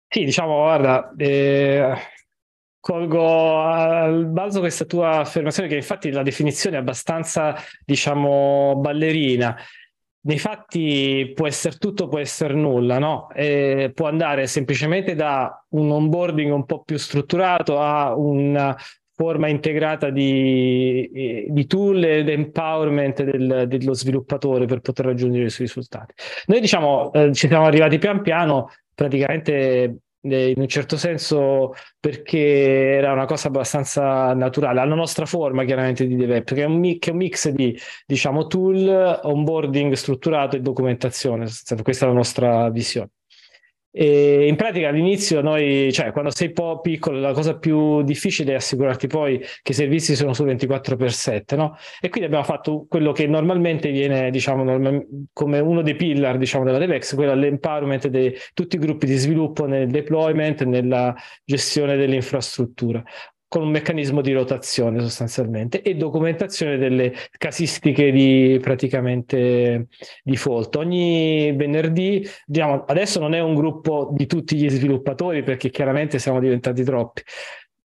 Sì, 0.07 0.25
diciamo, 0.25 0.57
guarda, 0.57 1.15
eh, 1.17 1.95
colgo 2.79 3.59
al 3.63 4.27
balzo 4.27 4.61
questa 4.61 4.85
tua 4.85 5.21
affermazione 5.21 5.67
che 5.67 5.77
infatti 5.77 6.11
la 6.11 6.23
definizione 6.23 6.77
è 6.77 6.81
abbastanza, 6.81 7.57
diciamo, 7.87 8.77
ballerina. 8.77 9.57
Nei 10.25 10.39
fatti 10.39 11.33
può 11.35 11.47
essere 11.47 11.79
tutto, 11.79 12.07
può 12.07 12.19
essere 12.19 12.53
nulla, 12.53 12.99
no? 12.99 13.31
E 13.31 13.93
può 13.95 14.09
andare 14.09 14.47
semplicemente 14.47 15.15
da 15.15 15.65
un 15.71 15.91
onboarding 15.91 16.53
un 16.53 16.67
po' 16.67 16.83
più 16.83 16.99
strutturato 16.99 17.81
a 17.81 18.15
una 18.15 18.77
forma 19.23 19.47
integrata 19.47 20.11
di, 20.11 21.09
eh, 21.15 21.47
di 21.49 21.67
tool 21.69 22.03
ed 22.03 22.29
empowerment 22.29 23.23
del, 23.23 23.67
dello 23.69 23.95
sviluppatore 23.95 24.67
per 24.67 24.81
poter 24.81 25.05
raggiungere 25.07 25.45
i 25.45 25.51
suoi 25.51 25.67
risultati. 25.69 26.13
Noi 26.47 26.61
diciamo 26.61 27.13
eh, 27.13 27.33
ci 27.33 27.47
siamo 27.47 27.67
arrivati 27.67 27.99
pian 27.99 28.21
piano 28.21 28.71
praticamente 28.93 29.99
eh, 30.23 30.51
in 30.51 30.61
un 30.61 30.67
certo 30.67 30.97
senso 30.97 31.73
perché 32.01 32.97
era 32.97 33.13
una 33.13 33.27
cosa 33.27 33.47
abbastanza 33.47 34.35
naturale, 34.35 34.81
alla 34.81 34.97
nostra 34.97 35.25
forma 35.25 35.65
chiaramente 35.65 36.05
di 36.05 36.17
DevEp, 36.17 36.55
che 36.55 36.63
è 36.63 36.67
un 36.67 36.81
mix 36.81 37.49
di 37.51 37.79
diciamo, 38.05 38.49
tool, 38.49 39.21
onboarding 39.23 39.93
strutturato 39.93 40.57
e 40.57 40.61
documentazione, 40.61 41.47
questa 41.83 42.07
è 42.07 42.09
la 42.09 42.15
nostra 42.15 42.71
visione. 42.71 43.11
E 43.95 44.47
in 44.47 44.57
pratica 44.57 44.89
all'inizio 44.89 45.43
noi, 45.43 45.93
cioè 45.93 46.13
quando 46.13 46.31
sei 46.35 46.51
po' 46.51 46.81
piccolo, 46.81 47.21
la 47.21 47.33
cosa 47.33 47.59
più 47.59 48.01
difficile 48.03 48.53
è 48.53 48.55
assicurarti 48.55 49.07
poi 49.07 49.39
che 49.61 49.73
i 49.73 49.75
servizi 49.75 50.17
sono 50.17 50.33
su 50.33 50.45
24 50.45 50.97
x 50.97 51.07
7, 51.09 51.57
no? 51.57 51.77
E 52.01 52.09
quindi 52.09 52.25
abbiamo 52.25 52.45
fatto 52.45 52.87
quello 52.89 53.13
che 53.13 53.27
normalmente 53.27 53.91
viene, 53.91 54.31
diciamo, 54.31 54.65
normal- 54.65 55.07
come 55.35 55.59
uno 55.59 55.83
dei 55.83 55.95
pillar, 55.95 56.39
diciamo, 56.39 56.65
della 56.65 56.79
DevEx, 56.79 57.15
quello 57.15 57.35
l'empowerment 57.35 58.09
di 58.09 58.35
tutti 58.55 58.77
i 58.77 58.79
gruppi 58.79 59.05
di 59.05 59.17
sviluppo 59.17 59.67
nel 59.67 59.89
deployment, 59.89 60.63
nella 60.65 61.15
gestione 61.45 61.97
dell'infrastruttura 61.97 63.03
con 63.53 63.65
un 63.65 63.69
meccanismo 63.69 64.23
di 64.23 64.33
rotazione 64.33 64.99
sostanzialmente 65.01 65.83
e 65.83 65.95
documentazione 65.95 66.79
delle 66.79 67.13
casistiche 67.37 68.11
di 68.11 68.59
praticamente 68.63 69.89
default. 70.25 70.75
Ogni 70.77 71.53
venerdì, 71.55 72.27
diciamo, 72.47 72.87
adesso 72.87 73.21
non 73.21 73.35
è 73.35 73.41
un 73.41 73.55
gruppo 73.55 74.09
di 74.15 74.25
tutti 74.25 74.57
gli 74.57 74.71
sviluppatori 74.71 75.43
perché 75.43 75.69
chiaramente 75.69 76.19
siamo 76.19 76.41
diventati 76.41 76.83
troppi. 76.83 77.21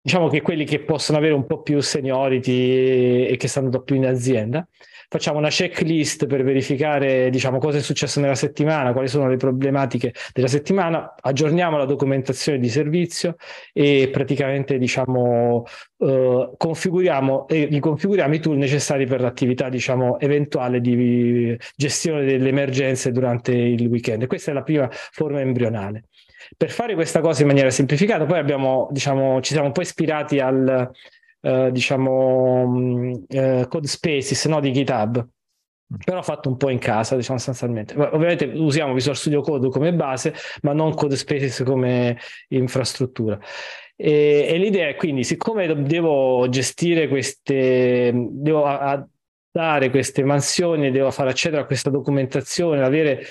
Diciamo 0.01 0.27
che 0.27 0.41
quelli 0.41 0.65
che 0.65 0.81
possono 0.81 1.19
avere 1.19 1.35
un 1.35 1.47
po' 1.47 1.63
più 1.63 1.79
seniority 1.79 3.27
e 3.27 3.37
che 3.39 3.47
stanno 3.47 3.83
più 3.83 3.95
in 3.95 4.07
azienda, 4.07 4.67
facciamo 5.13 5.37
una 5.37 5.51
checklist 5.51 6.25
per 6.25 6.43
verificare 6.43 7.29
diciamo, 7.29 7.59
cosa 7.59 7.77
è 7.77 7.83
successo 7.83 8.19
nella 8.19 8.35
settimana, 8.35 8.95
quali 8.95 9.09
sono 9.09 9.29
le 9.29 9.37
problematiche 9.37 10.15
della 10.33 10.49
settimana, 10.49 11.15
aggiorniamo 11.21 11.77
la 11.77 11.85
documentazione 11.85 12.59
di 12.59 12.71
servizio 12.71 13.37
e 13.75 14.09
praticamente 14.11 14.79
diciamo, 14.79 15.67
eh, 15.99 16.53
configuriamo, 16.57 17.47
e 17.47 17.67
riconfiguriamo 17.67 18.35
i 18.35 18.41
tool 18.41 18.57
necessari 18.57 19.05
per 19.05 19.21
l'attività 19.21 19.69
diciamo, 19.69 20.19
eventuale 20.19 20.81
di 20.81 21.59
gestione 21.77 22.25
delle 22.25 22.49
emergenze 22.49 23.13
durante 23.13 23.53
il 23.53 23.87
weekend. 23.89 24.27
Questa 24.27 24.51
è 24.51 24.55
la 24.55 24.63
prima 24.63 24.89
forma 24.91 25.41
embrionale. 25.41 26.05
Per 26.57 26.71
fare 26.71 26.95
questa 26.95 27.21
cosa 27.21 27.43
in 27.43 27.49
maniera 27.49 27.69
semplificata, 27.69 28.25
poi 28.25 28.39
abbiamo, 28.39 28.89
diciamo, 28.91 29.43
ci 29.43 29.53
siamo 29.53 29.67
un 29.67 29.73
po' 29.73 29.83
ispirati 29.83 30.41
al, 30.41 30.91
eh, 31.43 31.71
diciamo, 31.73 32.67
mm, 32.67 33.15
eh, 33.29 33.67
code 33.69 33.89
spaces 33.89 34.45
no, 34.47 34.61
di 34.61 34.73
GitHub 34.73 35.19
mm. 35.19 35.97
però 36.05 36.23
fatto 36.23 36.49
un 36.49 36.57
po' 36.57 36.71
in 36.71 36.79
casa, 36.79 37.17
diciamo 37.17 37.39
sostanzialmente. 37.39 37.95
Ovviamente 37.95 38.45
usiamo 38.45 38.95
Visual 38.95 39.17
Studio 39.17 39.41
Code 39.41 39.69
come 39.69 39.93
base, 39.93 40.35
ma 40.63 40.73
non 40.73 40.95
Code 40.95 41.17
Spaces 41.17 41.63
come 41.65 42.19
infrastruttura. 42.49 43.39
E, 43.97 44.47
e 44.49 44.59
l'idea 44.59 44.89
è 44.89 44.95
quindi, 44.95 45.25
siccome 45.25 45.67
devo 45.83 46.49
gestire 46.49 47.09
queste, 47.09 48.13
devo 48.15 48.65
dare 49.53 49.91
queste 49.91 50.25
mansioni, 50.25 50.91
devo 50.91 51.11
far 51.11 51.29
accedere 51.29 51.63
a 51.63 51.67
questa 51.67 51.91
documentazione, 51.91 52.83
avere 52.83 53.25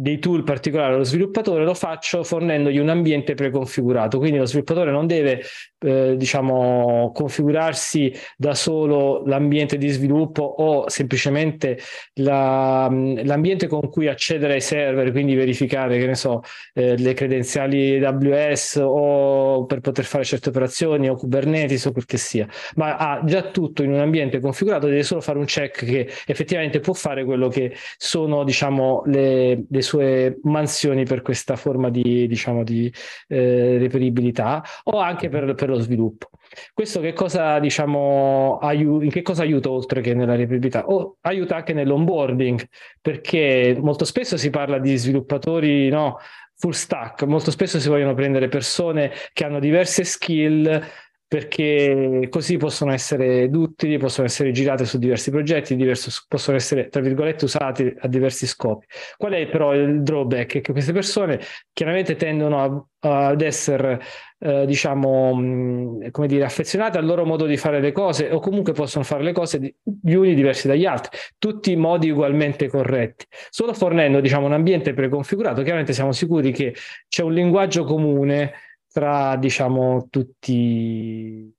dei 0.00 0.20
tool 0.20 0.44
particolari 0.44 0.94
allo 0.94 1.02
sviluppatore, 1.02 1.64
lo 1.64 1.74
faccio 1.74 2.22
fornendogli 2.22 2.78
un 2.78 2.88
ambiente 2.88 3.34
preconfigurato. 3.34 4.18
Quindi 4.18 4.38
lo 4.38 4.46
sviluppatore 4.46 4.92
non 4.92 5.08
deve, 5.08 5.42
eh, 5.80 6.14
diciamo, 6.16 7.10
configurarsi 7.12 8.12
da 8.36 8.54
solo 8.54 9.24
l'ambiente 9.26 9.76
di 9.76 9.88
sviluppo 9.88 10.44
o 10.44 10.88
semplicemente 10.88 11.80
la, 12.14 12.88
l'ambiente 12.88 13.66
con 13.66 13.90
cui 13.90 14.06
accedere 14.06 14.52
ai 14.54 14.60
server, 14.60 15.10
quindi 15.10 15.34
verificare, 15.34 15.98
che 15.98 16.06
ne 16.06 16.14
so, 16.14 16.42
eh, 16.74 16.96
le 16.96 17.14
credenziali 17.14 17.98
AWS 17.98 18.80
o 18.84 19.64
per 19.66 19.80
poter 19.80 20.04
fare 20.04 20.22
certe 20.22 20.50
operazioni 20.50 21.08
o 21.08 21.16
Kubernetes 21.16 21.86
o 21.86 21.92
quel 21.92 22.04
che 22.04 22.18
sia, 22.18 22.46
ma 22.76 22.96
ha 22.96 23.20
già 23.24 23.42
tutto 23.50 23.82
in 23.82 23.92
un 23.92 23.98
ambiente 23.98 24.38
configurato, 24.38 24.86
deve 24.86 25.02
solo 25.02 25.20
fare 25.20 25.38
un 25.38 25.44
check 25.46 25.84
che 25.84 26.08
effettivamente 26.26 26.78
può 26.78 26.94
fare 26.94 27.24
quello 27.24 27.48
che 27.48 27.74
sono, 27.96 28.44
diciamo, 28.44 29.02
le, 29.06 29.64
le 29.68 29.86
sue 29.88 30.38
mansioni 30.42 31.04
per 31.04 31.22
questa 31.22 31.56
forma 31.56 31.88
di, 31.88 32.26
diciamo, 32.26 32.62
di 32.62 32.92
eh, 33.28 33.78
reperibilità 33.78 34.62
o 34.84 34.98
anche 34.98 35.28
per, 35.28 35.54
per, 35.54 35.70
lo 35.70 35.78
sviluppo. 35.80 36.28
Questo 36.74 37.00
che 37.00 37.14
cosa, 37.14 37.58
diciamo, 37.58 38.58
aiu- 38.58 39.02
in 39.02 39.10
che 39.10 39.22
cosa 39.22 39.42
aiuta 39.42 39.70
oltre 39.70 40.00
che 40.02 40.14
nella 40.14 40.36
reperibilità? 40.36 40.86
O 40.86 41.16
aiuta 41.22 41.56
anche 41.56 41.72
nell'onboarding, 41.72 42.66
perché 43.00 43.76
molto 43.80 44.04
spesso 44.04 44.36
si 44.36 44.50
parla 44.50 44.78
di 44.78 44.96
sviluppatori 44.96 45.88
no, 45.88 46.18
full 46.56 46.72
stack, 46.72 47.22
molto 47.22 47.50
spesso 47.50 47.80
si 47.80 47.88
vogliono 47.88 48.14
prendere 48.14 48.48
persone 48.48 49.12
che 49.32 49.44
hanno 49.44 49.60
diverse 49.60 50.04
skill 50.04 50.82
perché 51.28 52.26
così 52.30 52.56
possono 52.56 52.90
essere 52.90 53.50
duttili, 53.50 53.98
possono 53.98 54.26
essere 54.26 54.50
girate 54.50 54.86
su 54.86 54.96
diversi 54.96 55.30
progetti, 55.30 55.76
diverso, 55.76 56.10
possono 56.26 56.56
essere, 56.56 56.88
tra 56.88 57.02
virgolette, 57.02 57.44
usati 57.44 57.94
a 57.98 58.08
diversi 58.08 58.46
scopi. 58.46 58.86
Qual 59.18 59.32
è 59.34 59.46
però 59.46 59.74
il 59.74 60.02
drawback? 60.02 60.56
È 60.56 60.60
che 60.62 60.72
queste 60.72 60.94
persone 60.94 61.38
chiaramente 61.74 62.16
tendono 62.16 62.86
a, 63.00 63.26
ad 63.26 63.42
essere, 63.42 64.00
eh, 64.38 64.64
diciamo, 64.64 65.98
come 66.10 66.26
dire, 66.26 66.44
affezionate 66.44 66.96
al 66.96 67.04
loro 67.04 67.26
modo 67.26 67.44
di 67.44 67.58
fare 67.58 67.80
le 67.80 67.92
cose 67.92 68.30
o 68.30 68.40
comunque 68.40 68.72
possono 68.72 69.04
fare 69.04 69.22
le 69.22 69.32
cose 69.32 69.74
gli 69.82 70.14
uni 70.14 70.34
diversi 70.34 70.66
dagli 70.66 70.86
altri, 70.86 71.18
tutti 71.36 71.72
in 71.72 71.80
modi 71.80 72.08
ugualmente 72.08 72.68
corretti. 72.68 73.26
Solo 73.50 73.74
fornendo, 73.74 74.20
diciamo, 74.20 74.46
un 74.46 74.54
ambiente 74.54 74.94
preconfigurato, 74.94 75.60
chiaramente 75.60 75.92
siamo 75.92 76.12
sicuri 76.12 76.52
che 76.52 76.74
c'è 77.06 77.22
un 77.22 77.34
linguaggio 77.34 77.84
comune 77.84 78.52
tra 78.90 79.36
diciamo 79.36 80.08
tutti. 80.10 81.54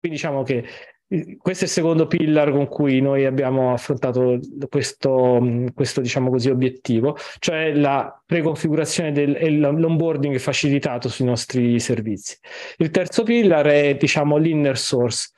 Quindi 0.00 0.18
diciamo 0.18 0.42
che 0.42 0.64
eh, 1.12 1.36
questo 1.36 1.64
è 1.64 1.66
il 1.66 1.72
secondo 1.72 2.06
pillar 2.06 2.50
con 2.50 2.66
cui 2.68 3.00
noi 3.00 3.26
abbiamo 3.26 3.72
affrontato 3.72 4.38
questo, 4.68 5.40
questo 5.74 6.00
diciamo 6.00 6.30
così, 6.30 6.48
obiettivo, 6.48 7.16
cioè 7.38 7.74
la 7.74 8.20
preconfigurazione 8.24 9.12
e 9.12 9.50
l'onboarding 9.50 10.38
facilitato 10.38 11.08
sui 11.08 11.26
nostri 11.26 11.78
servizi. 11.78 12.38
Il 12.78 12.90
terzo 12.90 13.22
pillar 13.24 13.66
è 13.66 13.94
diciamo, 13.96 14.38
l'inner 14.38 14.78
source. 14.78 15.30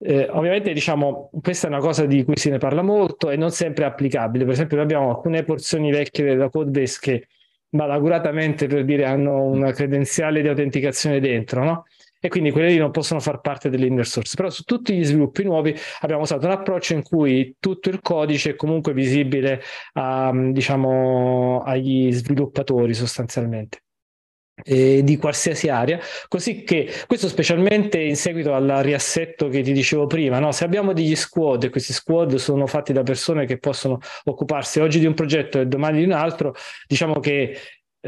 Eh, 0.00 0.28
ovviamente 0.30 0.72
diciamo, 0.72 1.30
questa 1.42 1.66
è 1.66 1.70
una 1.70 1.80
cosa 1.80 2.06
di 2.06 2.22
cui 2.22 2.36
se 2.36 2.50
ne 2.50 2.58
parla 2.58 2.82
molto 2.82 3.30
e 3.30 3.36
non 3.36 3.50
sempre 3.50 3.84
applicabile. 3.84 4.44
Per 4.44 4.52
esempio, 4.52 4.80
abbiamo 4.80 5.10
alcune 5.10 5.42
porzioni 5.42 5.90
vecchie 5.90 6.24
della 6.24 6.48
codebase 6.48 6.98
che 7.00 7.26
malaguratamente 7.70 8.66
per 8.66 8.84
dire 8.84 9.04
hanno 9.04 9.44
una 9.44 9.72
credenziale 9.72 10.42
di 10.42 10.48
autenticazione 10.48 11.20
dentro, 11.20 11.64
no? 11.64 11.84
E 12.20 12.28
quindi 12.28 12.50
quelle 12.50 12.68
lì 12.68 12.78
non 12.78 12.90
possono 12.90 13.20
far 13.20 13.40
parte 13.40 13.70
dell'inner 13.70 14.06
source. 14.06 14.34
Però 14.34 14.50
su 14.50 14.64
tutti 14.64 14.96
gli 14.96 15.04
sviluppi 15.04 15.44
nuovi 15.44 15.74
abbiamo 16.00 16.22
usato 16.22 16.46
un 16.46 16.52
approccio 16.52 16.94
in 16.94 17.02
cui 17.02 17.56
tutto 17.60 17.90
il 17.90 18.00
codice 18.00 18.50
è 18.50 18.56
comunque 18.56 18.92
visibile 18.92 19.62
a, 19.92 20.32
diciamo, 20.34 21.62
agli 21.62 22.10
sviluppatori 22.12 22.92
sostanzialmente 22.94 23.82
di 24.64 25.16
qualsiasi 25.16 25.68
area, 25.68 25.98
così 26.28 26.62
che 26.62 26.92
questo 27.06 27.28
specialmente 27.28 28.00
in 28.00 28.16
seguito 28.16 28.54
al 28.54 28.66
riassetto 28.82 29.48
che 29.48 29.62
ti 29.62 29.72
dicevo 29.72 30.06
prima, 30.06 30.38
no? 30.38 30.52
se 30.52 30.64
abbiamo 30.64 30.92
degli 30.92 31.16
squad 31.16 31.64
e 31.64 31.70
questi 31.70 31.92
squad 31.92 32.34
sono 32.36 32.66
fatti 32.66 32.92
da 32.92 33.02
persone 33.02 33.46
che 33.46 33.58
possono 33.58 33.98
occuparsi 34.24 34.80
oggi 34.80 34.98
di 34.98 35.06
un 35.06 35.14
progetto 35.14 35.60
e 35.60 35.66
domani 35.66 35.98
di 35.98 36.04
un 36.04 36.12
altro, 36.12 36.54
diciamo 36.86 37.20
che 37.20 37.56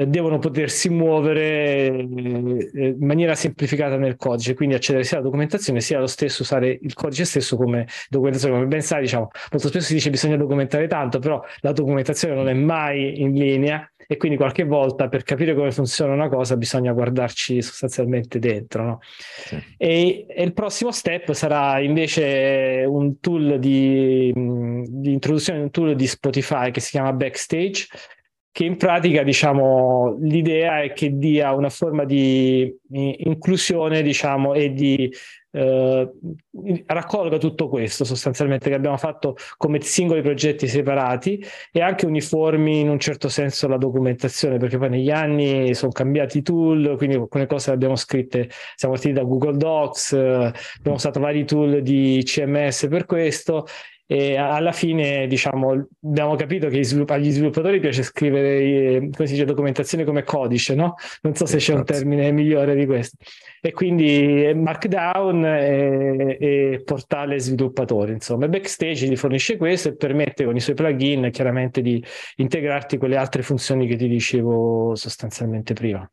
eh, 0.01 0.07
devono 0.07 0.39
potersi 0.39 0.89
muovere 0.89 1.89
eh, 1.89 2.01
in 2.01 2.97
maniera 3.01 3.35
semplificata 3.35 3.97
nel 3.99 4.17
codice, 4.17 4.55
quindi 4.55 4.75
accedere 4.75 5.05
sia 5.05 5.19
alla 5.19 5.27
documentazione 5.27 5.83
sia 5.83 5.99
allo 5.99 6.07
stesso 6.07 6.41
usare 6.41 6.79
il 6.81 6.95
codice 6.95 7.27
stesso 7.27 7.57
come 7.57 7.87
documentazione. 8.09 8.55
Come 8.55 8.67
ben 8.67 8.81
sai, 8.81 9.03
diciamo, 9.03 9.31
molto 9.51 9.69
spesso 9.69 9.87
si 9.87 9.95
dice 9.95 10.07
che 10.07 10.13
bisogna 10.13 10.37
documentare 10.37 10.87
tanto, 10.87 11.19
però 11.19 11.45
la 11.61 11.73
documentazione 11.73 12.35
non 12.35 12.49
è 12.49 12.55
mai 12.55 13.21
in 13.21 13.35
linea 13.35 13.87
e 14.07 14.17
quindi 14.17 14.39
qualche 14.39 14.65
volta 14.65 15.09
per 15.09 15.23
capire 15.23 15.55
come 15.55 15.71
funziona 15.71 16.15
una 16.15 16.29
cosa 16.29 16.57
bisogna 16.57 16.93
guardarci 16.93 17.61
sostanzialmente 17.61 18.39
dentro. 18.39 18.85
No? 18.85 18.99
Sì. 19.03 19.63
E, 19.77 20.25
e, 20.29 20.43
il 20.43 20.55
prossimo 20.55 20.91
step 20.93 21.33
sarà 21.33 21.79
invece 21.79 22.85
un 22.89 23.21
tool 23.21 23.59
di, 23.59 24.33
di 24.35 25.13
introduzione 25.13 25.59
di 25.59 25.65
un 25.67 25.71
tool 25.71 25.95
di 25.95 26.07
Spotify 26.07 26.71
che 26.71 26.81
si 26.81 26.91
chiama 26.91 27.13
Backstage 27.13 27.87
che 28.53 28.65
in 28.65 28.77
pratica 28.77 29.23
diciamo 29.23 30.17
l'idea 30.21 30.83
è 30.83 30.93
che 30.93 31.17
dia 31.17 31.53
una 31.53 31.71
forma 31.71 32.05
di 32.05 32.77
inclusione 32.91 34.03
diciamo 34.03 34.55
e 34.55 34.73
di 34.73 35.13
eh, 35.53 36.11
raccolga 36.87 37.39
tutto 37.39 37.69
questo 37.69 38.05
sostanzialmente 38.05 38.69
che 38.69 38.75
abbiamo 38.75 38.97
fatto 38.97 39.37
come 39.57 39.81
singoli 39.81 40.23
progetti 40.23 40.67
separati 40.67 41.45
e 41.73 41.81
anche 41.81 42.07
uniformi 42.07 42.81
in 42.81 42.89
un 42.89 42.99
certo 42.99 43.29
senso 43.29 43.69
la 43.69 43.77
documentazione 43.77 44.59
perché 44.59 44.79
poi 44.79 44.91
negli 44.91 45.11
anni 45.11 45.73
sono 45.75 45.93
cambiati 45.93 46.39
i 46.39 46.43
tool 46.43 46.97
quindi 46.97 47.17
alcune 47.17 47.47
cose 47.47 47.71
le 47.71 47.77
abbiamo 47.77 47.97
scritte 47.97 48.49
siamo 48.75 48.95
partiti 48.95 49.15
da 49.15 49.23
Google 49.23 49.57
Docs 49.57 50.13
eh, 50.13 50.53
abbiamo 50.79 50.97
usato 50.97 51.21
vari 51.21 51.45
tool 51.45 51.83
di 51.83 52.21
CMS 52.25 52.87
per 52.89 53.07
questo 53.07 53.67
e 54.13 54.37
alla 54.37 54.73
fine 54.73 55.29
diciamo, 55.29 55.87
abbiamo 56.03 56.35
capito 56.35 56.67
che 56.67 56.79
agli 56.79 57.31
sviluppatori 57.31 57.79
piace 57.79 58.03
scrivere 58.03 58.59
eh, 58.59 58.99
come 58.99 59.29
dice, 59.29 59.45
documentazione 59.45 60.03
come 60.03 60.25
codice, 60.25 60.75
no? 60.75 60.97
Non 61.23 61.37
so 61.37 61.47
se 61.47 61.59
c'è 61.59 61.75
un 61.75 61.85
termine 61.85 62.33
migliore 62.33 62.75
di 62.75 62.87
questo. 62.87 63.19
E 63.61 63.71
quindi 63.71 64.51
Markdown 64.53 65.45
e, 65.45 66.37
e 66.41 66.83
portale 66.85 67.39
sviluppatori, 67.39 68.11
insomma. 68.11 68.49
Backstage 68.49 69.07
ti 69.07 69.15
fornisce 69.15 69.57
questo 69.57 69.91
e 69.91 69.95
permette 69.95 70.45
con 70.45 70.57
i 70.57 70.61
suoi 70.61 70.75
plugin 70.75 71.31
chiaramente 71.31 71.81
di 71.81 72.05
integrarti 72.35 72.97
con 72.97 73.11
le 73.11 73.17
altre 73.17 73.43
funzioni 73.43 73.87
che 73.87 73.95
ti 73.95 74.09
dicevo 74.09 74.97
sostanzialmente 74.97 75.73
prima. 75.73 76.11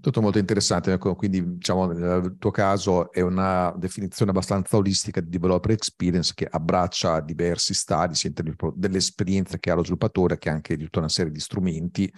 Tutto 0.00 0.20
molto 0.20 0.38
interessante, 0.38 0.92
ecco, 0.92 1.14
quindi 1.14 1.54
diciamo 1.54 1.86
nel 1.86 2.34
tuo 2.36 2.50
caso 2.50 3.12
è 3.12 3.20
una 3.20 3.72
definizione 3.78 4.32
abbastanza 4.32 4.76
olistica 4.76 5.20
di 5.20 5.28
developer 5.28 5.70
experience 5.70 6.32
che 6.34 6.48
abbraccia 6.50 7.20
diversi 7.20 7.74
stadi, 7.74 8.16
sia 8.16 8.32
dell'esperienza 8.74 9.56
che 9.58 9.70
ha 9.70 9.74
lo 9.74 9.84
sviluppatore 9.84 10.36
che 10.36 10.50
anche 10.50 10.76
di 10.76 10.82
tutta 10.82 10.98
una 10.98 11.08
serie 11.08 11.30
di 11.30 11.38
strumenti, 11.38 12.12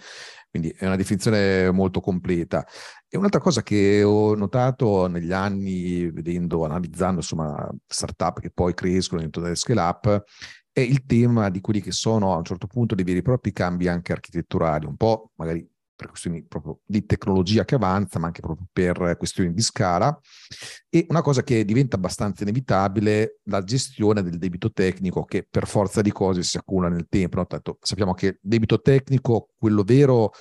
quindi 0.49 0.69
è 0.75 0.87
una 0.87 0.95
definizione 0.95 1.69
molto 1.69 1.99
completa. 1.99 2.65
E 3.07 3.15
un'altra 3.15 3.39
cosa 3.39 3.61
che 3.61 4.01
ho 4.01 4.33
notato 4.33 5.05
negli 5.05 5.31
anni, 5.31 6.09
vedendo, 6.09 6.65
analizzando 6.65 7.19
insomma 7.19 7.69
startup 7.85 8.39
che 8.39 8.49
poi 8.49 8.73
crescono 8.73 9.21
dentro 9.21 9.39
delle 9.39 9.55
scale 9.55 9.81
up, 9.81 10.23
è 10.71 10.79
il 10.79 11.05
tema 11.05 11.49
di 11.49 11.61
quelli 11.61 11.81
che 11.81 11.91
sono 11.91 12.33
a 12.33 12.37
un 12.37 12.43
certo 12.43 12.65
punto 12.65 12.95
dei 12.95 13.03
veri 13.03 13.19
e 13.19 13.21
propri 13.21 13.51
cambi 13.51 13.87
anche 13.87 14.13
architetturali, 14.13 14.87
un 14.87 14.95
po' 14.95 15.31
magari 15.35 15.69
per 16.01 16.09
questioni 16.09 16.43
proprio 16.43 16.79
di 16.83 17.05
tecnologia 17.05 17.63
che 17.63 17.75
avanza, 17.75 18.17
ma 18.17 18.25
anche 18.25 18.41
proprio 18.41 18.65
per 18.73 19.15
questioni 19.17 19.53
di 19.53 19.61
scala. 19.61 20.19
E 20.89 21.05
una 21.09 21.21
cosa 21.21 21.43
che 21.43 21.63
diventa 21.63 21.95
abbastanza 21.95 22.41
inevitabile, 22.41 23.39
la 23.43 23.63
gestione 23.63 24.23
del 24.23 24.39
debito 24.39 24.71
tecnico, 24.71 25.23
che 25.25 25.45
per 25.47 25.67
forza 25.67 26.01
di 26.01 26.11
cose 26.11 26.41
si 26.41 26.57
accumula 26.57 26.89
nel 26.89 27.05
tempo. 27.07 27.37
No? 27.37 27.45
Tanto 27.45 27.77
sappiamo 27.81 28.13
che 28.13 28.25
il 28.25 28.39
debito 28.41 28.81
tecnico, 28.81 29.49
quello 29.57 29.83
vero, 29.83 30.31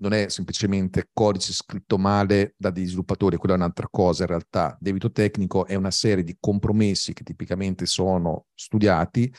non 0.00 0.12
è 0.12 0.28
semplicemente 0.28 1.08
codice 1.12 1.52
scritto 1.52 1.98
male 1.98 2.54
da 2.56 2.70
degli 2.70 2.86
sviluppatori, 2.86 3.36
quella 3.36 3.54
è 3.54 3.58
un'altra 3.58 3.88
cosa 3.90 4.22
in 4.22 4.28
realtà. 4.28 4.76
Debito 4.80 5.10
tecnico 5.10 5.66
è 5.66 5.74
una 5.74 5.90
serie 5.90 6.22
di 6.22 6.36
compromessi 6.38 7.12
che 7.12 7.24
tipicamente 7.24 7.86
sono 7.86 8.46
studiati 8.54 9.32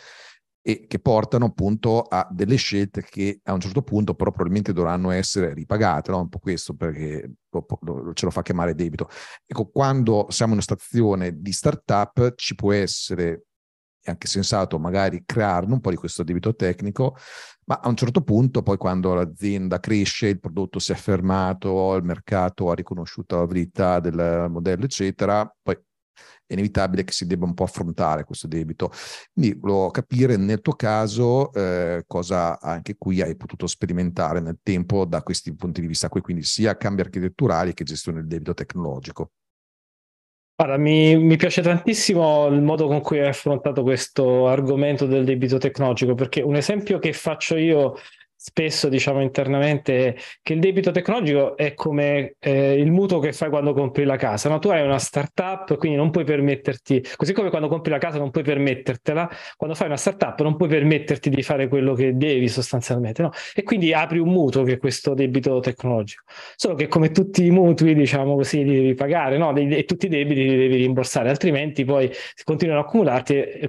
e 0.69 0.85
che 0.87 0.99
portano 0.99 1.45
appunto 1.45 2.01
a 2.03 2.27
delle 2.29 2.55
scelte 2.55 3.01
che 3.01 3.39
a 3.43 3.53
un 3.53 3.59
certo 3.59 3.81
punto 3.81 4.13
però 4.13 4.29
probabilmente 4.29 4.71
dovranno 4.71 5.09
essere 5.09 5.53
ripagate, 5.55 6.11
no? 6.11 6.19
un 6.19 6.29
po' 6.29 6.37
questo 6.37 6.75
perché 6.75 7.31
ce 8.13 8.25
lo 8.25 8.31
fa 8.31 8.43
chiamare 8.43 8.75
debito. 8.75 9.09
Ecco, 9.47 9.67
quando 9.69 10.27
siamo 10.29 10.53
in 10.53 10.59
una 10.59 10.75
stazione 10.75 11.41
di 11.41 11.51
startup 11.51 12.35
ci 12.35 12.53
può 12.53 12.71
essere 12.71 13.45
è 14.01 14.11
anche 14.11 14.27
sensato 14.27 14.79
magari 14.79 15.23
crearne 15.25 15.73
un 15.73 15.81
po' 15.81 15.89
di 15.89 15.97
questo 15.97 16.23
debito 16.23 16.55
tecnico, 16.55 17.15
ma 17.65 17.79
a 17.81 17.89
un 17.89 17.95
certo 17.95 18.21
punto, 18.21 18.63
poi 18.63 18.77
quando 18.77 19.13
l'azienda 19.13 19.79
cresce, 19.79 20.27
il 20.27 20.39
prodotto 20.39 20.79
si 20.79 20.91
è 20.91 20.95
affermato, 20.95 21.95
il 21.95 22.03
mercato 22.03 22.71
ha 22.71 22.75
riconosciuto 22.75 23.37
la 23.37 23.45
verità 23.45 23.99
del 23.99 24.47
modello, 24.49 24.85
eccetera, 24.85 25.53
poi 25.61 25.77
è 26.49 26.53
inevitabile 26.53 27.03
che 27.03 27.13
si 27.13 27.27
debba 27.27 27.45
un 27.45 27.53
po' 27.53 27.63
affrontare 27.63 28.23
questo 28.23 28.47
debito. 28.47 28.91
Quindi 29.33 29.57
volevo 29.59 29.91
capire 29.91 30.35
nel 30.35 30.61
tuo 30.61 30.73
caso 30.73 31.53
eh, 31.53 32.03
cosa 32.07 32.59
anche 32.59 32.95
qui 32.97 33.21
hai 33.21 33.35
potuto 33.35 33.67
sperimentare 33.67 34.39
nel 34.39 34.57
tempo 34.63 35.05
da 35.05 35.21
questi 35.21 35.53
punti 35.53 35.81
di 35.81 35.87
vista 35.87 36.09
qui, 36.09 36.21
quindi 36.21 36.43
sia 36.43 36.75
cambi 36.75 37.01
architetturali 37.01 37.73
che 37.73 37.83
gestione 37.83 38.19
del 38.19 38.27
debito 38.27 38.53
tecnologico. 38.55 39.31
Guarda, 40.55 40.75
mi, 40.75 41.15
mi, 41.15 41.37
piace 41.37 41.61
tantissimo 41.61 42.47
il 42.47 42.61
modo 42.61 42.87
con 42.87 42.99
cui 42.99 43.19
hai 43.19 43.29
affrontato 43.29 43.81
questo 43.81 44.49
argomento 44.49 45.05
del 45.05 45.23
debito 45.23 45.57
tecnologico, 45.57 46.15
perché 46.15 46.41
un 46.41 46.55
esempio 46.57 46.99
che 46.99 47.13
faccio 47.13 47.55
io 47.55 47.95
spesso 48.41 48.87
diciamo 48.87 49.19
internamente 49.21 50.15
che 50.41 50.53
il 50.53 50.61
debito 50.61 50.91
tecnologico 50.91 51.57
è 51.57 51.73
come 51.73 52.35
eh, 52.39 52.79
il 52.79 52.89
mutuo 52.89 53.19
che 53.19 53.33
fai 53.33 53.49
quando 53.49 53.73
compri 53.73 54.05
la 54.05 54.15
casa, 54.15 54.47
no? 54.47 54.59
tu 54.59 54.69
hai 54.69 54.81
una 54.81 54.97
startup 54.97 55.75
quindi 55.75 55.97
non 55.97 56.09
puoi 56.09 56.23
permetterti, 56.23 57.03
così 57.17 57.33
come 57.33 57.49
quando 57.49 57.67
compri 57.67 57.91
la 57.91 57.97
casa 57.97 58.17
non 58.17 58.31
puoi 58.31 58.45
permettertela, 58.45 59.29
quando 59.57 59.75
fai 59.75 59.87
una 59.87 59.97
startup 59.97 60.39
non 60.39 60.55
puoi 60.55 60.69
permetterti 60.69 61.29
di 61.29 61.43
fare 61.43 61.67
quello 61.67 61.93
che 61.93 62.15
devi 62.15 62.47
sostanzialmente 62.47 63.21
no? 63.21 63.31
e 63.53 63.63
quindi 63.63 63.91
apri 63.91 64.19
un 64.19 64.29
mutuo 64.29 64.63
che 64.63 64.73
è 64.73 64.77
questo 64.77 65.13
debito 65.13 65.59
tecnologico, 65.59 66.23
solo 66.55 66.75
che 66.75 66.87
come 66.87 67.11
tutti 67.11 67.45
i 67.45 67.51
mutui 67.51 67.93
diciamo 67.93 68.35
così 68.35 68.63
li 68.63 68.73
devi 68.73 68.93
pagare 68.93 69.37
no? 69.37 69.53
e 69.53 69.83
tutti 69.83 70.05
i 70.05 70.09
debiti 70.09 70.47
li 70.47 70.55
devi 70.55 70.77
rimborsare, 70.77 71.27
altrimenti 71.27 71.83
poi 71.83 72.09
continuano 72.45 72.79
a 72.79 72.83
accumularti, 72.85 73.33
e 73.35 73.67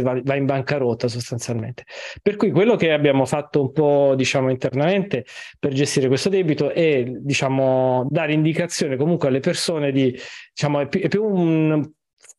va, 0.00 0.20
va 0.22 0.36
in 0.36 0.46
bancarotta 0.46 1.08
sostanzialmente. 1.08 1.82
Per 2.22 2.36
cui 2.36 2.52
quello 2.52 2.76
che 2.76 2.92
abbiamo 2.92 3.24
fatto 3.24 3.60
un 3.60 3.72
po' 3.72 4.11
diciamo, 4.14 4.50
internamente 4.50 5.24
per 5.58 5.72
gestire 5.72 6.08
questo 6.08 6.28
debito 6.28 6.70
è 6.70 7.04
diciamo, 7.04 8.06
dare 8.10 8.32
indicazione 8.32 8.96
comunque 8.96 9.28
alle 9.28 9.40
persone 9.40 9.92
di, 9.92 10.16
diciamo, 10.52 10.80
è 10.80 10.88
più, 10.88 11.00
è 11.00 11.08
più 11.08 11.24
un 11.24 11.90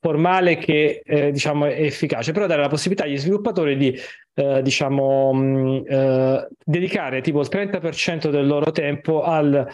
formale 0.04 0.58
che 0.58 1.02
eh, 1.06 1.32
diciamo 1.32 1.66
è 1.66 1.82
efficace, 1.82 2.34
però 2.34 2.46
dare 2.46 2.62
la 2.62 2.68
possibilità 2.68 3.06
agli 3.06 3.18
sviluppatori 3.18 3.78
di 3.78 3.98
eh, 4.34 4.62
diciamo, 4.62 5.34
mh, 5.34 5.84
eh, 5.88 6.48
dedicare 6.64 7.22
tipo 7.22 7.40
il 7.40 7.48
30% 7.50 8.30
del 8.30 8.46
loro 8.46 8.72
tempo 8.72 9.24
al 9.24 9.66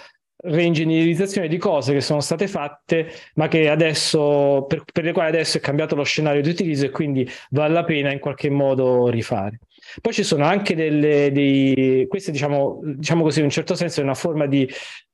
reingegnerizzazione 0.41 1.47
di 1.47 1.57
cose 1.57 1.93
che 1.93 2.01
sono 2.01 2.21
state 2.21 2.47
fatte, 2.47 3.11
ma 3.35 3.47
che 3.47 3.69
adesso, 3.69 4.65
per, 4.67 4.83
per, 4.91 5.03
le 5.03 5.11
quali 5.11 5.29
adesso 5.29 5.57
è 5.57 5.61
cambiato 5.61 5.95
lo 5.95 6.03
scenario 6.03 6.41
di 6.41 6.49
utilizzo 6.49 6.85
e 6.85 6.91
quindi 6.91 7.29
vale 7.49 7.73
la 7.73 7.83
pena 7.83 8.11
in 8.11 8.19
qualche 8.19 8.49
modo 8.49 9.07
rifare. 9.09 9.59
Poi 10.01 10.13
ci 10.13 10.23
sono 10.23 10.45
anche 10.45 10.75
delle, 10.75 11.31
dei, 11.31 12.05
queste 12.07 12.31
diciamo, 12.31 12.79
diciamo 12.83 13.23
così, 13.23 13.39
in 13.39 13.45
un 13.45 13.51
certo 13.51 13.75
senso 13.75 13.99
è 13.99 14.03
una 14.03 14.13
forma 14.13 14.45
di 14.45 14.69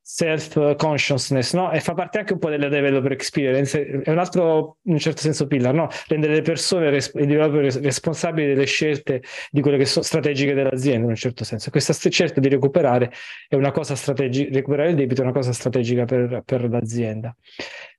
self-consciousness, 0.08 1.52
no? 1.54 1.72
E 1.72 1.80
fa 1.80 1.92
parte 1.92 2.18
anche 2.20 2.32
un 2.32 2.38
po' 2.38 2.48
della 2.48 2.68
developer 2.68 3.10
experience, 3.10 4.02
è 4.04 4.10
un 4.10 4.18
altro, 4.18 4.76
in 4.84 4.92
un 4.92 4.98
certo 4.98 5.20
senso, 5.20 5.48
pillar, 5.48 5.74
no? 5.74 5.88
Rendere 6.06 6.34
le 6.34 6.42
persone 6.42 6.90
res- 6.90 7.10
i 7.16 7.26
developer 7.26 7.82
responsabili 7.82 8.46
delle 8.46 8.66
scelte 8.66 9.20
di 9.50 9.60
quelle 9.60 9.76
che 9.76 9.84
sono 9.84 10.04
strategiche 10.04 10.54
dell'azienda, 10.54 11.02
in 11.02 11.10
un 11.10 11.16
certo 11.16 11.42
senso. 11.42 11.70
Questa 11.70 11.92
scelta 11.92 12.38
di 12.38 12.48
recuperare 12.48 13.10
è 13.48 13.56
una 13.56 13.72
cosa 13.72 13.96
strategica, 13.96 14.54
recuperare 14.54 14.90
il 14.90 14.94
debito 14.94 15.22
è 15.22 15.24
una 15.24 15.32
cosa 15.32 15.52
strategica 15.52 16.04
per, 16.04 16.42
per 16.44 16.68
l'azienda. 16.68 17.36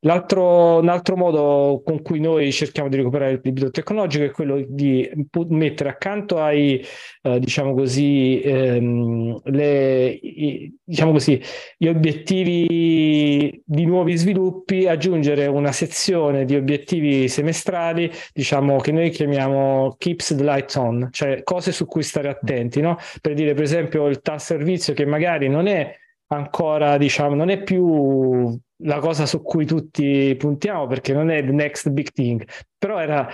L'altro, 0.02 0.78
un 0.78 0.90
altro 0.90 1.18
modo 1.18 1.82
con 1.84 2.04
cui 2.04 2.20
noi 2.20 2.52
cerchiamo 2.52 2.88
di 2.88 2.98
recuperare 2.98 3.32
il 3.32 3.40
debito 3.42 3.72
tecnologico 3.72 4.24
è 4.24 4.32
quello 4.32 4.64
di 4.66 5.10
mettere 5.50 5.90
accanto 5.90 6.40
ai, 6.40 6.86
eh, 7.24 7.40
diciamo 7.40 7.74
così, 7.74 8.40
ehm, 8.42 9.42
le, 9.46 10.08
i, 10.10 10.74
diciamo 10.84 11.12
così, 11.12 11.42
gli 11.78 11.88
obiettivi 11.98 13.62
di 13.66 13.86
nuovi 13.86 14.16
sviluppi, 14.16 14.88
aggiungere 14.88 15.48
una 15.48 15.72
sezione 15.72 16.46
di 16.46 16.56
obiettivi 16.56 17.28
semestrali, 17.28 18.12
diciamo 18.34 18.78
che 18.78 18.92
noi 18.92 19.10
chiamiamo 19.10 19.96
keeps 19.98 20.36
the 20.36 20.44
light 20.44 20.74
on, 20.76 21.10
cioè 21.12 21.44
cose 21.44 21.72
su 21.72 21.86
cui 21.86 22.04
stare 22.04 22.30
attenti, 22.30 22.80
no? 22.80 22.98
Per 23.22 23.34
dire, 23.34 23.54
per 23.54 23.64
esempio, 23.64 24.08
il 24.08 24.22
tal 24.22 24.40
servizio 24.40 24.94
che 24.94 25.06
magari 25.06 25.50
non 25.50 25.68
è 25.68 25.94
ancora, 26.28 26.98
diciamo, 26.98 27.36
non 27.36 27.50
è 27.50 27.62
più 27.62 28.58
la 28.84 29.00
cosa 29.00 29.26
su 29.26 29.42
cui 29.42 29.66
tutti 29.66 30.36
puntiamo 30.38 30.86
perché 30.88 31.14
non 31.14 31.32
è 31.32 31.44
the 31.44 31.52
next 31.52 31.90
big 31.90 32.12
thing, 32.12 32.46
però 32.78 33.00
era 33.00 33.28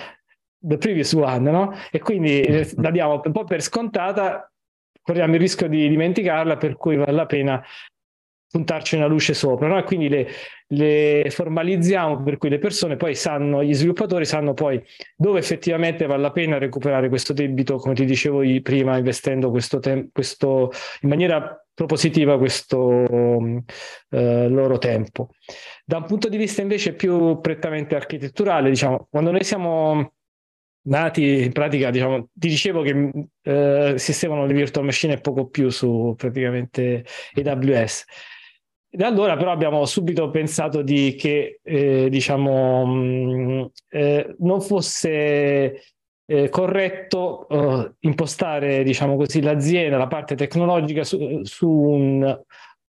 the 0.58 0.78
previous 0.78 1.14
one, 1.14 1.52
no? 1.52 1.74
E 1.92 2.00
quindi 2.00 2.42
eh, 2.42 2.70
la 2.78 2.92
diamo 2.92 3.22
un 3.24 3.32
po' 3.32 3.44
per 3.44 3.62
scontata, 3.62 4.50
corriamo 5.02 5.34
il 5.34 5.40
rischio 5.40 5.68
di 5.68 5.90
dimenticarla, 5.90 6.58
per 6.58 6.78
cui 6.78 6.96
vale 6.96 7.12
la 7.12 7.26
pena 7.26 7.64
puntarci 8.54 8.96
una 8.96 9.08
luce 9.08 9.34
sopra, 9.34 9.68
no? 9.68 9.84
Quindi 9.84 10.10
le, 10.10 10.28
le, 10.68 11.26
formalizziamo 11.32 12.22
per 12.22 12.38
cui 12.38 12.50
le 12.50 12.60
persone 12.60 12.98
poi 12.98 13.16
sanno, 13.16 13.64
gli 13.64 13.74
sviluppatori 13.74 14.26
sanno 14.26 14.54
poi 14.54 14.80
dove 15.18 15.40
effettivamente 15.40 16.06
vale 16.06 16.22
la 16.22 16.32
pena 16.32 16.60
recuperare 16.60 17.10
questo 17.10 17.34
debito, 17.34 17.78
come 17.78 17.96
ti 17.96 18.06
dicevo 18.06 18.42
prima, 18.62 18.96
investendo 18.98 19.50
questo, 19.50 19.80
tem- 19.80 20.10
questo 20.12 20.72
in 21.02 21.10
maniera 21.10 21.66
propositiva 21.74 22.38
questo 22.38 23.64
eh, 24.12 24.48
loro 24.48 24.78
tempo. 24.78 25.30
Da 25.84 25.98
un 25.98 26.06
punto 26.06 26.30
di 26.30 26.38
vista 26.38 26.62
invece 26.62 26.94
più 26.94 27.40
prettamente 27.42 27.96
architetturale, 27.96 28.70
diciamo, 28.70 29.08
quando 29.10 29.32
noi 29.32 29.44
siamo 29.44 30.14
nati 30.84 31.42
in 31.44 31.52
pratica, 31.54 31.90
diciamo, 31.90 32.30
ti 32.32 32.50
dicevo 32.50 32.84
che 32.84 33.12
eh, 33.42 33.94
esistevano 33.96 34.46
le 34.46 34.54
virtual 34.54 34.86
machine 34.86 35.14
e 35.14 35.22
poco 35.22 35.48
più 35.48 35.70
su 35.70 36.14
praticamente 36.16 37.04
AWS. 37.34 38.06
Da 38.96 39.08
allora 39.08 39.36
però 39.36 39.52
abbiamo 39.52 39.86
subito 39.86 40.30
pensato 40.30 40.84
di 40.84 41.16
che 41.16 41.60
eh, 41.64 42.10
diciamo, 42.12 42.86
mh, 42.86 43.72
eh, 43.90 44.36
non 44.42 44.62
fosse 44.62 45.82
eh, 46.26 46.50
corretto 46.50 47.48
eh, 47.50 47.94
impostare, 48.02 48.84
diciamo 48.84 49.16
così, 49.16 49.42
l'azienda, 49.42 49.98
la 49.98 50.06
parte 50.06 50.36
tecnologica 50.36 51.04
su, 51.04 51.42
su 51.42 51.68
un, 51.68 52.40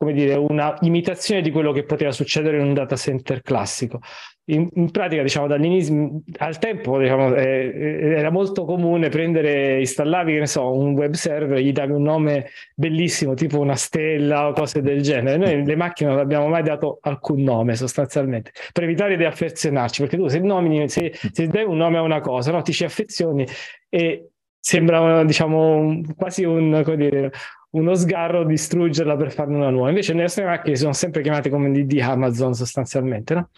come 0.01 0.15
dire, 0.15 0.35
una 0.35 0.75
imitazione 0.81 1.43
di 1.43 1.51
quello 1.51 1.73
che 1.73 1.85
poteva 1.85 2.11
succedere 2.11 2.57
in 2.57 2.65
un 2.65 2.73
data 2.73 2.97
center 2.97 3.43
classico 3.43 4.01
in, 4.47 4.67
in, 4.73 4.91
pratica, 4.91 5.21
diciamo, 5.21 5.47
dall'inizio, 5.47 6.23
al 6.39 6.59
tempo, 6.59 6.99
diciamo, 6.99 7.35
eh, 7.35 8.15
era 8.17 8.31
molto 8.31 8.65
comune 8.65 9.11
prendere, 9.11 9.79
installavi, 9.81 10.33
che 10.33 10.39
ne 10.39 10.47
so, 10.47 10.73
un 10.73 10.95
web 10.95 11.13
server, 11.13 11.59
gli 11.59 11.71
davi 11.73 11.93
un 11.93 12.03
nome 12.03 12.49
bellissimo, 12.75 13.35
tipo 13.35 13.61
una 13.61 13.77
stella 13.77 14.49
o 14.49 14.53
cose 14.55 14.81
del 14.81 15.03
genere. 15.03 15.37
Noi 15.37 15.67
le 15.67 15.77
macchine 15.77 16.09
non 16.09 16.19
abbiamo 16.19 16.49
mai 16.49 16.63
dato 16.63 16.99
alcun 17.03 17.43
nome, 17.43 17.77
sostanzialmente, 17.77 18.53
per 18.73 18.85
evitare 18.85 19.19
di 19.19 19.25
affezionarci, 19.25 20.01
perché 20.01 20.17
tu 20.17 20.29
se 20.29 20.39
nomini, 20.39 20.89
se, 20.89 21.13
se 21.13 21.47
dai 21.47 21.65
un 21.65 21.77
nome 21.77 21.99
a 21.99 22.03
una 22.03 22.21
cosa, 22.21 22.51
no, 22.53 22.63
ti 22.63 22.73
ci 22.73 22.85
affezioni 22.85 23.47
e 23.91 24.31
sembra, 24.59 25.23
diciamo, 25.25 26.01
quasi 26.17 26.45
un, 26.45 26.81
come 26.85 26.97
dire, 26.97 27.31
uno 27.71 27.95
sgarro 27.95 28.45
distruggerla 28.45 29.17
per 29.17 29.33
farne 29.33 29.57
una 29.57 29.71
nuova. 29.71 29.89
Invece 29.89 30.13
le 30.13 30.23
nostre 30.23 30.45
macchine 30.45 30.77
sono 30.77 30.93
sempre 30.93 31.23
chiamate 31.23 31.51
come 31.51 31.71
di 31.85 32.01
Amazon 32.01 32.55
sostanzialmente, 32.55 33.35
no? 33.35 33.51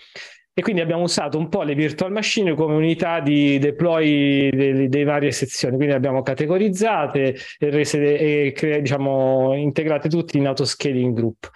E 0.54 0.60
quindi 0.60 0.82
abbiamo 0.82 1.04
usato 1.04 1.38
un 1.38 1.48
po' 1.48 1.62
le 1.62 1.74
virtual 1.74 2.12
machine 2.12 2.54
come 2.54 2.74
unità 2.74 3.20
di 3.20 3.58
deploy 3.58 4.50
delle, 4.50 4.86
delle 4.86 5.04
varie 5.04 5.32
sezioni, 5.32 5.76
quindi 5.76 5.92
le 5.92 5.98
abbiamo 5.98 6.20
categorizzate 6.20 7.36
e, 7.58 7.70
rese, 7.70 8.18
e 8.18 8.52
cre, 8.52 8.82
diciamo, 8.82 9.54
integrate 9.54 10.10
tutte 10.10 10.36
in 10.36 10.46
autoscaling 10.46 11.14
group. 11.14 11.50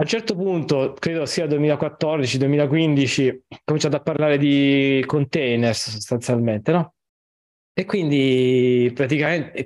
A 0.00 0.02
un 0.02 0.06
certo 0.08 0.34
punto, 0.34 0.94
credo 0.98 1.26
sia 1.26 1.46
2014-2015, 1.46 3.38
ho 3.48 3.58
cominciato 3.64 3.96
a 3.96 4.00
parlare 4.00 4.36
di 4.36 5.04
containers 5.06 5.90
sostanzialmente, 5.90 6.72
no? 6.72 6.94
E 7.72 7.84
quindi 7.84 8.90
praticamente 8.92 9.64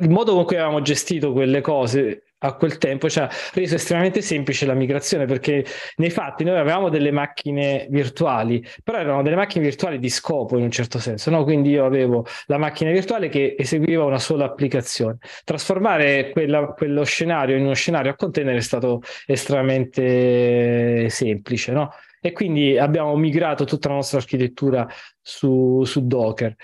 il 0.00 0.10
modo 0.10 0.34
con 0.34 0.44
cui 0.44 0.56
avevamo 0.56 0.82
gestito 0.82 1.32
quelle 1.32 1.60
cose 1.60 2.24
a 2.42 2.54
quel 2.54 2.78
tempo 2.78 3.08
ci 3.08 3.18
ha 3.18 3.28
reso 3.52 3.74
estremamente 3.74 4.22
semplice 4.22 4.64
la 4.64 4.74
migrazione 4.74 5.26
perché 5.26 5.64
nei 5.96 6.10
fatti 6.10 6.44
noi 6.44 6.58
avevamo 6.58 6.88
delle 6.88 7.10
macchine 7.10 7.86
virtuali, 7.90 8.64
però 8.82 8.98
erano 8.98 9.22
delle 9.22 9.36
macchine 9.36 9.64
virtuali 9.64 9.98
di 9.98 10.08
scopo 10.08 10.56
in 10.56 10.64
un 10.64 10.70
certo 10.70 10.98
senso, 10.98 11.30
no? 11.30 11.44
quindi 11.44 11.70
io 11.70 11.84
avevo 11.84 12.24
la 12.46 12.56
macchina 12.56 12.90
virtuale 12.92 13.28
che 13.28 13.56
eseguiva 13.58 14.04
una 14.04 14.18
sola 14.18 14.46
applicazione. 14.46 15.18
Trasformare 15.44 16.30
quella, 16.30 16.68
quello 16.68 17.04
scenario 17.04 17.56
in 17.56 17.64
uno 17.64 17.74
scenario 17.74 18.10
a 18.12 18.14
container 18.14 18.56
è 18.56 18.60
stato 18.60 19.02
estremamente 19.26 21.10
semplice. 21.10 21.72
No? 21.72 21.90
E 22.22 22.32
quindi 22.32 22.78
abbiamo 22.78 23.16
migrato 23.16 23.64
tutta 23.64 23.88
la 23.88 23.94
nostra 23.94 24.18
architettura 24.18 24.86
su, 25.20 25.82
su 25.84 26.06
Docker. 26.06 26.54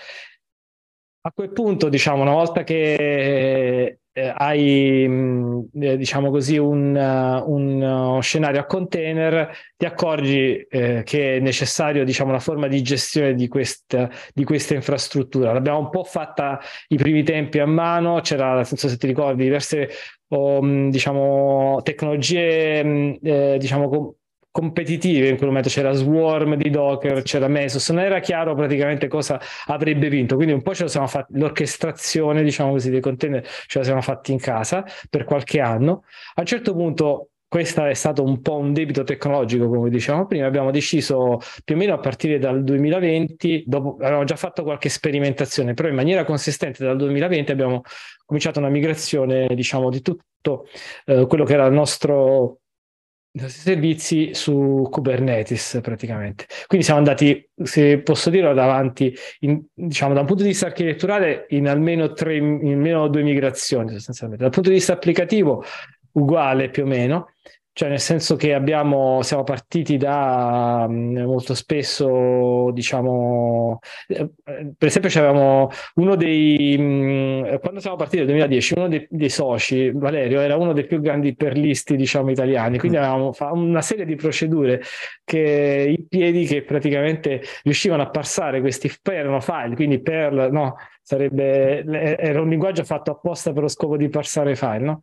A 1.27 1.31
quel 1.33 1.51
punto, 1.51 1.89
diciamo, 1.89 2.21
una 2.21 2.31
volta 2.31 2.63
che 2.63 3.99
eh, 4.13 4.33
hai, 4.33 5.05
mm, 5.05 5.59
eh, 5.73 5.97
diciamo 5.97 6.29
così, 6.31 6.57
un, 6.57 6.95
uh, 6.95 7.51
un 7.51 7.81
uh, 7.81 8.21
scenario 8.21 8.61
a 8.61 8.65
container, 8.65 9.51
ti 9.75 9.85
accorgi 9.85 10.55
eh, 10.69 11.01
che 11.03 11.35
è 11.35 11.39
necessario, 11.41 12.05
diciamo, 12.05 12.29
una 12.29 12.39
forma 12.39 12.67
di 12.67 12.81
gestione 12.81 13.33
di 13.33 13.49
questa, 13.49 14.09
di 14.33 14.45
questa 14.45 14.73
infrastruttura. 14.75 15.51
L'abbiamo 15.51 15.79
un 15.79 15.89
po' 15.89 16.05
fatta 16.05 16.61
i 16.87 16.95
primi 16.95 17.23
tempi 17.23 17.59
a 17.59 17.65
mano, 17.65 18.21
c'era, 18.21 18.55
nel 18.55 18.65
senso 18.65 18.87
se 18.87 18.95
ti 18.95 19.07
ricordi, 19.07 19.43
diverse 19.43 19.89
o, 20.29 20.61
mm, 20.63 20.89
diciamo, 20.89 21.81
tecnologie, 21.83 22.83
mm, 22.85 23.13
eh, 23.21 23.57
diciamo, 23.59 24.15
competitive 24.57 25.27
in 25.27 25.35
quel 25.37 25.49
momento 25.49 25.69
c'era 25.69 25.91
Swarm 25.91 26.55
di 26.55 26.71
Docker, 26.71 27.21
c'era 27.21 27.47
Mesos, 27.47 27.87
non 27.91 28.03
era 28.03 28.19
chiaro 28.19 28.55
praticamente 28.55 29.07
cosa 29.07 29.39
avrebbe 29.67 30.09
vinto, 30.09 30.33
quindi 30.33 30.51
un 30.51 30.63
po' 30.63 30.73
ce 30.73 30.81
la 30.81 30.89
siamo 30.89 31.05
fatti, 31.05 31.37
l'orchestrazione 31.37 32.41
diciamo 32.41 32.71
così 32.71 32.89
dei 32.89 32.99
container 32.99 33.47
ce 33.67 33.77
la 33.77 33.83
siamo 33.83 34.01
fatti 34.01 34.31
in 34.31 34.39
casa 34.39 34.83
per 35.11 35.25
qualche 35.25 35.59
anno, 35.59 36.05
a 36.33 36.41
un 36.41 36.45
certo 36.47 36.73
punto 36.73 37.29
questo 37.47 37.85
è 37.85 37.93
stato 37.93 38.23
un 38.23 38.41
po' 38.41 38.57
un 38.57 38.73
debito 38.73 39.03
tecnologico, 39.03 39.69
come 39.69 39.89
dicevamo 39.89 40.25
prima. 40.25 40.47
Abbiamo 40.47 40.69
deciso 40.69 41.39
più 41.63 41.75
o 41.75 41.77
meno 41.77 41.93
a 41.93 41.97
partire 41.99 42.39
dal 42.39 42.61
2020, 42.61 43.63
dopo 43.65 43.95
avevamo 44.01 44.25
già 44.25 44.35
fatto 44.35 44.63
qualche 44.63 44.89
sperimentazione, 44.89 45.73
però 45.73 45.87
in 45.87 45.95
maniera 45.95 46.25
consistente 46.25 46.83
dal 46.83 46.97
2020 46.97 47.51
abbiamo 47.53 47.83
cominciato 48.25 48.59
una 48.59 48.67
migrazione, 48.67 49.47
diciamo, 49.55 49.89
di 49.89 50.01
tutto 50.01 50.67
eh, 51.05 51.25
quello 51.25 51.45
che 51.45 51.53
era 51.53 51.65
il 51.65 51.73
nostro 51.73 52.57
servizi 53.47 54.33
su 54.33 54.87
Kubernetes 54.89 55.79
praticamente. 55.81 56.45
Quindi 56.65 56.85
siamo 56.85 56.99
andati, 56.99 57.49
se 57.63 57.99
posso 57.99 58.29
dirlo, 58.29 58.53
davanti, 58.53 59.13
in, 59.41 59.61
diciamo, 59.73 60.13
da 60.13 60.21
un 60.21 60.25
punto 60.25 60.43
di 60.43 60.49
vista 60.49 60.67
architetturale, 60.67 61.45
in 61.49 61.67
almeno, 61.67 62.13
tre, 62.13 62.35
in 62.37 62.73
almeno 62.73 63.07
due 63.07 63.23
migrazioni 63.23 63.91
sostanzialmente. 63.91 64.43
Dal 64.43 64.53
punto 64.53 64.69
di 64.69 64.75
vista 64.75 64.93
applicativo, 64.93 65.63
uguale 66.13 66.69
più 66.69 66.83
o 66.83 66.87
meno. 66.87 67.33
Cioè 67.77 67.89
nel 67.89 67.99
senso 67.99 68.35
che 68.35 68.55
abbiamo, 68.55 69.21
siamo 69.21 69.43
partiti 69.43 69.97
da 69.97 70.87
mm, 70.89 71.19
molto 71.19 71.53
spesso, 71.53 72.71
diciamo, 72.73 73.77
eh, 74.07 74.31
per 74.75 74.87
esempio 74.87 75.11
c'avevamo 75.11 75.69
uno 75.97 76.15
dei, 76.15 76.75
mm, 76.75 77.55
quando 77.61 77.79
siamo 77.79 77.95
partiti 77.95 78.17
nel 78.17 78.25
2010, 78.29 78.73
uno 78.77 78.87
dei, 78.87 79.07
dei, 79.11 79.29
soci, 79.29 79.91
Valerio, 79.91 80.39
era 80.39 80.55
uno 80.55 80.73
dei 80.73 80.87
più 80.87 80.99
grandi 80.99 81.35
perlisti, 81.35 81.95
diciamo, 81.95 82.31
italiani, 82.31 82.79
quindi 82.79 82.97
mm. 82.97 83.01
avevamo 83.01 83.35
una 83.51 83.83
serie 83.83 84.05
di 84.05 84.15
procedure 84.15 84.81
che, 85.23 85.93
in 85.95 86.07
piedi 86.07 86.45
che 86.45 86.63
praticamente 86.63 87.43
riuscivano 87.61 88.01
a 88.01 88.09
passare 88.09 88.59
questi, 88.59 88.91
poi 88.99 89.17
erano 89.17 89.39
file, 89.39 89.75
quindi 89.75 90.01
per, 90.01 90.33
no, 90.51 90.77
sarebbe, 91.03 91.85
era 91.85 92.41
un 92.41 92.49
linguaggio 92.49 92.83
fatto 92.83 93.11
apposta 93.11 93.53
per 93.53 93.61
lo 93.61 93.67
scopo 93.67 93.97
di 93.97 94.09
parsare 94.09 94.55
file, 94.55 94.79
no? 94.79 95.01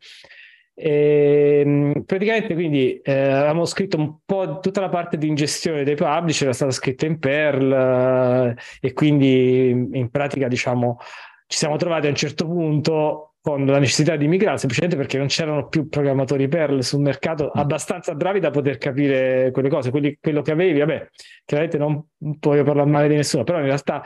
E, 0.77 1.63
ehm, 1.65 2.03
praticamente 2.05 2.53
quindi 2.55 2.99
eh, 3.01 3.13
avevamo 3.13 3.65
scritto 3.65 3.97
un 3.97 4.17
po' 4.25 4.59
tutta 4.59 4.81
la 4.81 4.89
parte 4.89 5.17
di 5.17 5.29
ingestione 5.29 5.85
dei 5.85 5.95
publisher 5.95 6.47
era 6.47 6.53
stata 6.53 6.73
scritta 6.73 7.07
in 7.07 7.21
Perl 7.21 7.73
eh, 7.73 8.57
e 8.81 8.93
quindi 8.93 9.69
in 9.69 10.11
pratica 10.11 10.49
diciamo 10.49 10.99
ci 11.47 11.59
siamo 11.59 11.77
trovati 11.77 12.07
a 12.07 12.11
un 12.11 12.17
certo 12.17 12.47
punto 12.47 13.35
con 13.41 13.67
la 13.67 13.79
necessità 13.79 14.17
di 14.17 14.27
migrare 14.27 14.59
semplicemente 14.59 14.97
perché 14.97 15.17
non 15.17 15.29
c'erano 15.29 15.69
più 15.69 15.89
programmatori 15.89 16.49
Perl 16.49 16.83
sul 16.83 17.03
mercato 17.03 17.45
mm. 17.45 17.61
abbastanza 17.61 18.15
bravi 18.17 18.41
da 18.41 18.51
poter 18.51 18.77
capire 18.77 19.53
quelle 19.53 19.69
cose 19.69 19.91
Quelli, 19.93 20.19
quello 20.21 20.43
che 20.43 20.51
avevi 20.51 20.81
vabbè 20.81 21.09
chiaramente 21.45 21.79
non 21.79 22.05
voglio 22.19 22.65
parlare 22.65 22.91
male 22.91 23.07
di 23.07 23.15
nessuno 23.15 23.45
però 23.45 23.59
in 23.59 23.67
realtà 23.67 24.03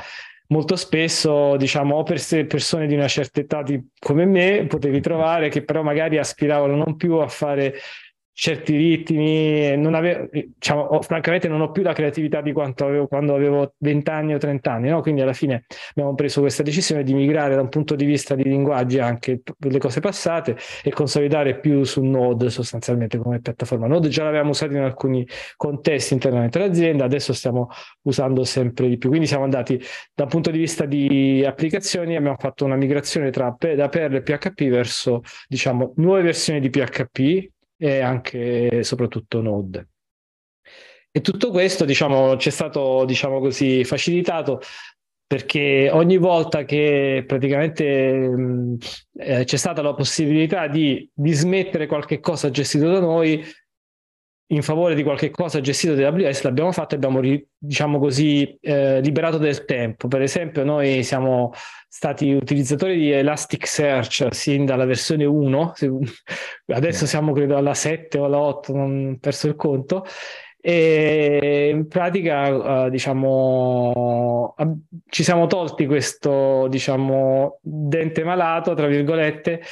molto 0.48 0.76
spesso, 0.76 1.56
diciamo, 1.56 1.96
o 1.96 2.02
per 2.02 2.20
persone 2.46 2.86
di 2.86 2.94
una 2.94 3.08
certa 3.08 3.40
età 3.40 3.62
di, 3.62 3.80
come 3.98 4.24
me, 4.24 4.66
potevi 4.66 5.00
trovare 5.00 5.48
che 5.48 5.62
però 5.62 5.82
magari 5.82 6.18
aspiravano 6.18 6.76
non 6.76 6.96
più 6.96 7.14
a 7.14 7.28
fare 7.28 7.74
certi 8.40 8.76
ritmi, 8.76 9.76
non 9.76 9.94
avevo, 9.94 10.28
diciamo, 10.30 11.02
francamente 11.02 11.48
non 11.48 11.60
ho 11.60 11.72
più 11.72 11.82
la 11.82 11.92
creatività 11.92 12.40
di 12.40 12.52
quanto 12.52 12.84
avevo 12.84 13.08
quando 13.08 13.34
avevo 13.34 13.74
20 13.78 14.10
anni 14.10 14.34
o 14.34 14.38
30 14.38 14.72
anni, 14.72 14.88
no? 14.90 15.00
quindi 15.00 15.22
alla 15.22 15.32
fine 15.32 15.64
abbiamo 15.90 16.14
preso 16.14 16.40
questa 16.40 16.62
decisione 16.62 17.02
di 17.02 17.14
migrare 17.14 17.56
da 17.56 17.62
un 17.62 17.68
punto 17.68 17.96
di 17.96 18.04
vista 18.04 18.36
di 18.36 18.44
linguaggi 18.44 19.00
anche 19.00 19.40
le 19.58 19.78
cose 19.78 19.98
passate 19.98 20.56
e 20.84 20.90
consolidare 20.92 21.58
più 21.58 21.82
su 21.82 22.00
Node 22.00 22.48
sostanzialmente 22.48 23.18
come 23.18 23.40
piattaforma. 23.40 23.88
Node 23.88 24.08
già 24.08 24.22
l'avevamo 24.22 24.50
usato 24.50 24.72
in 24.72 24.82
alcuni 24.82 25.26
contesti 25.56 26.12
internamente 26.12 26.62
all'azienda, 26.62 27.04
adesso 27.04 27.32
stiamo 27.32 27.70
usando 28.02 28.44
sempre 28.44 28.86
di 28.88 28.98
più, 28.98 29.08
quindi 29.08 29.26
siamo 29.26 29.42
andati 29.42 29.82
da 30.14 30.22
un 30.22 30.28
punto 30.28 30.52
di 30.52 30.58
vista 30.58 30.84
di 30.84 31.44
applicazioni, 31.44 32.14
abbiamo 32.14 32.36
fatto 32.38 32.64
una 32.64 32.76
migrazione 32.76 33.30
tra, 33.30 33.56
da 33.58 33.88
Perl 33.88 34.14
e 34.14 34.22
PHP 34.22 34.68
verso 34.68 35.22
diciamo 35.48 35.94
nuove 35.96 36.22
versioni 36.22 36.60
di 36.60 36.70
PHP 36.70 37.56
e 37.78 38.00
anche 38.00 38.82
soprattutto 38.82 39.40
Node. 39.40 39.88
E 41.10 41.20
tutto 41.20 41.50
questo, 41.50 41.84
diciamo, 41.84 42.36
ci 42.36 42.48
è 42.48 42.52
stato, 42.52 43.04
diciamo 43.06 43.40
così, 43.40 43.84
facilitato 43.84 44.60
perché 45.26 45.90
ogni 45.92 46.16
volta 46.16 46.64
che 46.64 47.22
praticamente 47.26 48.28
mh, 48.28 48.76
eh, 49.18 49.44
c'è 49.44 49.56
stata 49.56 49.82
la 49.82 49.92
possibilità 49.92 50.68
di 50.68 51.08
dismettere 51.12 51.86
qualche 51.86 52.18
cosa 52.18 52.50
gestito 52.50 52.88
da 52.90 53.00
noi, 53.00 53.44
in 54.50 54.62
favore 54.62 54.94
di 54.94 55.02
qualche 55.02 55.30
cosa 55.30 55.60
gestito 55.60 55.94
da 55.94 56.08
AWS 56.08 56.42
l'abbiamo 56.42 56.72
fatto 56.72 56.94
e 56.94 56.96
abbiamo 56.96 57.20
diciamo 57.58 57.98
così 57.98 58.58
eh, 58.60 59.00
liberato 59.00 59.38
del 59.38 59.64
tempo. 59.64 60.08
Per 60.08 60.22
esempio 60.22 60.64
noi 60.64 61.02
siamo 61.02 61.52
stati 61.88 62.32
utilizzatori 62.32 62.96
di 62.96 63.10
Elasticsearch 63.10 64.28
sin 64.30 64.66
dalla 64.66 64.84
versione 64.84 65.24
1 65.24 65.72
adesso 66.68 67.06
siamo 67.06 67.32
credo 67.32 67.56
alla 67.56 67.72
7 67.72 68.18
o 68.18 68.24
alla 68.26 68.38
8 68.38 68.72
non 68.74 69.12
ho 69.14 69.18
perso 69.18 69.48
il 69.48 69.56
conto 69.56 70.04
e 70.70 71.70
in 71.72 71.88
pratica 71.88 72.84
uh, 72.84 72.90
diciamo 72.90 74.54
ci 75.08 75.22
siamo 75.22 75.46
tolti 75.46 75.86
questo 75.86 76.66
diciamo 76.68 77.58
dente 77.62 78.22
malato 78.22 78.74
tra 78.74 78.86
virgolette 78.86 79.62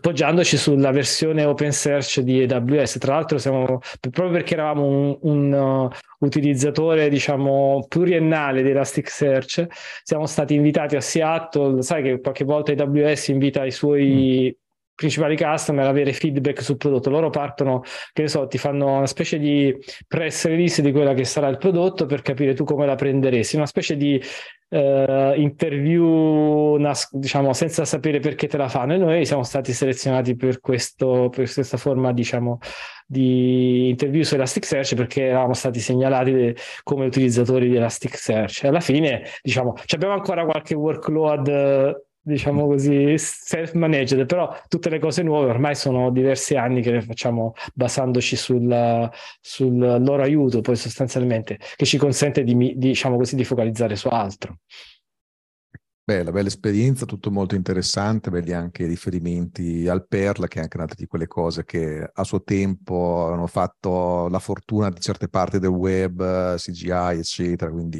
poggiandoci 0.00 0.56
sulla 0.56 0.90
versione 0.90 1.44
open 1.44 1.70
search 1.70 2.22
di 2.22 2.42
AWS 2.42 2.98
tra 2.98 3.14
l'altro 3.14 3.38
siamo 3.38 3.78
proprio 4.00 4.30
perché 4.30 4.54
eravamo 4.54 4.84
un, 4.84 5.16
un 5.20 5.52
uh, 5.52 5.88
utilizzatore 6.24 7.08
diciamo 7.08 7.86
pluriennale 7.88 8.64
di 8.64 8.70
Elasticsearch 8.70 9.66
siamo 10.02 10.26
stati 10.26 10.54
invitati 10.54 10.96
a 10.96 11.00
Seattle. 11.00 11.82
Sai 11.82 12.02
che 12.02 12.20
qualche 12.20 12.44
volta 12.44 12.72
AWS 12.72 13.28
invita 13.28 13.64
i 13.64 13.70
suoi 13.70 14.56
mm 14.56 14.61
principali 14.94 15.36
customer 15.36 15.86
avere 15.86 16.12
feedback 16.12 16.62
sul 16.62 16.76
prodotto. 16.76 17.10
Loro 17.10 17.30
partono, 17.30 17.82
che 18.12 18.22
ne 18.22 18.28
so, 18.28 18.46
ti 18.46 18.58
fanno 18.58 18.96
una 18.96 19.06
specie 19.06 19.38
di 19.38 19.76
press 20.06 20.46
release 20.46 20.82
di 20.82 20.92
quella 20.92 21.14
che 21.14 21.24
sarà 21.24 21.48
il 21.48 21.58
prodotto 21.58 22.06
per 22.06 22.22
capire 22.22 22.54
tu 22.54 22.64
come 22.64 22.86
la 22.86 22.94
prenderesti, 22.94 23.56
una 23.56 23.66
specie 23.66 23.96
di 23.96 24.20
uh, 24.68 25.32
interview, 25.34 26.76
nas- 26.76 27.14
diciamo, 27.14 27.52
senza 27.52 27.84
sapere 27.84 28.20
perché 28.20 28.46
te 28.46 28.56
la 28.56 28.68
fanno. 28.68 28.94
E 28.94 28.98
noi 28.98 29.26
siamo 29.26 29.42
stati 29.42 29.72
selezionati 29.72 30.36
per, 30.36 30.60
questo, 30.60 31.28
per 31.34 31.50
questa 31.52 31.76
forma, 31.76 32.12
diciamo, 32.12 32.58
di 33.06 33.90
interview 33.90 34.22
su 34.22 34.34
Elasticsearch 34.34 34.94
perché 34.94 35.24
eravamo 35.24 35.52
stati 35.52 35.80
segnalati 35.80 36.54
come 36.82 37.06
utilizzatori 37.06 37.68
di 37.68 37.76
Elasticsearch. 37.76 38.64
Alla 38.64 38.80
fine, 38.80 39.24
diciamo, 39.42 39.74
abbiamo 39.94 40.14
ancora 40.14 40.44
qualche 40.44 40.74
workload 40.74 42.10
diciamo 42.22 42.66
così, 42.66 43.14
self-managed, 43.18 44.26
però 44.26 44.56
tutte 44.68 44.88
le 44.88 44.98
cose 44.98 45.22
nuove 45.22 45.50
ormai 45.50 45.74
sono 45.74 46.10
diversi 46.10 46.56
anni 46.56 46.80
che 46.80 46.92
le 46.92 47.02
facciamo 47.02 47.54
basandoci 47.74 48.36
sul, 48.36 49.10
sul 49.40 49.76
loro 49.76 50.22
aiuto, 50.22 50.60
poi 50.60 50.76
sostanzialmente, 50.76 51.58
che 51.76 51.84
ci 51.84 51.98
consente 51.98 52.44
di, 52.44 52.74
diciamo 52.76 53.16
così, 53.16 53.34
di 53.36 53.44
focalizzare 53.44 53.96
su 53.96 54.08
altro. 54.08 54.58
Bella, 56.04 56.32
bella 56.32 56.48
esperienza, 56.48 57.06
tutto 57.06 57.30
molto 57.30 57.54
interessante, 57.54 58.28
belli 58.28 58.52
anche 58.52 58.86
riferimenti 58.86 59.86
al 59.86 60.04
Perl, 60.08 60.48
che 60.48 60.58
è 60.58 60.62
anche 60.62 60.76
una 60.76 60.86
di 60.92 61.06
quelle 61.06 61.28
cose 61.28 61.64
che 61.64 62.10
a 62.12 62.24
suo 62.24 62.42
tempo 62.42 63.28
hanno 63.32 63.46
fatto 63.46 64.26
la 64.26 64.40
fortuna 64.40 64.88
di 64.90 65.00
certe 65.00 65.28
parti 65.28 65.60
del 65.60 65.70
web, 65.70 66.56
CGI, 66.56 67.18
eccetera. 67.18 67.70
Quindi 67.70 67.98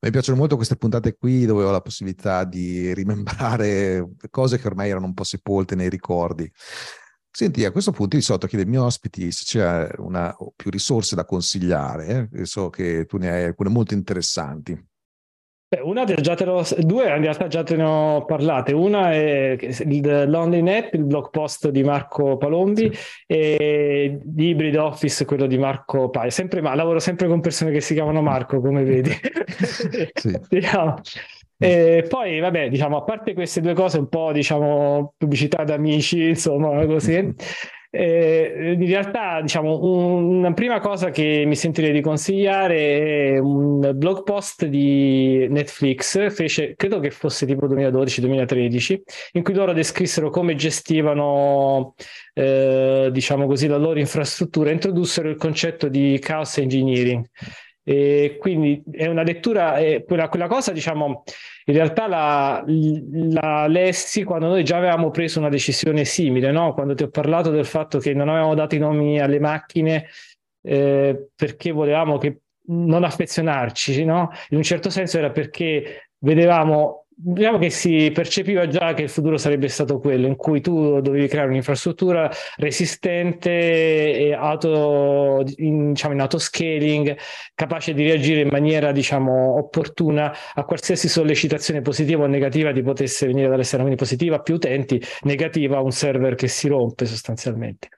mi 0.00 0.10
piacciono 0.10 0.38
molto 0.38 0.56
queste 0.56 0.76
puntate 0.76 1.14
qui 1.18 1.44
dove 1.44 1.64
ho 1.64 1.70
la 1.70 1.82
possibilità 1.82 2.44
di 2.44 2.94
rimembrare 2.94 4.14
cose 4.30 4.58
che 4.58 4.66
ormai 4.66 4.88
erano 4.88 5.04
un 5.04 5.12
po' 5.12 5.24
sepolte 5.24 5.74
nei 5.74 5.90
ricordi. 5.90 6.50
Senti, 7.30 7.66
a 7.66 7.70
questo 7.70 7.92
punto 7.92 8.16
di 8.16 8.22
solito 8.22 8.46
chiedo 8.46 8.64
ai 8.64 8.70
miei 8.70 8.82
ospiti 8.82 9.30
se 9.30 9.44
c'è 9.44 9.90
una 9.98 10.34
o 10.38 10.54
più 10.56 10.70
risorse 10.70 11.14
da 11.14 11.26
consigliare, 11.26 12.30
eh? 12.32 12.46
so 12.46 12.70
che 12.70 13.04
tu 13.04 13.18
ne 13.18 13.28
hai 13.30 13.44
alcune 13.44 13.68
molto 13.68 13.92
interessanti. 13.92 14.94
Beh, 15.68 15.80
una 15.80 16.04
già 16.04 16.36
te 16.36 16.44
lo, 16.44 16.64
due 16.78 17.08
in 17.08 17.22
realtà 17.22 17.48
già 17.48 17.64
te 17.64 17.74
ne 17.74 17.82
ho 17.82 18.24
parlate. 18.24 18.72
Una 18.72 19.12
è 19.12 19.56
il 19.60 20.24
Lonely 20.28 20.62
Net, 20.62 20.94
il 20.94 21.02
blog 21.02 21.30
post 21.30 21.70
di 21.70 21.82
Marco 21.82 22.36
Palombi, 22.36 22.88
sì. 22.94 23.00
e 23.26 24.20
di 24.22 24.50
Hybrid 24.50 24.76
Office, 24.76 25.24
quello 25.24 25.46
di 25.46 25.58
Marco 25.58 26.08
Paia. 26.08 26.30
Sempre, 26.30 26.60
ma 26.60 26.72
lavoro 26.76 27.00
sempre 27.00 27.26
con 27.26 27.40
persone 27.40 27.72
che 27.72 27.80
si 27.80 27.94
chiamano 27.94 28.22
Marco, 28.22 28.60
come 28.60 28.84
vedi. 28.84 29.10
sì. 30.14 30.38
diciamo. 30.48 31.00
E 31.58 32.04
poi, 32.08 32.38
vabbè, 32.38 32.68
diciamo, 32.68 32.98
a 32.98 33.02
parte 33.02 33.34
queste 33.34 33.60
due 33.60 33.74
cose, 33.74 33.98
un 33.98 34.08
po' 34.08 34.30
diciamo 34.30 35.14
pubblicità 35.16 35.64
d'amici, 35.64 36.28
insomma, 36.28 36.86
così. 36.86 37.34
Eh, 37.90 38.76
in 38.78 38.86
realtà, 38.86 39.40
diciamo, 39.40 39.80
una 39.82 40.52
prima 40.52 40.80
cosa 40.80 41.10
che 41.10 41.44
mi 41.46 41.56
sentirei 41.56 41.92
di 41.92 42.00
consigliare 42.00 43.34
è 43.34 43.38
un 43.38 43.92
blog 43.94 44.22
post 44.22 44.66
di 44.66 45.46
Netflix, 45.48 46.30
fece, 46.32 46.74
credo 46.76 46.98
che 46.98 47.10
fosse 47.10 47.46
tipo 47.46 47.66
2012-2013, 47.66 49.00
in 49.32 49.42
cui 49.42 49.54
loro 49.54 49.72
descrissero 49.72 50.30
come 50.30 50.54
gestivano, 50.54 51.94
eh, 52.34 53.08
diciamo 53.12 53.46
così, 53.46 53.66
la 53.66 53.76
loro 53.76 53.98
infrastruttura, 53.98 54.70
introdussero 54.70 55.28
il 55.28 55.36
concetto 55.36 55.88
di 55.88 56.18
chaos 56.20 56.58
engineering. 56.58 57.24
E 57.88 58.36
quindi 58.40 58.82
è 58.90 59.06
una 59.06 59.22
lettura, 59.22 59.76
è 59.76 60.02
quella, 60.04 60.28
quella 60.28 60.48
cosa, 60.48 60.72
diciamo, 60.72 61.22
in 61.68 61.74
realtà 61.74 62.06
la, 62.06 62.64
la, 62.64 63.66
lessi 63.66 64.22
quando 64.22 64.46
noi 64.46 64.62
già 64.62 64.76
avevamo 64.76 65.10
preso 65.10 65.40
una 65.40 65.48
decisione 65.48 66.04
simile, 66.04 66.52
no? 66.52 66.72
quando 66.72 66.94
ti 66.94 67.02
ho 67.02 67.08
parlato 67.08 67.50
del 67.50 67.64
fatto 67.64 67.98
che 67.98 68.14
non 68.14 68.28
avevamo 68.28 68.54
dato 68.54 68.76
i 68.76 68.78
nomi 68.78 69.20
alle 69.20 69.40
macchine 69.40 70.06
eh, 70.62 71.30
perché 71.34 71.72
volevamo 71.72 72.18
che 72.18 72.42
non 72.68 73.02
affezionarci, 73.02 74.04
no? 74.04 74.30
in 74.50 74.58
un 74.58 74.62
certo 74.62 74.90
senso 74.90 75.18
era 75.18 75.30
perché 75.30 76.10
vedevamo 76.18 77.05
diciamo 77.18 77.56
che 77.56 77.70
si 77.70 78.10
percepiva 78.12 78.68
già 78.68 78.92
che 78.92 79.02
il 79.02 79.08
futuro 79.08 79.38
sarebbe 79.38 79.68
stato 79.68 79.98
quello 79.98 80.26
in 80.26 80.36
cui 80.36 80.60
tu 80.60 81.00
dovevi 81.00 81.26
creare 81.28 81.48
un'infrastruttura 81.48 82.30
resistente 82.56 83.50
e 83.50 84.34
auto, 84.34 85.42
in, 85.56 85.92
diciamo, 85.92 86.12
in 86.12 86.20
autoscaling, 86.20 87.16
capace 87.54 87.94
di 87.94 88.04
reagire 88.04 88.42
in 88.42 88.48
maniera 88.48 88.92
diciamo, 88.92 89.56
opportuna 89.56 90.30
a 90.54 90.64
qualsiasi 90.64 91.08
sollecitazione 91.08 91.80
positiva 91.80 92.24
o 92.24 92.26
negativa 92.26 92.70
ti 92.70 92.82
potesse 92.82 93.26
venire 93.26 93.48
dall'esterno, 93.48 93.84
quindi 93.86 94.02
positiva 94.02 94.40
più 94.40 94.56
utenti, 94.56 95.02
negativa 95.22 95.80
un 95.80 95.92
server 95.92 96.34
che 96.34 96.48
si 96.48 96.68
rompe 96.68 97.06
sostanzialmente. 97.06 97.88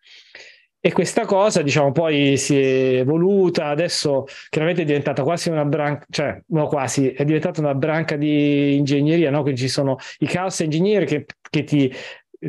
E 0.81 0.93
questa 0.93 1.25
cosa, 1.25 1.61
diciamo, 1.63 1.91
poi 1.91 2.37
si 2.37 2.57
è 2.57 2.99
evoluta, 3.01 3.67
adesso 3.67 4.27
chiaramente 4.49 4.83
è 4.83 4.85
diventata 4.85 5.25
quasi 5.25 5.51
una 5.51 5.65
branca, 5.65 6.07
cioè, 6.09 6.41
no, 6.49 6.69
quasi, 6.69 7.11
è 7.11 7.25
diventata 7.25 7.61
una 7.61 7.75
branca 7.75 8.17
di 8.17 8.77
ingegneria, 8.77 9.31
no? 9.31 9.43
Quindi 9.43 9.61
ci 9.61 9.69
sono 9.69 9.97
i 10.19 10.27
chaos 10.27 10.61
engineer 10.61 11.05
che, 11.05 11.27
che 11.51 11.65
ti 11.65 11.93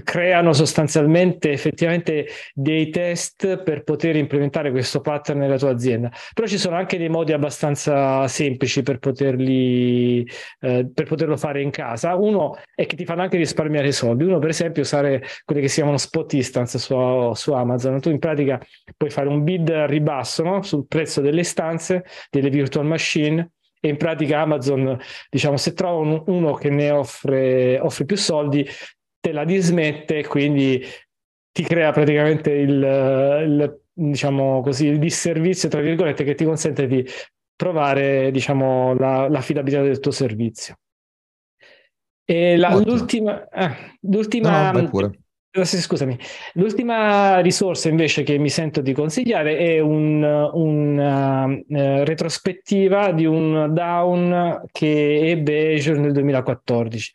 creano 0.04 0.54
sostanzialmente 0.54 1.52
effettivamente 1.52 2.28
dei 2.54 2.90
test 2.90 3.64
per 3.64 3.84
poter 3.84 4.16
implementare 4.16 4.72
questo 4.72 5.02
pattern 5.02 5.40
nella 5.40 5.58
tua 5.58 5.72
azienda. 5.72 6.12
Però 6.34 6.48
ci 6.48 6.58
sono 6.58 6.76
anche 6.76 6.98
dei 6.98 7.10
modi 7.10 7.34
abbastanza 7.34 8.28
semplici 8.28 8.84
per 8.84 9.00
poterli 9.00 10.28
eh, 10.60 10.90
per 10.94 11.06
poterlo 11.06 11.38
fare 11.38 11.62
in 11.62 11.72
casa. 11.72 12.16
Uno 12.16 12.58
è 12.76 12.86
che 12.86 12.96
ti 12.96 13.06
fanno 13.06 13.22
anche 13.22 13.38
risparmiare 13.38 13.92
soldi. 13.92 14.24
Uno, 14.24 14.40
per 14.40 14.50
esempio, 14.50 14.82
usare 14.82 15.24
quelli 15.46 15.62
che 15.62 15.68
si 15.68 15.76
chiamano 15.76 15.98
spot 15.98 16.34
instance 16.34 16.78
su, 16.78 17.32
su 17.34 17.54
Amazon. 17.54 18.00
Tu 18.00 18.10
in 18.10 18.20
pratica 18.20 18.60
puoi 18.96 19.10
fare 19.10 19.28
un 19.28 19.44
bid 19.44 19.70
a 19.70 19.86
ribasso 19.86 20.44
no? 20.44 20.62
sul 20.62 20.86
prezzo 20.88 21.22
delle 21.22 21.42
istanze, 21.42 22.04
delle 22.30 22.50
virtual 22.50 22.86
machine 22.86 23.52
e 23.82 23.88
in 23.88 23.98
pratica 23.98 24.42
Amazon, 24.42 25.00
diciamo, 25.30 25.56
se 25.56 25.74
trova 25.74 26.22
uno 26.26 26.54
che 26.54 26.70
ne 26.70 26.92
offre, 26.92 27.80
offre 27.80 28.04
più 28.04 28.18
soldi, 28.18 28.68
te 29.20 29.32
la 29.32 29.44
dismette, 29.44 30.26
quindi 30.26 30.84
ti 31.52 31.64
crea 31.64 31.92
praticamente 31.92 32.52
il, 32.52 32.70
il, 32.70 33.82
diciamo 33.92 34.62
così, 34.62 34.88
il 34.88 35.00
disservizio, 35.00 35.70
tra 35.70 35.82
virgolette, 35.82 36.24
che 36.24 36.36
ti 36.36 36.46
consente 36.46 36.88
di 36.88 37.06
provare 37.56 38.32
diciamo, 38.32 38.94
la, 38.96 39.28
l'affidabilità 39.28 39.82
del 39.82 40.00
tuo 40.00 40.12
servizio. 40.12 40.76
E 42.24 42.56
la, 42.58 42.76
l'ultima, 42.76 43.50
eh, 43.50 43.98
l'ultima 44.02 44.72
no, 44.72 44.82
no, 44.82 45.66
scusami, 45.66 46.18
l'ultima 46.54 47.40
risorsa 47.40 47.90
invece 47.90 48.22
che 48.22 48.38
mi 48.38 48.50
sento 48.50 48.82
di 48.82 48.94
consigliare 48.94 49.58
è 49.58 49.80
una 49.80 50.50
un 50.54 51.64
uh, 51.68 52.04
retrospettiva 52.04 53.12
di 53.14 53.26
un 53.26 53.74
down 53.74 54.62
che 54.72 55.32
ebbe 55.32 55.74
Azure 55.74 56.00
nel 56.00 56.12
2014 56.14 57.12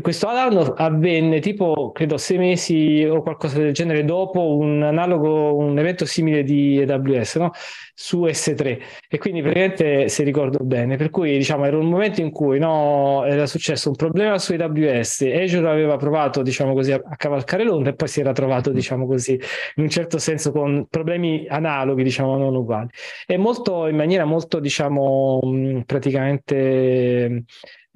questo 0.00 0.26
anno 0.28 0.74
avvenne 0.76 1.40
tipo, 1.40 1.92
credo, 1.92 2.16
sei 2.16 2.38
mesi 2.38 3.04
o 3.04 3.22
qualcosa 3.22 3.58
del 3.58 3.72
genere 3.72 4.04
dopo 4.04 4.56
un 4.56 4.82
analogo, 4.82 5.56
un 5.56 5.78
evento 5.78 6.04
simile 6.04 6.42
di 6.42 6.84
AWS, 6.86 7.36
no? 7.36 7.50
Su 7.94 8.24
S3. 8.24 8.80
E 9.08 9.18
quindi 9.18 9.40
praticamente, 9.42 10.08
se 10.08 10.22
ricordo 10.22 10.58
bene, 10.64 10.96
per 10.96 11.10
cui 11.10 11.36
diciamo 11.36 11.64
era 11.64 11.76
un 11.78 11.88
momento 11.88 12.20
in 12.20 12.30
cui 12.30 12.58
no, 12.58 13.24
era 13.24 13.46
successo 13.46 13.88
un 13.88 13.96
problema 13.96 14.38
su 14.38 14.52
AWS, 14.52 15.22
Azure 15.22 15.68
aveva 15.68 15.96
provato, 15.96 16.42
diciamo 16.42 16.74
così, 16.74 16.92
a, 16.92 17.00
a 17.04 17.16
cavalcare 17.16 17.64
l'onda 17.64 17.90
e 17.90 17.94
poi 17.94 18.08
si 18.08 18.20
era 18.20 18.32
trovato, 18.32 18.70
diciamo 18.70 19.06
così, 19.06 19.32
in 19.76 19.82
un 19.84 19.88
certo 19.88 20.18
senso 20.18 20.52
con 20.52 20.86
problemi 20.90 21.46
analoghi, 21.48 22.02
diciamo, 22.02 22.36
non 22.36 22.54
uguali. 22.54 22.88
E 23.26 23.36
molto, 23.36 23.86
in 23.86 23.96
maniera 23.96 24.24
molto, 24.24 24.58
diciamo, 24.60 25.40
praticamente 25.86 27.44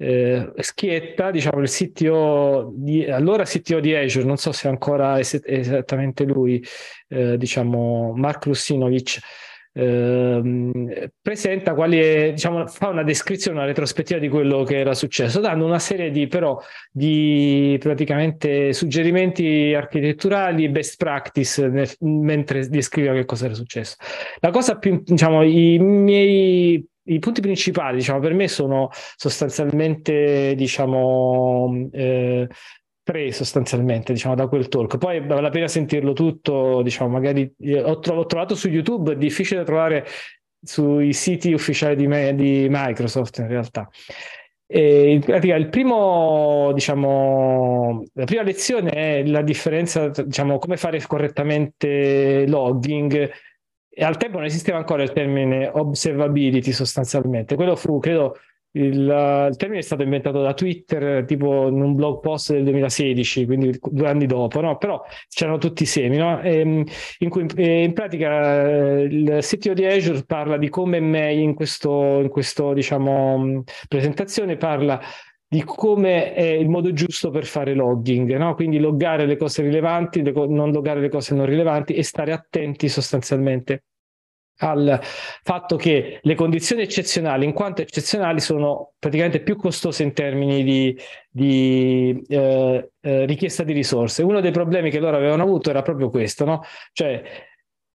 eh, 0.01 0.51
Schietta, 0.57 1.29
diciamo 1.29 1.61
il 1.61 1.69
CTO 1.69 2.73
di 2.75 3.05
allora 3.05 3.43
CTO 3.43 3.79
di 3.79 3.93
Azure, 3.93 4.25
non 4.25 4.37
so 4.37 4.51
se 4.51 4.67
ancora 4.67 5.19
è 5.19 5.23
esattamente 5.43 6.23
lui, 6.23 6.65
eh, 7.07 7.37
diciamo 7.37 8.11
Mark 8.15 8.45
Russinovic, 8.45 9.19
eh, 9.73 11.11
presenta 11.21 11.73
quali 11.73 11.99
è, 11.99 12.31
diciamo, 12.31 12.67
fa 12.67 12.89
una 12.89 13.03
descrizione, 13.03 13.57
una 13.57 13.67
retrospettiva 13.67 14.19
di 14.19 14.27
quello 14.27 14.63
che 14.63 14.77
era 14.77 14.93
successo, 14.93 15.39
dando 15.39 15.65
una 15.65 15.79
serie 15.79 16.11
di 16.11 16.27
però 16.27 16.61
di 16.91 17.77
praticamente 17.79 18.73
suggerimenti 18.73 19.73
architetturali, 19.73 20.69
best 20.69 20.97
practice 20.97 21.67
nel, 21.67 21.89
mentre 21.99 22.67
descriveva 22.67 23.13
che 23.15 23.25
cosa 23.25 23.45
era 23.45 23.53
successo. 23.53 23.95
La 24.39 24.51
cosa 24.51 24.77
più, 24.77 25.01
diciamo, 25.03 25.43
i 25.43 25.77
miei 25.79 26.85
i 27.03 27.19
punti 27.19 27.41
principali, 27.41 27.97
diciamo, 27.97 28.19
per 28.19 28.33
me 28.33 28.47
sono 28.47 28.89
sostanzialmente, 29.15 30.53
diciamo, 30.55 31.89
eh, 31.91 32.47
tre 33.03 33.31
sostanzialmente, 33.31 34.13
diciamo, 34.13 34.35
da 34.35 34.47
quel 34.47 34.67
talk. 34.67 34.97
Poi 34.97 35.25
vale 35.25 35.41
la 35.41 35.49
pena 35.49 35.67
sentirlo 35.67 36.13
tutto, 36.13 36.81
diciamo, 36.81 37.09
magari 37.09 37.53
eh, 37.59 37.81
ho, 37.81 37.99
tro- 37.99 38.15
ho, 38.15 38.25
trovato 38.25 38.55
su 38.55 38.69
YouTube, 38.69 39.13
è 39.13 39.17
difficile 39.17 39.63
trovare 39.63 40.05
sui 40.61 41.13
siti 41.13 41.53
ufficiali 41.53 41.95
di, 41.95 42.07
me- 42.07 42.35
di 42.35 42.67
Microsoft 42.69 43.39
in 43.39 43.47
realtà. 43.47 43.89
E 44.73 45.11
in 45.11 45.19
pratica 45.19 45.55
il 45.55 45.67
primo, 45.69 46.71
diciamo, 46.73 48.05
la 48.13 48.25
prima 48.25 48.43
lezione 48.43 48.91
è 48.91 49.25
la 49.25 49.41
differenza, 49.41 50.07
diciamo, 50.07 50.59
come 50.59 50.77
fare 50.77 51.01
correttamente 51.05 52.45
logging 52.47 53.31
e 53.93 54.05
al 54.05 54.15
tempo 54.15 54.37
non 54.37 54.45
esisteva 54.45 54.77
ancora 54.77 55.03
il 55.03 55.11
termine 55.11 55.69
observability 55.73 56.71
sostanzialmente. 56.71 57.55
Quello 57.55 57.75
fu, 57.75 57.99
credo, 57.99 58.37
il, 58.73 59.47
il, 59.49 59.55
termine 59.57 59.79
è 59.79 59.83
stato 59.83 60.03
inventato 60.03 60.41
da 60.41 60.53
Twitter 60.53 61.25
tipo 61.25 61.67
in 61.67 61.81
un 61.81 61.95
blog 61.95 62.19
post 62.19 62.53
del 62.53 62.63
2016, 62.63 63.45
quindi 63.45 63.77
due 63.81 64.07
anni 64.07 64.25
dopo, 64.25 64.61
no? 64.61 64.77
però 64.77 65.03
c'erano 65.27 65.57
tutti 65.57 65.83
i 65.83 65.87
semi, 65.87 66.17
no? 66.17 66.41
e, 66.41 66.59
ehm, 66.59 66.83
in 67.19 67.29
cui 67.29 67.45
in 67.55 67.93
pratica 67.93 68.65
eh, 68.65 69.03
il 69.03 69.37
CTO 69.41 69.73
di 69.73 69.85
Azure 69.85 70.23
parla 70.25 70.57
di 70.57 70.69
come 70.69 70.99
May 70.99 71.41
in 71.41 71.53
questo, 71.53 72.19
in 72.21 72.29
questo 72.29 72.73
diciamo, 72.73 73.63
presentazione 73.87 74.57
parla 74.57 74.99
di 75.47 75.63
come 75.65 76.33
è 76.33 76.43
il 76.43 76.69
modo 76.69 76.93
giusto 76.93 77.29
per 77.29 77.45
fare 77.45 77.73
logging, 77.73 78.37
no? 78.37 78.55
quindi 78.55 78.79
loggare 78.79 79.25
le 79.25 79.35
cose 79.35 79.63
rilevanti, 79.63 80.21
non 80.21 80.71
loggare 80.71 81.01
le 81.01 81.09
cose 81.09 81.35
non 81.35 81.45
rilevanti 81.45 81.93
e 81.93 82.03
stare 82.03 82.31
attenti 82.31 82.87
sostanzialmente 82.87 83.83
al 84.61 84.99
fatto 85.01 85.75
che 85.75 86.19
le 86.21 86.35
condizioni 86.35 86.83
eccezionali, 86.83 87.45
in 87.45 87.53
quanto 87.53 87.81
eccezionali, 87.81 88.39
sono 88.39 88.93
praticamente 88.99 89.41
più 89.41 89.55
costose 89.55 90.03
in 90.03 90.13
termini 90.13 90.63
di, 90.63 90.97
di 91.29 92.23
eh, 92.27 92.91
eh, 93.01 93.25
richiesta 93.25 93.63
di 93.63 93.73
risorse. 93.73 94.23
Uno 94.23 94.39
dei 94.39 94.51
problemi 94.51 94.91
che 94.91 94.99
loro 94.99 95.17
avevano 95.17 95.43
avuto 95.43 95.69
era 95.69 95.81
proprio 95.81 96.09
questo, 96.09 96.45
no? 96.45 96.63
cioè 96.93 97.23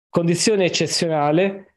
condizione 0.09 0.65
eccezionale, 0.65 1.75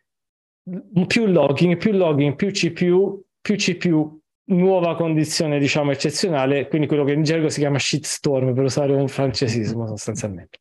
più 1.07 1.25
logging, 1.25 1.77
più 1.77 1.91
logging, 1.91 2.35
più 2.35 2.51
CPU, 2.51 3.23
più 3.41 3.55
CPU 3.55 4.19
nuova 4.49 4.95
condizione, 4.95 5.59
diciamo, 5.59 5.91
eccezionale, 5.91 6.67
quindi 6.67 6.87
quello 6.87 7.03
che 7.03 7.13
in 7.13 7.23
gergo 7.23 7.49
si 7.49 7.59
chiama 7.59 7.77
shitstorm, 7.77 8.53
per 8.53 8.63
usare 8.63 8.93
un 8.93 9.07
francesismo 9.07 9.85
sostanzialmente. 9.87 10.59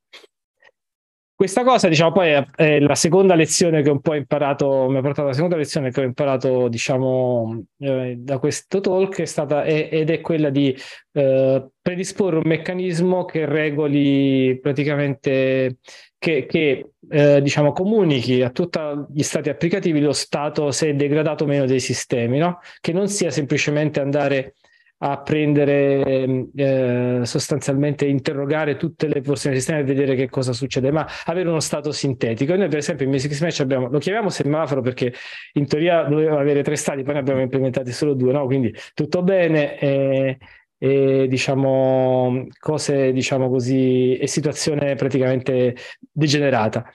Questa 1.38 1.62
cosa, 1.62 1.86
diciamo, 1.86 2.10
poi 2.10 2.30
è, 2.56 2.80
la 2.80 2.96
seconda 2.96 3.36
lezione 3.36 3.80
che 3.80 3.90
ho 3.90 3.92
un 3.92 4.00
po' 4.00 4.14
imparato, 4.14 4.88
mi 4.88 4.96
ha 4.96 5.00
portato 5.00 5.28
la 5.28 5.34
seconda 5.34 5.54
lezione 5.54 5.92
che 5.92 6.00
ho 6.00 6.02
imparato, 6.02 6.66
diciamo, 6.66 7.62
eh, 7.78 8.16
da 8.18 8.40
questo 8.40 8.80
talk, 8.80 9.20
è 9.20 9.24
stata, 9.24 9.62
è, 9.62 9.88
ed 9.88 10.10
è 10.10 10.20
quella 10.20 10.50
di 10.50 10.76
eh, 11.12 11.68
predisporre 11.80 12.38
un 12.38 12.42
meccanismo 12.44 13.24
che 13.24 13.46
regoli 13.46 14.58
praticamente, 14.60 15.76
che, 16.18 16.44
che 16.46 16.90
eh, 17.08 17.40
diciamo, 17.40 17.70
comunichi 17.70 18.42
a 18.42 18.50
tutti 18.50 18.80
gli 19.08 19.22
stati 19.22 19.48
applicativi 19.48 20.00
lo 20.00 20.12
stato 20.12 20.72
se 20.72 20.88
è 20.88 20.94
degradato 20.94 21.44
o 21.44 21.46
meno 21.46 21.66
dei 21.66 21.78
sistemi, 21.78 22.38
no? 22.38 22.58
Che 22.80 22.92
non 22.92 23.06
sia 23.06 23.30
semplicemente 23.30 24.00
andare 24.00 24.54
a 25.00 25.18
prendere 25.20 26.48
eh, 26.54 27.20
sostanzialmente 27.22 28.04
interrogare 28.06 28.76
tutte 28.76 29.06
le 29.06 29.20
porzioni 29.20 29.54
del 29.54 29.64
sistema 29.64 29.80
e 29.80 29.84
vedere 29.84 30.16
che 30.16 30.28
cosa 30.28 30.52
succede, 30.52 30.90
ma 30.90 31.06
avere 31.26 31.48
uno 31.48 31.60
stato 31.60 31.92
sintetico. 31.92 32.56
Noi, 32.56 32.68
per 32.68 32.78
esempio, 32.78 33.04
in 33.04 33.12
Basic 33.12 33.40
Match 33.40 33.60
abbiamo, 33.60 33.88
lo 33.88 33.98
chiamiamo 33.98 34.28
semaforo 34.28 34.80
perché 34.80 35.12
in 35.52 35.66
teoria 35.66 36.02
doveva 36.02 36.40
avere 36.40 36.62
tre 36.62 36.74
stati, 36.76 37.02
poi 37.02 37.14
ne 37.14 37.20
abbiamo 37.20 37.40
implementati 37.40 37.92
solo 37.92 38.14
due, 38.14 38.32
no? 38.32 38.46
Quindi 38.46 38.74
tutto 38.94 39.22
bene. 39.22 39.78
E, 39.78 40.38
e 40.80 41.26
diciamo 41.28 42.46
cose 42.60 43.10
diciamo 43.10 43.48
così 43.48 44.16
e 44.16 44.28
situazione 44.28 44.94
praticamente 44.94 45.74
degenerata 46.08 46.88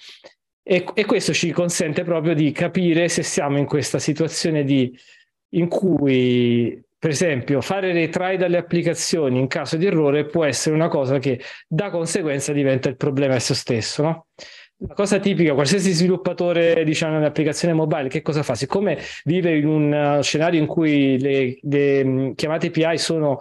e, 0.63 0.85
e 0.93 1.03
questo 1.03 1.33
ci 1.33 1.51
consente 1.51 2.03
proprio 2.03 2.33
di 2.33 2.53
capire 2.53 3.09
se 3.09 3.23
siamo 3.23 3.57
in 3.57 3.65
questa 3.65 3.99
situazione 3.99 4.63
di 4.63 4.97
in 5.55 5.67
cui 5.67 6.81
per 7.03 7.11
esempio, 7.11 7.59
fare 7.59 7.91
retry 7.91 8.37
dalle 8.37 8.55
applicazioni 8.55 9.37
in 9.37 9.47
caso 9.47 9.75
di 9.75 9.85
errore 9.85 10.23
può 10.23 10.45
essere 10.45 10.73
una 10.73 10.87
cosa 10.87 11.19
che 11.19 11.37
da 11.67 11.89
conseguenza 11.89 12.53
diventa 12.53 12.87
il 12.87 12.95
problema 12.95 13.35
esso 13.35 13.53
stesso, 13.53 14.03
no? 14.03 14.27
La 14.77 14.93
cosa 14.93 15.19
tipica, 15.19 15.53
qualsiasi 15.53 15.91
sviluppatore 15.91 16.81
diciamo 16.85 17.19
di 17.19 17.25
applicazione 17.25 17.73
mobile, 17.73 18.07
che 18.07 18.21
cosa 18.21 18.41
fa? 18.41 18.55
Siccome 18.55 18.99
vive 19.25 19.57
in 19.57 19.67
un 19.67 19.91
uh, 19.91 20.21
scenario 20.21 20.61
in 20.61 20.65
cui 20.65 21.19
le, 21.19 21.57
le 21.63 22.01
um, 22.03 22.35
chiamate 22.35 22.67
API 22.67 22.97
sono 22.97 23.37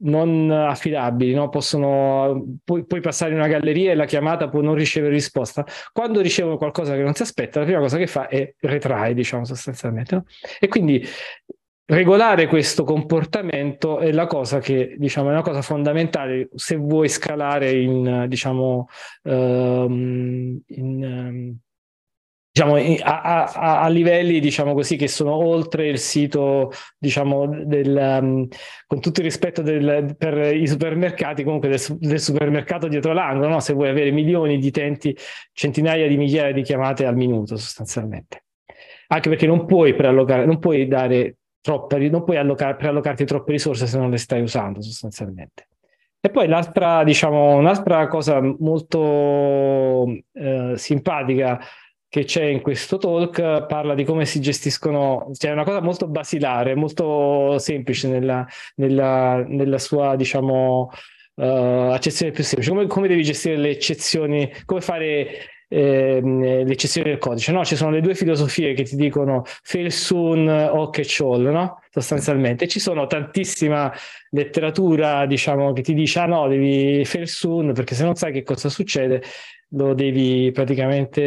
non 0.00 0.50
affidabili, 0.50 1.32
no? 1.32 1.48
Possono, 1.48 2.58
puoi, 2.62 2.84
puoi, 2.84 3.00
passare 3.00 3.30
in 3.30 3.38
una 3.38 3.48
galleria 3.48 3.92
e 3.92 3.94
la 3.94 4.04
chiamata 4.04 4.50
può 4.50 4.60
non 4.60 4.74
ricevere 4.74 5.14
risposta. 5.14 5.64
Quando 5.94 6.20
ricevono 6.20 6.58
qualcosa 6.58 6.94
che 6.94 7.02
non 7.02 7.14
si 7.14 7.22
aspetta, 7.22 7.60
la 7.60 7.64
prima 7.64 7.80
cosa 7.80 7.96
che 7.96 8.06
fa 8.06 8.28
è 8.28 8.52
retry, 8.60 9.14
diciamo 9.14 9.46
sostanzialmente. 9.46 10.14
No? 10.14 10.24
E 10.60 10.68
quindi 10.68 11.02
regolare 11.90 12.48
questo 12.48 12.84
comportamento 12.84 13.98
è 13.98 14.12
la 14.12 14.26
cosa 14.26 14.58
che 14.58 14.94
diciamo 14.98 15.30
è 15.30 15.32
una 15.32 15.42
cosa 15.42 15.62
fondamentale 15.62 16.50
se 16.54 16.76
vuoi 16.76 17.08
scalare 17.08 17.70
in 17.72 18.26
diciamo 18.28 18.88
um, 19.22 20.60
in, 20.66 21.02
um, 21.02 21.58
diciamo, 22.58 22.74
a, 23.02 23.44
a, 23.44 23.80
a, 23.82 23.88
livelli 23.88 24.40
diciamo 24.40 24.74
così, 24.74 24.96
che 24.96 25.06
sono 25.06 25.32
oltre 25.32 25.88
il 25.88 25.98
sito, 25.98 26.72
diciamo, 26.98 27.64
del, 27.64 28.18
um, 28.20 28.48
con 28.86 29.00
tutto 29.00 29.20
il 29.20 29.26
rispetto 29.26 29.62
del, 29.62 30.16
per 30.18 30.54
i 30.54 30.66
supermercati, 30.66 31.44
comunque 31.44 31.68
del, 31.68 31.80
del 31.98 32.20
supermercato 32.20 32.88
dietro 32.88 33.12
l'angolo, 33.12 33.48
no? 33.48 33.60
se 33.60 33.74
vuoi 33.74 33.88
avere 33.88 34.10
milioni 34.10 34.58
di 34.58 34.66
utenti, 34.66 35.16
centinaia 35.52 36.08
di 36.08 36.16
migliaia 36.16 36.52
di 36.52 36.62
chiamate 36.62 37.06
al 37.06 37.16
minuto 37.16 37.56
sostanzialmente. 37.56 38.44
Anche 39.08 39.28
perché 39.28 39.46
non 39.46 39.64
puoi 39.64 39.94
preallocare, 39.94 40.44
non 40.44 40.58
puoi 40.58 40.86
dare 40.86 41.37
troppe, 41.60 42.08
non 42.08 42.24
puoi 42.24 42.36
allocare, 42.36 42.76
preallocarti 42.76 43.24
troppe 43.24 43.52
risorse 43.52 43.86
se 43.86 43.98
non 43.98 44.10
le 44.10 44.18
stai 44.18 44.42
usando 44.42 44.80
sostanzialmente. 44.80 45.68
E 46.20 46.30
poi 46.30 46.48
l'altra, 46.48 47.04
diciamo, 47.04 47.56
un'altra 47.56 48.08
cosa 48.08 48.40
molto 48.40 50.04
eh, 50.32 50.72
simpatica 50.76 51.60
che 52.08 52.24
c'è 52.24 52.44
in 52.44 52.62
questo 52.62 52.96
talk 52.96 53.66
parla 53.66 53.94
di 53.94 54.02
come 54.04 54.24
si 54.24 54.40
gestiscono, 54.40 55.30
cioè 55.34 55.50
è 55.50 55.54
una 55.54 55.64
cosa 55.64 55.80
molto 55.80 56.08
basilare, 56.08 56.74
molto 56.74 57.58
semplice 57.58 58.08
nella, 58.08 58.46
nella, 58.76 59.44
nella 59.46 59.78
sua, 59.78 60.16
diciamo, 60.16 60.90
uh, 61.34 61.42
accezione 61.42 62.32
più 62.32 62.42
semplice. 62.42 62.72
Come, 62.72 62.86
come, 62.86 63.08
devi 63.08 63.22
gestire 63.22 63.56
le 63.56 63.70
eccezioni, 63.70 64.50
come 64.64 64.80
fare 64.80 65.28
eh, 65.68 66.20
le 66.22 66.62
eccezioni 66.62 67.10
del 67.10 67.18
codice, 67.18 67.52
no? 67.52 67.64
Ci 67.64 67.76
sono 67.76 67.90
le 67.90 68.00
due 68.00 68.14
filosofie 68.14 68.72
che 68.74 68.84
ti 68.84 68.96
dicono 68.96 69.42
fail 69.44 69.92
soon 69.92 70.48
o 70.48 70.88
catch 70.90 71.20
all, 71.22 71.42
no? 71.42 71.82
Sostanzialmente. 71.90 72.66
Ci 72.66 72.80
sono 72.80 73.06
tantissima 73.06 73.92
letteratura, 74.30 75.26
diciamo, 75.26 75.72
che 75.72 75.82
ti 75.82 75.94
dice, 75.94 76.20
ah 76.20 76.26
no, 76.26 76.48
devi 76.48 77.04
fail 77.04 77.28
soon, 77.28 77.72
perché 77.72 77.94
se 77.94 78.04
non 78.04 78.14
sai 78.14 78.32
che 78.32 78.42
cosa 78.42 78.68
succede, 78.68 79.22
lo 79.70 79.94
devi 79.94 80.50
praticamente 80.52 81.20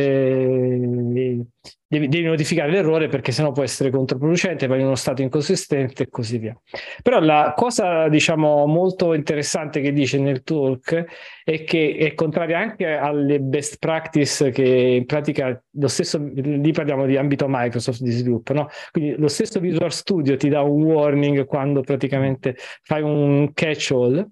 devi, 1.91 2.07
devi, 2.07 2.23
notificare 2.23 2.71
l'errore 2.71 3.07
perché 3.09 3.31
sennò 3.33 3.51
può 3.51 3.63
essere 3.63 3.89
controproducente, 3.89 4.65
vai 4.65 4.79
in 4.79 4.85
uno 4.85 4.95
stato 4.95 5.21
inconsistente 5.21 6.03
e 6.03 6.09
così 6.09 6.37
via. 6.37 6.57
Però 7.03 7.19
la 7.19 7.53
cosa, 7.55 8.07
diciamo, 8.07 8.65
molto 8.65 9.13
interessante 9.13 9.81
che 9.81 9.91
dice 9.91 10.17
nel 10.17 10.41
talk 10.43 11.05
è 11.43 11.63
che 11.65 11.97
è 11.97 12.13
contraria 12.13 12.59
anche 12.59 12.93
alle 12.93 13.39
best 13.41 13.77
practice 13.77 14.51
che 14.51 14.63
in 14.63 15.05
pratica 15.05 15.61
lo 15.71 15.87
stesso, 15.89 16.17
lì 16.17 16.71
parliamo 16.71 17.05
di 17.05 17.17
ambito 17.17 17.45
Microsoft 17.49 18.01
di 18.01 18.11
sviluppo, 18.11 18.53
no? 18.53 18.69
Quindi 18.91 19.15
lo 19.17 19.27
stesso 19.27 19.59
Visual 19.59 19.91
Studio 19.91 20.37
ti 20.37 20.47
dà 20.47 20.61
un 20.61 20.83
warning 20.83 21.45
quando 21.45 21.81
praticamente 21.81 22.55
fai 22.83 23.01
un 23.01 23.51
catch 23.53 23.91
all 23.91 24.27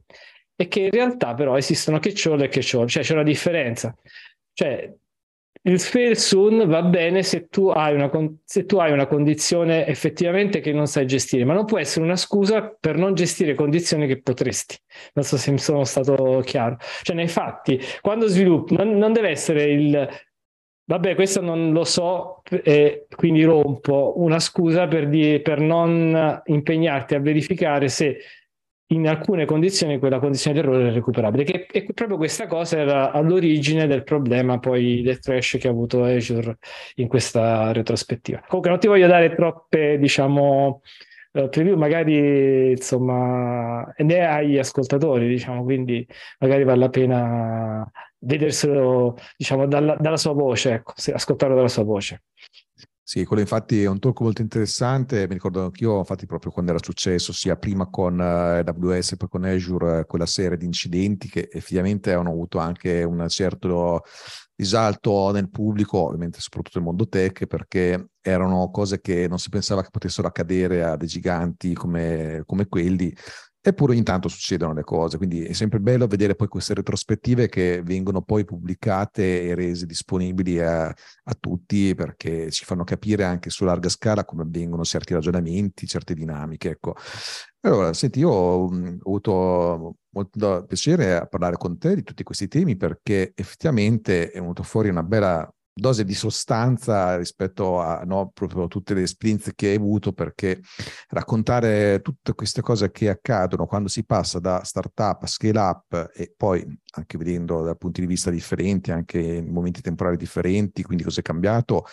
e 0.62 0.68
che 0.68 0.82
in 0.82 0.91
realtà 0.91 1.36
però 1.36 1.55
esistono 1.55 1.99
catch 1.99 2.26
all 2.26 2.41
e 2.41 2.49
catch 2.49 2.74
all, 2.76 2.86
cioè 2.86 3.01
c'è 3.01 3.14
una 3.14 3.24
differenza. 3.24 3.95
Cioè, 4.51 4.93
il 5.62 5.80
fail 5.80 6.18
soon 6.18 6.68
va 6.68 6.82
bene 6.82 7.24
se 7.24 7.47
tu, 7.47 7.70
hai 7.70 7.93
una, 7.93 8.12
se 8.43 8.66
tu 8.66 8.78
hai 8.78 8.91
una 8.91 9.07
condizione 9.07 9.88
effettivamente 9.88 10.60
che 10.60 10.74
non 10.74 10.88
sai 10.88 11.07
gestire, 11.07 11.45
ma 11.45 11.53
non 11.53 11.64
può 11.64 11.80
essere 11.80 12.03
una 12.03 12.18
scusa 12.18 12.76
per 12.78 12.97
non 12.97 13.14
gestire 13.14 13.53
condizioni 13.53 14.05
che 14.05 14.22
potresti. 14.22 14.78
Non 15.14 15.24
so 15.24 15.38
se 15.38 15.49
mi 15.51 15.60
sono 15.60 15.86
stato 15.86 16.41
chiaro. 16.43 16.76
Cioè, 17.03 17.16
nei 17.16 17.30
fatti, 17.30 17.80
quando 18.01 18.28
sviluppi, 18.28 18.76
non, 18.76 18.97
non 18.97 19.14
deve 19.14 19.30
essere 19.30 19.64
il 19.64 20.10
vabbè, 20.84 21.16
questo 21.16 21.39
non 21.39 21.72
lo 21.72 21.86
so 21.86 22.41
e 22.49 23.05
quindi 23.16 23.43
rompo 23.43 24.16
una 24.18 24.39
scusa 24.39 24.88
per, 24.88 25.07
di, 25.07 25.39
per 25.39 25.62
non 25.62 26.41
impegnarti 26.43 27.16
a 27.16 27.20
verificare 27.20 27.88
se 27.88 28.18
in 28.92 29.08
alcune 29.08 29.46
condizioni 29.46 30.00
quella 30.00 30.20
condizione 30.20 30.60
di 30.60 30.66
errore 30.66 30.90
è 30.90 30.92
recuperabile. 30.94 31.44
Che, 31.44 31.68
e 31.72 31.86
proprio 31.94 32.18
questa 32.18 32.48
cosa 32.48 32.78
era 32.78 33.12
all'origine 33.12 33.88
del 33.88 34.04
problema 34.04 34.60
poi 34.60 35.02
del 35.02 35.20
trash 35.20 35.58
che 35.60 35.68
ha 35.68 35.72
avuto 35.72 36.04
Azure 36.04 36.58
in 36.96 37.08
questa 37.08 37.72
retrospettiva. 37.72 38.44
Comunque 38.48 38.72
non 38.72 38.80
ti 38.80 38.88
voglio 38.88 39.08
dare 39.08 39.36
troppe, 39.36 39.98
diciamo, 40.00 40.82
uh, 41.34 41.50
preview, 41.50 41.78
magari 41.78 42.72
insomma, 42.72 43.94
ne 43.98 44.26
agli 44.26 44.58
ascoltatori, 44.58 45.28
diciamo, 45.28 45.64
quindi 45.64 46.08
magari 46.40 46.64
vale 46.64 46.80
la 46.80 46.90
pena 46.90 47.92
vederselo, 48.22 49.18
diciamo, 49.38 49.68
dalla, 49.68 49.96
dalla 50.00 50.18
sua 50.18 50.34
voce, 50.34 50.74
ecco, 50.74 50.94
ascoltarlo 51.14 51.56
dalla 51.56 51.68
sua 51.68 51.84
voce. 51.84 52.24
Sì, 53.10 53.26
quello 53.26 53.41
infatti 53.41 53.82
è 53.82 53.88
un 53.88 53.97
talk 53.97 54.20
molto 54.22 54.43
interessante, 54.43 55.26
mi 55.28 55.34
ricordo 55.34 55.64
anch'io, 55.64 55.97
infatti 55.97 56.28
proprio 56.28 56.51
quando 56.51 56.74
era 56.74 56.84
successo, 56.84 57.34
sia 57.34 57.55
prima 57.55 57.88
con 57.89 58.22
eh, 58.22 58.60
AWS 58.64 59.16
poi 59.18 59.28
con 59.28 59.45
Azure, 59.45 60.01
uh, 60.01 60.05
quella 60.05 60.28
serie 60.28 60.57
di 60.57 60.66
incidenti 60.66 61.28
che 61.28 61.49
effettivamente 61.51 62.14
hanno 62.14 62.30
avuto 62.30 62.60
anche 62.60 63.01
un 63.01 63.28
certo 63.28 64.03
risalto 64.55 65.32
nel 65.32 65.49
pubblico, 65.49 65.97
ovviamente 65.97 66.39
soprattutto 66.39 66.78
nel 66.78 66.88
mondo 66.88 67.07
tech, 67.07 67.47
perché 67.47 68.10
erano 68.22 68.70
cose 68.70 69.01
che 69.01 69.28
non 69.28 69.39
si 69.39 69.49
pensava 69.49 69.82
che 69.82 69.89
potessero 69.89 70.28
accadere 70.28 70.84
a 70.84 70.95
dei 70.95 71.07
giganti 71.07 71.74
come, 71.74 72.43
come 72.45 72.68
quelli, 72.68 73.12
Eppure 73.62 73.91
ogni 73.91 74.03
tanto 74.03 74.30
succedono 74.30 74.74
le 74.74 74.84
cose, 74.84 75.18
quindi 75.18 75.43
è 75.43 75.51
sempre 75.51 75.82
bello 75.82 76.07
vedere 76.07 76.34
poi 76.34 76.47
queste 76.47 76.74
retrospettive 76.74 77.49
che 77.49 77.82
vengono 77.84 78.22
poi 78.22 78.45
pubblicate 78.45 79.43
e 79.43 79.53
rese 79.53 79.86
disponibili 79.86 80.62
a, 80.62 80.88
a 80.88 81.36
tutti 81.38 81.93
perché 81.93 82.51
ci 82.51 82.64
fanno 82.64 82.86
capire 82.86 83.26
anche 83.26 83.49
su 83.49 83.66
larga 83.66 83.89
scala 83.89 84.24
come 84.24 84.43
avvengono 84.43 84.86
certi 84.86 85.14
ragionamenti, 85.14 85.88
certe 85.88 86.14
dinamiche. 86.14 86.70
Ecco. 86.70 86.95
Allora, 87.62 87.91
senti, 87.91 88.20
io 88.20 88.30
ho, 88.30 88.64
ho 88.64 88.99
avuto 89.03 89.95
molto 90.12 90.64
piacere 90.66 91.18
a 91.18 91.26
parlare 91.26 91.57
con 91.57 91.78
te 91.78 91.95
di 91.95 92.03
tutti 92.03 92.24
questi 92.24 92.47
temi 92.47 92.78
perché 92.78 93.34
effettivamente 93.36 94.32
è 94.32 94.39
venuto 94.39 94.64
fuori 94.64 94.88
una 94.88 95.03
bella 95.03 95.53
dose 95.74 96.03
di 96.03 96.13
sostanza 96.13 97.15
rispetto 97.15 97.80
a 97.80 98.03
no, 98.05 98.32
proprio 98.34 98.67
tutte 98.67 98.93
le 98.93 99.03
esperienze 99.03 99.53
che 99.55 99.70
hai 99.70 99.76
avuto, 99.76 100.11
perché 100.11 100.59
raccontare 101.09 102.01
tutte 102.01 102.34
queste 102.34 102.61
cose 102.61 102.91
che 102.91 103.09
accadono 103.09 103.65
quando 103.65 103.88
si 103.88 104.05
passa 104.05 104.39
da 104.39 104.63
startup 104.63 105.24
a 105.24 105.28
scale 105.28 105.59
up 105.59 106.11
e 106.13 106.34
poi 106.36 106.65
anche 106.95 107.17
vedendo 107.17 107.61
dal 107.63 107.78
punto 107.78 108.01
di 108.01 108.07
vista 108.07 108.30
differenti, 108.30 108.91
anche 108.91 109.20
in 109.20 109.51
momenti 109.51 109.82
temporali 109.82 110.17
differenti, 110.17 110.84
quindi 110.84 111.03
cosa 111.03 111.20
è 111.22 111.24
cambiato, 111.24 111.86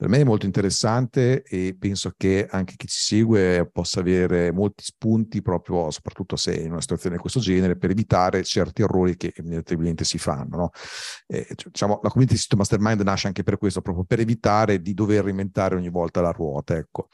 per 0.00 0.08
me 0.08 0.20
è 0.20 0.24
molto 0.24 0.46
interessante 0.46 1.42
e 1.42 1.76
penso 1.78 2.14
che 2.16 2.46
anche 2.50 2.72
chi 2.74 2.86
ci 2.86 2.98
segue 2.98 3.68
possa 3.70 4.00
avere 4.00 4.50
molti 4.50 4.82
spunti 4.82 5.42
proprio, 5.42 5.90
soprattutto 5.90 6.36
se 6.36 6.54
in 6.54 6.70
una 6.70 6.80
situazione 6.80 7.16
di 7.16 7.20
questo 7.20 7.38
genere, 7.38 7.76
per 7.76 7.90
evitare 7.90 8.42
certi 8.42 8.80
errori 8.80 9.18
che 9.18 9.34
inevitabilmente 9.36 10.04
si 10.04 10.16
fanno. 10.16 10.56
No? 10.56 10.70
Eh, 11.26 11.46
diciamo, 11.54 12.00
la 12.02 12.08
community 12.08 12.38
System 12.38 12.60
Mastermind 12.60 13.02
nasce 13.02 13.26
anche 13.26 13.42
per 13.42 13.58
questo, 13.58 13.82
proprio 13.82 14.04
per 14.04 14.20
evitare 14.20 14.80
di 14.80 14.94
dover 14.94 15.24
reinventare 15.24 15.74
ogni 15.74 15.90
volta 15.90 16.22
la 16.22 16.30
ruota. 16.30 16.76
Ecco. 16.76 17.08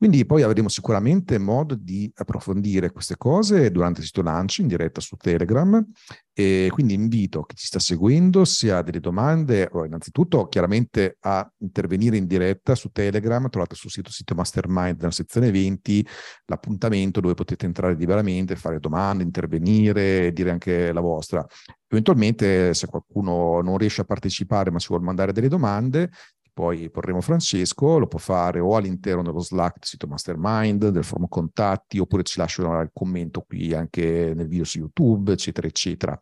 Quindi 0.00 0.24
poi 0.24 0.40
avremo 0.40 0.70
sicuramente 0.70 1.36
modo 1.36 1.74
di 1.74 2.10
approfondire 2.14 2.90
queste 2.90 3.18
cose 3.18 3.70
durante 3.70 4.00
il 4.00 4.06
sito 4.06 4.22
lancio 4.22 4.62
in 4.62 4.66
diretta 4.66 4.98
su 4.98 5.14
Telegram 5.16 5.86
e 6.32 6.68
quindi 6.72 6.94
invito 6.94 7.42
chi 7.42 7.54
ci 7.54 7.66
sta 7.66 7.78
seguendo 7.78 8.46
se 8.46 8.72
ha 8.72 8.80
delle 8.80 9.00
domande, 9.00 9.68
o 9.70 9.84
innanzitutto 9.84 10.46
chiaramente 10.46 11.18
a 11.20 11.46
intervenire 11.58 12.16
in 12.16 12.26
diretta 12.26 12.74
su 12.74 12.88
Telegram, 12.88 13.46
trovate 13.50 13.74
sul 13.74 13.90
sito 13.90 14.10
sito 14.10 14.34
Mastermind 14.34 14.96
nella 14.96 15.10
sezione 15.10 15.50
20 15.50 16.06
l'appuntamento 16.46 17.20
dove 17.20 17.34
potete 17.34 17.66
entrare 17.66 17.94
liberamente, 17.94 18.56
fare 18.56 18.80
domande, 18.80 19.22
intervenire, 19.22 20.32
dire 20.32 20.50
anche 20.50 20.94
la 20.94 21.00
vostra. 21.00 21.44
Eventualmente 21.88 22.72
se 22.72 22.86
qualcuno 22.86 23.60
non 23.60 23.76
riesce 23.76 24.00
a 24.00 24.04
partecipare 24.04 24.70
ma 24.70 24.78
ci 24.78 24.88
vuole 24.88 25.04
mandare 25.04 25.32
delle 25.32 25.48
domande, 25.48 26.10
poi 26.52 26.90
porremo 26.90 27.20
Francesco, 27.20 27.98
lo 27.98 28.06
può 28.06 28.18
fare 28.18 28.60
o 28.60 28.76
all'interno 28.76 29.22
dello 29.22 29.40
Slack 29.40 29.78
del 29.78 29.88
sito 29.88 30.06
Mastermind, 30.06 30.88
del 30.88 31.04
forum 31.04 31.28
contatti, 31.28 31.98
oppure 31.98 32.22
ci 32.22 32.38
lascio 32.38 32.62
il 32.62 32.90
commento 32.92 33.42
qui 33.42 33.72
anche 33.74 34.32
nel 34.34 34.48
video 34.48 34.64
su 34.64 34.78
YouTube, 34.78 35.32
eccetera, 35.32 35.66
eccetera. 35.66 36.20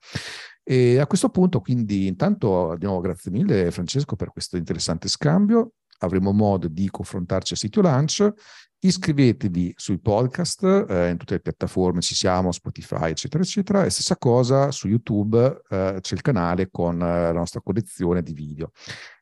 E 0.62 0.98
a 0.98 1.06
questo 1.06 1.30
punto, 1.30 1.60
quindi, 1.60 2.06
intanto 2.06 2.74
di 2.78 2.84
nuovo 2.84 3.00
grazie 3.00 3.30
mille 3.30 3.70
Francesco 3.70 4.16
per 4.16 4.30
questo 4.30 4.56
interessante 4.56 5.08
scambio. 5.08 5.72
Avremo 6.00 6.32
modo 6.32 6.68
di 6.68 6.88
confrontarci 6.90 7.54
a 7.54 7.56
sito 7.56 7.80
Lunch. 7.80 8.32
Iscrivetevi 8.80 9.72
sui 9.76 9.98
podcast, 9.98 10.62
eh, 10.88 11.08
in 11.08 11.16
tutte 11.16 11.34
le 11.34 11.40
piattaforme 11.40 12.00
ci 12.00 12.14
siamo, 12.14 12.52
Spotify, 12.52 13.10
eccetera, 13.10 13.42
eccetera. 13.42 13.84
E 13.84 13.90
stessa 13.90 14.16
cosa 14.16 14.70
su 14.70 14.86
YouTube, 14.86 15.62
eh, 15.68 15.98
c'è 16.00 16.14
il 16.14 16.20
canale 16.20 16.68
con 16.70 16.94
eh, 17.00 17.22
la 17.22 17.32
nostra 17.32 17.60
collezione 17.60 18.22
di 18.22 18.32
video. 18.32 18.70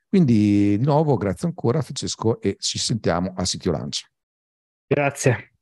Quindi 0.09 0.79
di 0.79 0.85
nuovo 0.85 1.17
grazie 1.17 1.49
ancora 1.49 1.83
Francesco 1.83 2.41
e 2.41 2.57
ci 2.59 2.79
sentiamo 2.79 3.33
a 3.37 3.45
Sitio 3.45 3.73
Lunch. 3.73 4.07
Grazie. 4.87 5.56